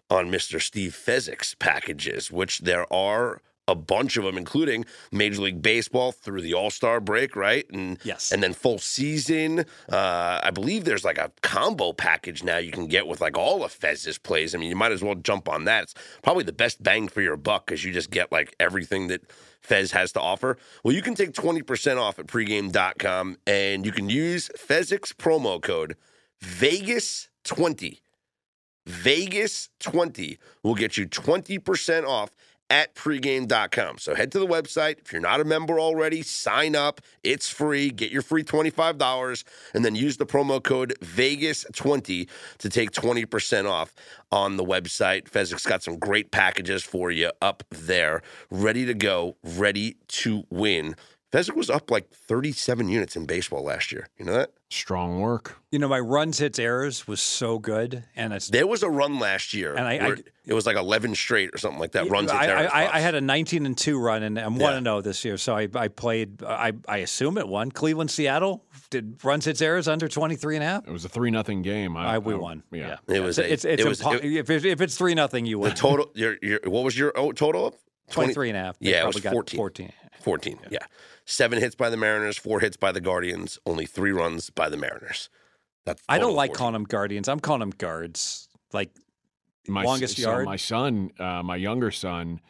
on 0.10 0.32
Mr. 0.32 0.62
Steve 0.62 0.94
Fezzik's 0.94 1.54
packages, 1.56 2.32
which 2.32 2.60
there 2.60 2.92
are 2.92 3.42
a 3.72 3.76
bunch 3.76 4.18
of 4.18 4.24
them, 4.24 4.38
including 4.38 4.86
Major 5.12 5.42
League 5.42 5.62
Baseball 5.62 6.12
through 6.12 6.42
the 6.42 6.54
All 6.54 6.70
Star 6.70 7.00
break, 7.00 7.36
right? 7.36 7.66
And 7.72 7.98
yes, 8.04 8.32
and 8.32 8.44
then 8.44 8.54
full 8.54 8.78
season. 8.80 9.66
Uh, 9.90 10.40
I 10.44 10.52
believe 10.52 10.84
there's 10.84 11.06
like 11.06 11.18
a 11.18 11.32
combo 11.42 11.94
package 11.94 12.44
now 12.44 12.58
you 12.58 12.72
can 12.72 12.88
get 12.88 13.08
with 13.08 13.22
like 13.22 13.38
all 13.38 13.64
of 13.64 13.72
Fez's 13.72 14.18
plays. 14.18 14.54
I 14.54 14.58
mean, 14.58 14.70
you 14.70 14.76
might 14.76 14.92
as 14.92 15.04
well 15.04 15.16
jump 15.16 15.50
on 15.50 15.66
that. 15.66 15.84
It's 15.84 15.96
probably 16.22 16.44
the 16.44 16.54
best 16.54 16.84
bang 16.84 17.08
for 17.08 17.22
your 17.22 17.38
buck 17.38 17.66
because 17.66 17.84
you 17.84 17.92
just 17.94 18.12
get 18.12 18.32
like 18.32 18.56
everything 18.60 19.08
that 19.08 19.22
Fez 19.62 19.92
has 19.92 20.12
to 20.14 20.22
offer. 20.22 20.58
Well, 20.84 20.94
you 20.94 21.02
can 21.02 21.16
take 21.16 21.34
20% 21.34 21.98
off 21.98 22.20
at 22.20 22.28
pregame.com 22.28 23.38
and 23.48 23.86
you 23.86 23.92
can 23.92 24.10
use 24.10 24.50
Fezzik's 24.58 25.14
promo 25.14 25.62
code 25.62 25.96
Vegas20. 26.44 28.00
Vegas20 28.88 30.38
will 30.64 30.76
get 30.76 30.98
you 30.98 31.08
20% 31.08 32.06
off 32.06 32.32
at 32.72 32.96
pregame.com. 32.96 33.98
So 33.98 34.16
head 34.16 34.32
to 34.32 34.40
the 34.40 34.48
website. 34.48 35.00
If 35.00 35.12
you're 35.12 35.22
not 35.22 35.42
a 35.42 35.44
member 35.44 35.78
already, 35.78 36.22
sign 36.22 36.74
up. 36.74 37.02
It's 37.22 37.50
free. 37.50 37.90
Get 37.90 38.12
your 38.12 38.22
free 38.22 38.44
$25 38.44 39.44
and 39.74 39.84
then 39.84 39.94
use 39.94 40.16
the 40.16 40.26
promo 40.26 40.64
code 40.64 40.94
Vegas20 41.02 42.30
to 42.60 42.70
take 42.70 42.92
20% 42.92 43.70
off 43.70 43.94
on 44.32 44.56
the 44.56 44.64
website. 44.64 45.30
Fezzik's 45.30 45.66
got 45.66 45.84
some 45.84 46.00
great 46.00 46.32
packages 46.32 46.82
for 46.82 47.12
you 47.12 47.30
up 47.42 47.64
there, 47.70 48.22
ready 48.50 48.86
to 48.86 48.94
go, 48.94 49.36
ready 49.44 49.98
to 50.08 50.46
win. 50.50 50.96
Fezzik 51.34 51.56
was 51.56 51.70
up 51.70 51.92
like 51.92 52.10
37 52.10 52.88
units 52.88 53.18
in 53.18 53.26
baseball 53.26 53.64
last 53.64 53.92
year. 53.92 54.08
You 54.18 54.26
know 54.26 54.34
that? 54.34 54.52
Strong 54.74 55.20
work. 55.20 55.60
You 55.72 55.80
know, 55.80 55.90
my 55.90 56.00
runs, 56.00 56.38
hits, 56.38 56.58
errors 56.58 57.06
was 57.08 57.22
so 57.22 57.60
good, 57.60 58.06
and 58.16 58.32
it's 58.32 58.48
there 58.48 58.66
was 58.66 58.84
a 58.84 58.90
run 58.90 59.20
last 59.20 59.54
year, 59.54 59.76
and 59.76 59.86
I, 59.86 59.94
I 59.96 60.16
it 60.46 60.54
was 60.54 60.66
like 60.66 60.78
eleven 60.78 61.14
straight 61.14 61.50
or 61.54 61.58
something 61.58 61.80
like 61.80 61.92
that. 61.92 62.10
Runs, 62.10 62.32
I, 62.32 62.44
hits, 62.44 62.48
errors. 62.48 62.72
I, 62.74 62.88
I, 62.88 63.00
had 63.00 63.14
a 63.14 63.20
nineteen 63.20 63.66
and 63.66 63.78
two 63.78 64.00
run, 64.00 64.24
and 64.24 64.40
I'm 64.40 64.58
one 64.58 64.76
and 64.76 64.86
zero 64.86 64.98
oh 64.98 65.02
this 65.02 65.26
year. 65.26 65.38
So 65.38 65.56
I, 65.56 65.68
I 65.76 65.90
played. 65.90 66.42
I, 66.42 66.72
I 66.88 67.00
assume 67.00 67.38
it 67.38 67.48
won. 67.50 67.70
Cleveland, 67.72 68.12
Seattle 68.12 68.64
did 68.90 69.22
runs, 69.24 69.44
hits, 69.44 69.62
errors 69.62 69.88
under 69.90 70.08
23 70.08 70.56
and 70.56 70.64
a 70.64 70.68
half. 70.68 70.88
It 70.88 70.92
was 70.92 71.04
a 71.04 71.10
three 71.10 71.32
nothing 71.32 71.64
game. 71.64 71.98
I, 71.98 72.20
we 72.20 72.34
won. 72.36 72.64
Yeah, 72.72 72.98
yeah. 73.08 73.16
it 73.16 73.20
was. 73.20 73.40
It's, 73.40 73.66
it's, 73.66 73.66
it's 73.66 73.84
it 73.84 73.88
was, 73.88 74.02
impo- 74.02 74.24
it, 74.24 74.50
if, 74.50 74.66
if 74.66 74.80
it's 74.80 74.98
three 74.98 75.16
nothing, 75.16 75.46
you 75.46 75.60
win. 75.60 75.72
The 75.72 75.76
total. 75.76 76.12
Your, 76.16 76.38
your, 76.42 76.60
what 76.66 76.86
was 76.86 76.98
your 76.98 77.12
oh, 77.18 77.34
total 77.34 77.68
of? 77.68 77.76
23 78.12 78.50
and 78.50 78.58
a 78.58 78.62
half. 78.62 78.80
They 78.80 78.92
yeah, 78.92 79.04
it 79.04 79.08
was 79.08 79.20
14. 79.20 79.58
14. 79.58 79.92
14. 80.22 80.60
Yeah. 80.64 80.68
yeah. 80.72 80.80
Seven 81.32 81.60
hits 81.60 81.76
by 81.76 81.90
the 81.90 81.96
Mariners, 81.96 82.38
four 82.38 82.60
hits 82.60 82.76
by 82.76 82.92
the 82.92 83.00
Guardians, 83.00 83.58
only 83.66 83.86
three 83.86 84.12
runs 84.12 84.50
by 84.50 84.68
the 84.68 84.76
Mariners. 84.76 85.30
That's 85.86 86.04
I 86.10 86.20
don't 86.20 86.36
like 86.36 86.52
calling 86.52 86.74
them 86.74 86.84
Guardians. 86.84 87.30
I'm 87.30 87.40
calling 87.40 87.62
them 87.62 87.70
guards. 87.70 88.50
Like 88.74 88.92
my 89.66 89.84
longest 89.84 90.18
so 90.18 90.24
yard. 90.24 90.46
My 90.46 90.58
son, 90.58 91.12
uh, 91.18 91.42
my 91.42 91.56
younger 91.56 91.90
son, 91.90 92.42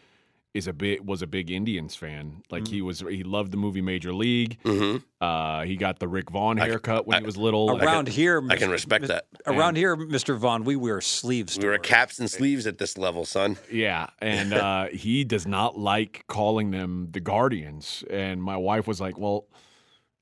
is 0.54 0.68
a 0.68 0.74
bit 0.74 1.06
was 1.06 1.22
a 1.22 1.28
big 1.28 1.49
Indians 1.49 1.95
fan. 1.95 2.43
Like 2.49 2.64
mm-hmm. 2.64 2.74
he 2.74 2.82
was, 2.82 2.99
he 2.99 3.24
loved 3.24 3.52
the 3.52 3.58
movie 3.58 3.82
Major 3.82 4.14
League. 4.14 4.58
Mm-hmm. 4.64 4.97
Uh, 5.24 5.64
he 5.64 5.78
got 5.78 5.99
the 5.99 6.08
Rick 6.08 6.30
Vaughn 6.30 6.58
haircut 6.58 6.97
I, 6.97 7.02
when 7.02 7.18
I, 7.18 7.20
he 7.20 7.26
was 7.26 7.38
little. 7.38 7.82
Around 7.82 8.06
can, 8.06 8.14
here, 8.14 8.43
I 8.49 8.58
can 8.58 8.70
respect 8.70 9.08
that. 9.08 9.28
Around 9.45 9.70
and, 9.70 9.78
here, 9.78 9.95
Mr. 9.95 10.38
Vaughn, 10.38 10.64
we 10.64 10.76
wear 10.76 10.99
sleeves. 10.99 11.58
We 11.58 11.66
wear 11.66 11.78
caps 11.78 12.20
and 12.20 12.30
sleeves 12.30 12.68
at 12.68 12.78
this 12.80 12.97
level, 12.97 13.26
son. 13.26 13.58
Yeah, 13.72 14.08
and 14.20 14.54
uh, 14.54 14.88
he 14.93 15.24
does 15.24 15.47
not 15.47 15.78
like 15.78 16.26
calling 16.28 16.72
them 16.72 17.08
the 17.12 17.22
Guardians. 17.22 18.04
And 18.10 18.43
my 18.43 18.58
wife 18.58 18.88
was 18.88 18.99
like, 18.99 19.18
"Well, 19.18 19.47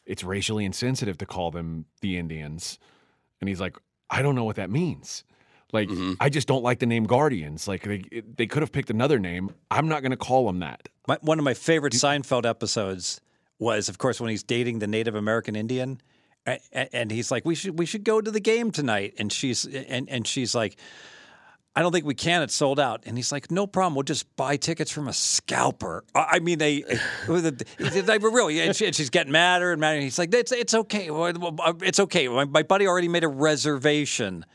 it's 0.05 0.23
racially 0.23 0.65
insensitive 0.65 1.17
to 1.19 1.25
call 1.25 1.49
them 1.49 1.85
the 2.01 2.17
Indians." 2.17 2.77
And 3.41 3.49
he's 3.49 3.59
like, 3.59 3.77
"I 4.11 4.21
don't 4.21 4.35
know 4.35 4.43
what 4.43 4.57
that 4.57 4.69
means." 4.69 5.23
Like 5.71 5.89
mm-hmm. 5.89 6.13
I 6.19 6.29
just 6.29 6.47
don't 6.47 6.63
like 6.63 6.79
the 6.79 6.85
name 6.85 7.03
Guardians. 7.05 7.67
Like 7.67 7.83
they 7.83 8.23
they 8.35 8.47
could 8.47 8.61
have 8.63 8.71
picked 8.71 8.89
another 8.89 9.19
name. 9.19 9.53
I'm 9.69 9.87
not 9.87 10.01
going 10.01 10.11
to 10.11 10.17
call 10.17 10.47
them 10.47 10.59
that. 10.59 10.89
My, 11.07 11.17
one 11.21 11.37
of 11.39 11.45
my 11.45 11.53
favorite 11.53 11.93
Seinfeld 11.93 12.45
episodes 12.45 13.21
was, 13.59 13.89
of 13.89 13.97
course, 13.97 14.19
when 14.19 14.29
he's 14.29 14.43
dating 14.43 14.79
the 14.79 14.87
Native 14.87 15.15
American 15.15 15.55
Indian, 15.55 16.01
a- 16.47 16.59
a- 16.73 16.95
and 16.95 17.11
he's 17.11 17.29
like, 17.29 17.45
"We 17.45 17.55
should 17.55 17.77
we 17.77 17.85
should 17.85 18.03
go 18.03 18.19
to 18.21 18.31
the 18.31 18.39
game 18.39 18.71
tonight," 18.71 19.15
and 19.19 19.31
she's 19.31 19.65
and 19.65 20.09
and 20.09 20.25
she's 20.27 20.55
like. 20.55 20.77
I 21.75 21.81
don't 21.81 21.91
think 21.93 22.03
we 22.03 22.15
can. 22.15 22.41
It's 22.41 22.55
sold 22.55 22.79
out. 22.79 23.03
And 23.05 23.15
he's 23.15 23.31
like, 23.31 23.51
no 23.51 23.65
problem. 23.67 23.93
We'll 23.93 24.03
just 24.03 24.35
buy 24.35 24.57
tickets 24.57 24.91
from 24.91 25.07
a 25.07 25.13
scalper. 25.13 26.03
I 26.13 26.25
I 26.33 26.39
mean, 26.39 26.57
they, 26.57 26.81
they 27.27 28.17
were 28.17 28.31
really, 28.31 28.59
and, 28.59 28.75
she, 28.75 28.87
and 28.87 28.95
she's 28.95 29.11
getting 29.11 29.31
madder 29.31 29.71
and 29.71 29.79
madder. 29.79 29.95
And 29.95 30.03
he's 30.03 30.17
like, 30.17 30.33
it's, 30.33 30.51
it's 30.51 30.73
okay. 30.73 31.09
Well, 31.11 31.31
It's 31.81 31.99
okay. 32.01 32.27
My, 32.27 32.43
my 32.45 32.63
buddy 32.63 32.85
already 32.87 33.07
made 33.07 33.23
a 33.23 33.29
reservation. 33.29 34.45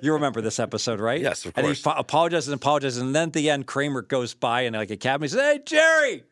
You 0.00 0.12
remember 0.14 0.40
this 0.40 0.58
episode, 0.58 1.00
right? 1.00 1.20
Yes, 1.20 1.44
of 1.44 1.54
course. 1.54 1.66
And 1.66 1.74
he 1.76 1.80
fa- 1.80 1.94
apologizes 1.96 2.48
and 2.48 2.54
apologizes. 2.56 3.02
And 3.02 3.14
then 3.14 3.28
at 3.28 3.32
the 3.32 3.50
end, 3.50 3.66
Kramer 3.66 4.02
goes 4.02 4.32
by 4.34 4.62
and 4.62 4.76
like 4.76 4.90
a 4.90 4.96
cab, 4.96 5.22
and 5.22 5.24
he 5.24 5.28
says, 5.36 5.40
hey, 5.40 5.60
Jerry, 5.64 6.22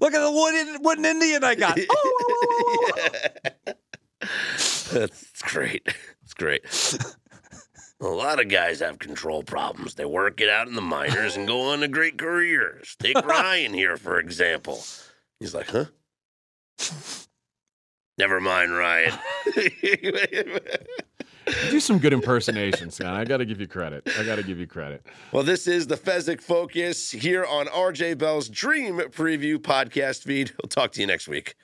look 0.00 0.12
at 0.14 0.20
the 0.20 0.30
wooden, 0.30 0.82
wooden 0.82 1.04
Indian 1.04 1.44
I 1.44 1.54
got. 1.54 1.78
Oh, 4.22 4.92
That's 4.92 5.42
great. 5.42 5.86
It's 6.22 6.34
great. 6.34 6.64
A 8.00 8.06
lot 8.06 8.40
of 8.40 8.48
guys 8.48 8.80
have 8.80 8.98
control 8.98 9.42
problems. 9.42 9.94
They 9.94 10.04
work 10.04 10.40
it 10.40 10.48
out 10.48 10.68
in 10.68 10.74
the 10.74 10.80
minors 10.82 11.36
and 11.36 11.46
go 11.46 11.72
on 11.72 11.80
to 11.80 11.88
great 11.88 12.18
careers. 12.18 12.96
Take 12.98 13.16
Ryan 13.26 13.72
here, 13.72 13.96
for 13.96 14.18
example. 14.18 14.82
He's 15.40 15.54
like, 15.54 15.68
huh? 15.68 15.86
Never 18.18 18.40
mind, 18.40 18.76
Ryan. 18.76 19.12
You 21.46 21.70
do 21.70 21.80
some 21.80 21.98
good 21.98 22.12
impersonations, 22.12 22.98
man. 22.98 23.14
I 23.14 23.24
got 23.24 23.36
to 23.36 23.44
give 23.44 23.60
you 23.60 23.68
credit. 23.68 24.08
I 24.18 24.24
got 24.24 24.36
to 24.36 24.42
give 24.42 24.58
you 24.58 24.66
credit. 24.66 25.06
well, 25.32 25.44
this 25.44 25.66
is 25.66 25.86
the 25.86 25.96
Fezzik 25.96 26.40
Focus 26.40 27.10
here 27.12 27.44
on 27.44 27.66
RJ 27.66 28.18
Bell's 28.18 28.48
Dream 28.48 28.98
Preview 28.98 29.56
podcast 29.58 30.22
feed. 30.22 30.52
We'll 30.62 30.68
talk 30.68 30.92
to 30.92 31.00
you 31.00 31.06
next 31.06 31.28
week. 31.28 31.54